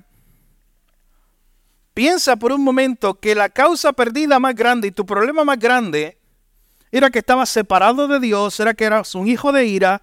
piensa 1.93 2.37
por 2.37 2.53
un 2.53 2.63
momento 2.63 3.19
que 3.19 3.35
la 3.35 3.49
causa 3.49 3.91
perdida 3.91 4.39
más 4.39 4.55
grande 4.55 4.87
y 4.87 4.91
tu 4.91 5.05
problema 5.05 5.43
más 5.43 5.59
grande 5.59 6.20
era 6.91 7.09
que 7.09 7.19
estaba 7.19 7.45
separado 7.45 8.07
de 8.07 8.19
Dios, 8.19 8.59
era 8.59 8.73
que 8.73 8.83
eras 8.83 9.15
un 9.15 9.27
hijo 9.27 9.51
de 9.51 9.65
ira 9.65 10.01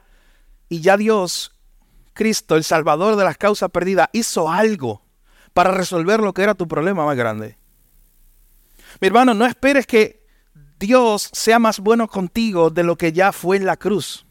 y 0.69 0.81
ya 0.81 0.97
Dios, 0.97 1.53
Cristo, 2.15 2.57
el 2.57 2.65
Salvador 2.65 3.17
de 3.17 3.25
las 3.25 3.37
causas 3.37 3.71
perdidas, 3.71 4.09
hizo 4.13 4.51
algo 4.51 5.03
para 5.53 5.71
resolver 5.71 6.21
lo 6.21 6.33
que 6.33 6.43
era 6.43 6.55
tu 6.55 6.67
problema 6.67 7.05
más 7.05 7.17
grande. 7.17 7.59
Mi 9.01 9.09
hermano, 9.09 9.35
no 9.35 9.45
esperes 9.45 9.87
que 9.87 10.27
Dios 10.79 11.29
sea 11.33 11.59
más 11.59 11.79
bueno 11.79 12.09
contigo 12.09 12.71
de 12.71 12.83
lo 12.85 12.97
que 12.97 13.13
ya 13.13 13.33
fue 13.33 13.59
en 13.59 13.67
la 13.67 13.77
cruz. 13.77 14.25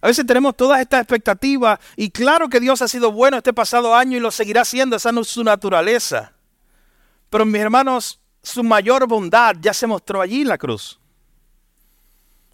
A 0.00 0.06
veces 0.06 0.26
tenemos 0.26 0.56
todas 0.56 0.80
estas 0.80 1.00
expectativas 1.00 1.80
y 1.96 2.10
claro 2.10 2.48
que 2.48 2.60
Dios 2.60 2.82
ha 2.82 2.88
sido 2.88 3.10
bueno 3.10 3.38
este 3.38 3.54
pasado 3.54 3.94
año 3.94 4.16
y 4.16 4.20
lo 4.20 4.30
seguirá 4.30 4.64
siendo, 4.64 4.96
esa 4.96 5.12
no 5.12 5.22
es 5.22 5.28
su 5.28 5.42
naturaleza. 5.42 6.34
Pero 7.30 7.46
mis 7.46 7.60
hermanos, 7.60 8.20
su 8.42 8.62
mayor 8.62 9.08
bondad 9.08 9.56
ya 9.60 9.72
se 9.72 9.86
mostró 9.86 10.20
allí 10.20 10.42
en 10.42 10.48
la 10.48 10.58
cruz 10.58 11.00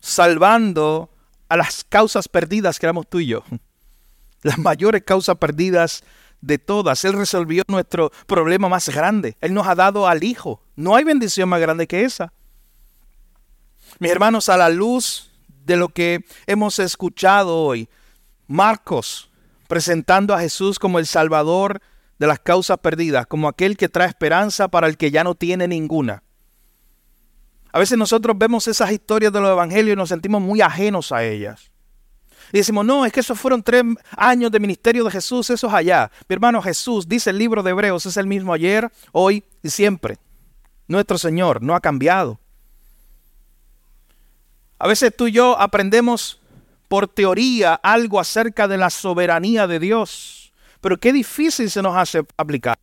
salvando 0.00 1.10
a 1.48 1.56
las 1.56 1.84
causas 1.84 2.28
perdidas 2.28 2.78
que 2.78 2.86
éramos 2.86 3.08
tú 3.08 3.20
y 3.20 3.26
yo. 3.26 3.44
Las 4.42 4.58
mayores 4.58 5.02
causas 5.04 5.36
perdidas 5.36 6.02
de 6.40 6.58
todas. 6.58 7.04
Él 7.04 7.12
resolvió 7.12 7.62
nuestro 7.68 8.10
problema 8.26 8.68
más 8.68 8.88
grande. 8.88 9.36
Él 9.40 9.52
nos 9.52 9.66
ha 9.66 9.74
dado 9.74 10.08
al 10.08 10.24
Hijo. 10.24 10.62
No 10.76 10.96
hay 10.96 11.04
bendición 11.04 11.48
más 11.48 11.60
grande 11.60 11.86
que 11.86 12.04
esa. 12.04 12.32
Mis 13.98 14.10
hermanos, 14.10 14.48
a 14.48 14.56
la 14.56 14.70
luz 14.70 15.30
de 15.66 15.76
lo 15.76 15.90
que 15.90 16.24
hemos 16.46 16.78
escuchado 16.78 17.58
hoy, 17.58 17.88
Marcos 18.46 19.30
presentando 19.68 20.34
a 20.34 20.40
Jesús 20.40 20.78
como 20.78 20.98
el 20.98 21.06
Salvador 21.06 21.80
de 22.18 22.26
las 22.26 22.40
causas 22.40 22.78
perdidas, 22.78 23.26
como 23.26 23.46
aquel 23.46 23.76
que 23.76 23.88
trae 23.88 24.08
esperanza 24.08 24.68
para 24.68 24.88
el 24.88 24.96
que 24.96 25.10
ya 25.10 25.22
no 25.22 25.34
tiene 25.34 25.68
ninguna. 25.68 26.22
A 27.72 27.78
veces 27.78 27.96
nosotros 27.96 28.36
vemos 28.36 28.66
esas 28.68 28.90
historias 28.90 29.32
de 29.32 29.40
los 29.40 29.50
evangelios 29.50 29.94
y 29.94 29.96
nos 29.96 30.08
sentimos 30.08 30.42
muy 30.42 30.60
ajenos 30.60 31.12
a 31.12 31.24
ellas. 31.24 31.70
Y 32.52 32.58
decimos, 32.58 32.84
no, 32.84 33.06
es 33.06 33.12
que 33.12 33.20
esos 33.20 33.38
fueron 33.38 33.62
tres 33.62 33.84
años 34.16 34.50
de 34.50 34.58
ministerio 34.58 35.04
de 35.04 35.10
Jesús, 35.10 35.50
eso 35.50 35.68
es 35.68 35.72
allá. 35.72 36.10
Mi 36.28 36.34
hermano 36.34 36.60
Jesús, 36.60 37.08
dice 37.08 37.30
el 37.30 37.38
libro 37.38 37.62
de 37.62 37.70
Hebreos, 37.70 38.06
es 38.06 38.16
el 38.16 38.26
mismo 38.26 38.52
ayer, 38.52 38.90
hoy 39.12 39.44
y 39.62 39.70
siempre. 39.70 40.18
Nuestro 40.88 41.16
Señor 41.16 41.62
no 41.62 41.76
ha 41.76 41.80
cambiado. 41.80 42.40
A 44.78 44.88
veces 44.88 45.14
tú 45.16 45.28
y 45.28 45.32
yo 45.32 45.60
aprendemos 45.60 46.40
por 46.88 47.06
teoría 47.06 47.74
algo 47.74 48.18
acerca 48.18 48.66
de 48.66 48.78
la 48.78 48.90
soberanía 48.90 49.68
de 49.68 49.78
Dios. 49.78 50.52
pero 50.80 50.98
qué 50.98 51.12
difícil 51.12 51.70
se 51.70 51.82
nos 51.82 51.94
hace 51.94 52.24
aplicar. 52.38 52.78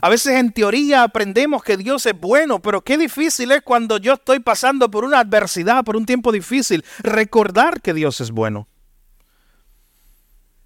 A 0.00 0.08
veces 0.10 0.34
en 0.34 0.52
teoría 0.52 1.02
aprendemos 1.02 1.62
que 1.62 1.76
Dios 1.76 2.04
es 2.04 2.18
bueno, 2.18 2.60
pero 2.60 2.82
qué 2.82 2.98
difícil 2.98 3.50
es 3.52 3.62
cuando 3.62 3.96
yo 3.96 4.14
estoy 4.14 4.40
pasando 4.40 4.90
por 4.90 5.04
una 5.04 5.20
adversidad, 5.20 5.84
por 5.84 5.96
un 5.96 6.04
tiempo 6.04 6.32
difícil, 6.32 6.84
recordar 6.98 7.80
que 7.80 7.94
Dios 7.94 8.20
es 8.20 8.30
bueno. 8.30 8.68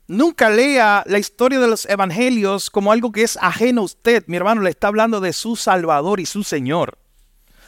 Nunca 0.08 0.50
lea 0.50 1.04
la 1.06 1.20
historia 1.20 1.60
de 1.60 1.68
los 1.68 1.86
evangelios 1.86 2.68
como 2.68 2.90
algo 2.90 3.12
que 3.12 3.22
es 3.22 3.38
ajeno 3.40 3.82
a 3.82 3.84
usted. 3.84 4.24
Mi 4.26 4.36
hermano 4.36 4.62
le 4.62 4.70
está 4.70 4.88
hablando 4.88 5.20
de 5.20 5.32
su 5.32 5.54
Salvador 5.54 6.18
y 6.18 6.26
su 6.26 6.42
Señor. 6.42 6.98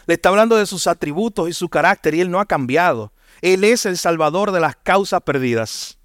Le 0.06 0.14
está 0.14 0.30
hablando 0.30 0.56
de 0.56 0.66
sus 0.66 0.88
atributos 0.88 1.48
y 1.48 1.52
su 1.52 1.68
carácter 1.68 2.16
y 2.16 2.20
Él 2.20 2.32
no 2.32 2.40
ha 2.40 2.46
cambiado. 2.46 3.12
Él 3.40 3.62
es 3.62 3.86
el 3.86 3.96
Salvador 3.96 4.50
de 4.50 4.58
las 4.58 4.74
causas 4.74 5.20
perdidas. 5.22 5.98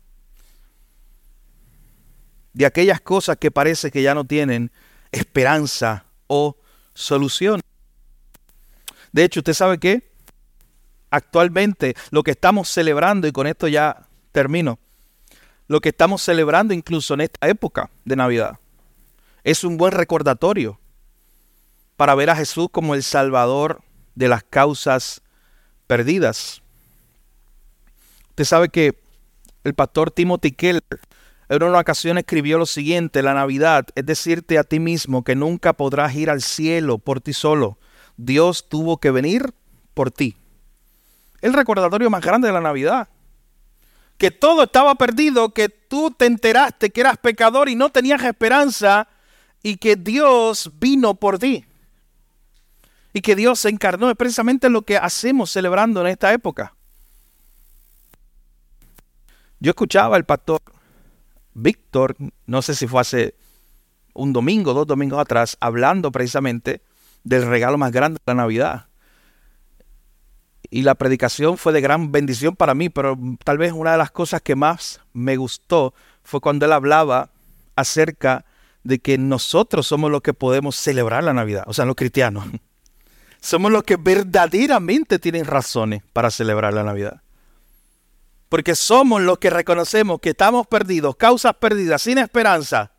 De 2.53 2.67
aquellas 2.67 3.01
cosas 3.01 3.37
que 3.37 3.49
parece 3.49 3.89
que 3.89 4.03
ya 4.03 4.13
no 4.13 4.23
tienen 4.23 4.71
esperanza 5.11 6.05
o 6.27 6.57
solución. 6.93 7.61
De 9.11 9.23
hecho, 9.23 9.39
¿usted 9.39 9.53
sabe 9.53 9.77
qué? 9.77 10.11
Actualmente 11.09 11.95
lo 12.11 12.23
que 12.23 12.31
estamos 12.31 12.69
celebrando, 12.69 13.27
y 13.27 13.31
con 13.31 13.47
esto 13.47 13.67
ya 13.67 14.07
termino, 14.31 14.79
lo 15.67 15.81
que 15.81 15.89
estamos 15.89 16.21
celebrando 16.21 16.73
incluso 16.73 17.13
en 17.13 17.21
esta 17.21 17.47
época 17.47 17.89
de 18.05 18.15
Navidad, 18.15 18.59
es 19.43 19.63
un 19.63 19.77
buen 19.77 19.93
recordatorio 19.93 20.79
para 21.95 22.15
ver 22.15 22.29
a 22.29 22.35
Jesús 22.35 22.67
como 22.71 22.95
el 22.95 23.03
Salvador 23.03 23.81
de 24.15 24.27
las 24.27 24.43
causas 24.43 25.21
perdidas. 25.87 26.61
Usted 28.29 28.43
sabe 28.43 28.69
que 28.69 28.99
el 29.63 29.73
pastor 29.73 30.11
Timothy 30.11 30.51
Keller 30.51 30.83
en 31.49 31.63
una 31.63 31.79
ocasión 31.79 32.17
escribió 32.17 32.57
lo 32.57 32.65
siguiente, 32.65 33.23
la 33.23 33.33
Navidad 33.33 33.87
es 33.95 34.05
decirte 34.05 34.57
a 34.57 34.63
ti 34.63 34.79
mismo 34.79 35.23
que 35.23 35.35
nunca 35.35 35.73
podrás 35.73 36.13
ir 36.15 36.29
al 36.29 36.41
cielo 36.41 36.97
por 36.97 37.21
ti 37.21 37.31
solo. 37.31 37.77
Dios 38.17 38.67
tuvo 38.67 38.97
que 38.97 39.11
venir 39.11 39.53
por 39.93 40.11
ti. 40.11 40.35
El 41.41 41.53
recordatorio 41.53 42.09
más 42.09 42.23
grande 42.23 42.47
de 42.47 42.53
la 42.53 42.61
Navidad. 42.61 43.07
Que 44.17 44.31
todo 44.31 44.63
estaba 44.63 44.95
perdido, 44.95 45.53
que 45.53 45.69
tú 45.69 46.11
te 46.11 46.25
enteraste 46.25 46.89
que 46.89 47.01
eras 47.01 47.17
pecador 47.17 47.69
y 47.69 47.75
no 47.75 47.91
tenías 47.91 48.23
esperanza 48.23 49.07
y 49.63 49.77
que 49.77 49.95
Dios 49.95 50.71
vino 50.79 51.13
por 51.13 51.39
ti. 51.39 51.65
Y 53.13 53.21
que 53.21 53.35
Dios 53.35 53.59
se 53.59 53.69
encarnó, 53.69 54.09
es 54.09 54.17
precisamente 54.17 54.69
lo 54.69 54.81
que 54.81 54.97
hacemos 54.97 55.51
celebrando 55.51 56.01
en 56.01 56.07
esta 56.07 56.33
época. 56.33 56.73
Yo 59.59 59.71
escuchaba 59.71 60.15
al 60.15 60.25
pastor 60.25 60.61
Víctor, 61.57 62.15
no 62.45 62.61
sé 62.61 62.75
si 62.75 62.85
fue 62.87 63.01
hace 63.01 63.35
un 64.13 64.31
domingo, 64.31 64.73
dos 64.73 64.85
domingos 64.85 65.19
atrás, 65.19 65.57
hablando 65.59 66.11
precisamente 66.11 66.81
del 67.23 67.47
regalo 67.47 67.79
más 67.79 67.91
grande 67.91 68.19
de 68.23 68.33
la 68.33 68.43
Navidad. 68.43 68.85
Y 70.69 70.83
la 70.83 70.95
predicación 70.95 71.57
fue 71.57 71.73
de 71.73 71.81
gran 71.81 72.11
bendición 72.11 72.55
para 72.55 72.75
mí, 72.75 72.89
pero 72.89 73.17
tal 73.43 73.57
vez 73.57 73.71
una 73.71 73.93
de 73.93 73.97
las 73.97 74.11
cosas 74.11 74.41
que 74.41 74.55
más 74.55 75.01
me 75.13 75.35
gustó 75.35 75.95
fue 76.23 76.41
cuando 76.41 76.65
él 76.65 76.73
hablaba 76.73 77.31
acerca 77.75 78.45
de 78.83 78.99
que 78.99 79.17
nosotros 79.17 79.87
somos 79.87 80.11
los 80.11 80.21
que 80.21 80.33
podemos 80.33 80.75
celebrar 80.75 81.23
la 81.23 81.33
Navidad, 81.33 81.63
o 81.65 81.73
sea, 81.73 81.85
los 81.85 81.95
cristianos. 81.95 82.45
Somos 83.39 83.71
los 83.71 83.83
que 83.83 83.97
verdaderamente 83.97 85.19
tienen 85.19 85.45
razones 85.45 86.01
para 86.11 86.31
celebrar 86.31 86.73
la 86.73 86.83
Navidad. 86.83 87.21
Porque 88.49 88.75
somos 88.75 89.21
los 89.21 89.39
que 89.39 89.49
reconocemos 89.49 90.19
que 90.19 90.29
estamos 90.29 90.67
perdidos, 90.67 91.15
causas 91.15 91.55
perdidas, 91.55 92.01
sin 92.01 92.17
esperanza, 92.17 92.93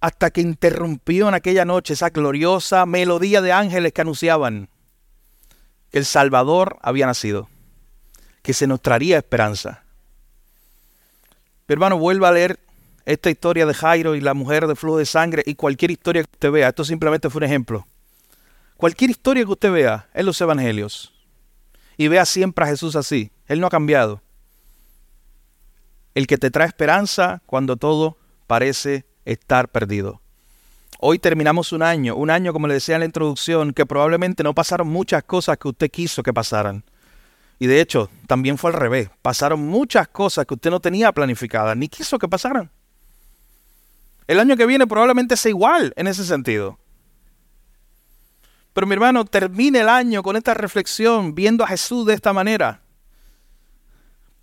hasta 0.00 0.30
que 0.30 0.40
interrumpió 0.40 1.28
en 1.28 1.34
aquella 1.34 1.64
noche 1.64 1.94
esa 1.94 2.10
gloriosa 2.10 2.86
melodía 2.86 3.40
de 3.40 3.52
ángeles 3.52 3.92
que 3.92 4.00
anunciaban 4.00 4.68
que 5.90 5.98
el 5.98 6.04
Salvador 6.04 6.78
había 6.82 7.06
nacido, 7.06 7.48
que 8.42 8.52
se 8.52 8.66
nos 8.66 8.82
traería 8.82 9.18
esperanza. 9.18 9.84
Pero 11.66 11.76
hermano, 11.78 11.98
vuelva 11.98 12.28
a 12.28 12.32
leer 12.32 12.60
esta 13.06 13.30
historia 13.30 13.66
de 13.66 13.74
Jairo 13.74 14.14
y 14.14 14.20
la 14.20 14.34
mujer 14.34 14.66
de 14.66 14.76
flujo 14.76 14.98
de 14.98 15.06
sangre 15.06 15.42
y 15.46 15.54
cualquier 15.54 15.90
historia 15.90 16.22
que 16.22 16.30
usted 16.32 16.50
vea. 16.50 16.68
Esto 16.68 16.84
simplemente 16.84 17.30
fue 17.30 17.40
un 17.40 17.44
ejemplo. 17.44 17.86
Cualquier 18.76 19.10
historia 19.10 19.44
que 19.44 19.52
usted 19.52 19.70
vea 19.70 20.08
en 20.14 20.26
los 20.26 20.40
evangelios 20.40 21.12
y 21.96 22.08
vea 22.08 22.24
siempre 22.24 22.64
a 22.64 22.68
Jesús 22.68 22.96
así. 22.96 23.30
Él 23.46 23.60
no 23.60 23.66
ha 23.66 23.70
cambiado 23.70 24.20
el 26.14 26.26
que 26.26 26.38
te 26.38 26.50
trae 26.50 26.68
esperanza 26.68 27.42
cuando 27.46 27.76
todo 27.76 28.16
parece 28.46 29.04
estar 29.24 29.68
perdido. 29.68 30.20
Hoy 31.00 31.18
terminamos 31.18 31.72
un 31.72 31.82
año, 31.82 32.14
un 32.14 32.30
año 32.30 32.52
como 32.52 32.68
le 32.68 32.74
decía 32.74 32.94
en 32.94 33.00
la 33.00 33.06
introducción, 33.06 33.72
que 33.72 33.84
probablemente 33.84 34.42
no 34.42 34.54
pasaron 34.54 34.88
muchas 34.88 35.24
cosas 35.24 35.58
que 35.58 35.68
usted 35.68 35.90
quiso 35.90 36.22
que 36.22 36.32
pasaran. 36.32 36.84
Y 37.58 37.66
de 37.66 37.80
hecho, 37.80 38.10
también 38.26 38.58
fue 38.58 38.70
al 38.70 38.76
revés. 38.76 39.10
Pasaron 39.22 39.60
muchas 39.66 40.08
cosas 40.08 40.46
que 40.46 40.54
usted 40.54 40.70
no 40.70 40.80
tenía 40.80 41.12
planificadas, 41.12 41.76
ni 41.76 41.88
quiso 41.88 42.18
que 42.18 42.28
pasaran. 42.28 42.70
El 44.26 44.40
año 44.40 44.56
que 44.56 44.66
viene 44.66 44.86
probablemente 44.86 45.36
sea 45.36 45.50
igual 45.50 45.92
en 45.96 46.06
ese 46.06 46.24
sentido. 46.24 46.78
Pero 48.72 48.86
mi 48.86 48.94
hermano, 48.94 49.24
termine 49.24 49.80
el 49.80 49.88
año 49.88 50.22
con 50.22 50.36
esta 50.36 50.54
reflexión, 50.54 51.34
viendo 51.34 51.64
a 51.64 51.68
Jesús 51.68 52.06
de 52.06 52.14
esta 52.14 52.32
manera 52.32 52.83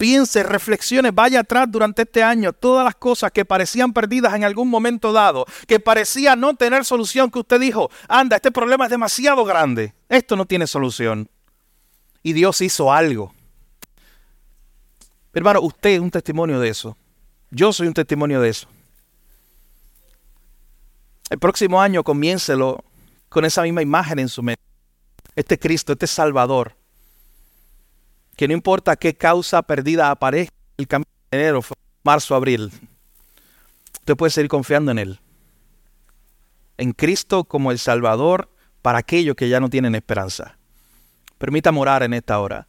piense, 0.02 0.42
reflexione, 0.42 1.12
vaya 1.12 1.42
atrás 1.42 1.68
durante 1.70 2.02
este 2.02 2.24
año 2.24 2.54
todas 2.54 2.84
las 2.84 2.96
cosas 2.96 3.32
que 3.32 3.46
parecían 3.46 3.94
perdidas 3.94 4.34
en 4.34 4.44
algún 4.44 4.68
momento 4.68 5.14
dado, 5.14 5.46
que 5.68 5.80
parecía 5.80 6.36
no 6.36 6.56
tener 6.56 6.86
solución, 6.86 7.30
que 7.30 7.38
usted 7.38 7.60
dijo, 7.60 7.92
anda, 8.08 8.38
este 8.38 8.52
problema 8.52 8.86
es 8.86 8.90
demasiado 8.90 9.46
grande, 9.46 9.94
esto 10.10 10.36
no 10.36 10.48
tiene 10.48 10.66
solución. 10.66 11.30
Y 12.24 12.34
Dios 12.34 12.62
hizo 12.62 12.92
algo. 12.92 13.32
Hermano, 15.36 15.62
usted 15.62 15.92
es 15.92 16.00
un 16.00 16.10
testimonio 16.10 16.60
de 16.60 16.70
eso. 16.70 16.98
Yo 17.52 17.72
soy 17.72 17.86
un 17.86 17.94
testimonio 17.94 18.42
de 18.42 18.50
eso. 18.50 18.68
El 21.30 21.38
próximo 21.38 21.80
año 21.80 22.04
comiéncelo 22.04 22.84
con 23.30 23.46
esa 23.46 23.62
misma 23.62 23.84
imagen 23.84 24.18
en 24.18 24.30
su 24.30 24.42
mente. 24.42 24.64
Este 25.36 25.60
Cristo, 25.60 25.94
este 25.94 26.08
Salvador, 26.08 26.76
que 28.36 28.48
no 28.48 28.54
importa 28.54 28.96
qué 28.96 29.16
causa 29.16 29.62
perdida 29.62 30.12
aparezca 30.12 30.56
el 30.78 30.88
camino 30.88 31.10
de 31.32 31.38
enero, 31.38 31.62
marzo, 32.04 32.36
abril, 32.36 32.72
usted 34.00 34.16
puede 34.16 34.32
seguir 34.32 34.50
confiando 34.50 34.92
en 34.92 35.00
Él. 35.00 35.20
En 36.78 36.94
Cristo 36.94 37.44
como 37.44 37.72
el 37.72 37.80
Salvador 37.80 38.50
para 38.82 39.00
aquellos 39.00 39.36
que 39.36 39.50
ya 39.50 39.60
no 39.60 39.70
tienen 39.70 39.96
esperanza. 39.96 40.58
Permita 41.38 41.72
morar 41.72 42.04
en 42.04 42.14
esta 42.14 42.40
hora. 42.40 42.68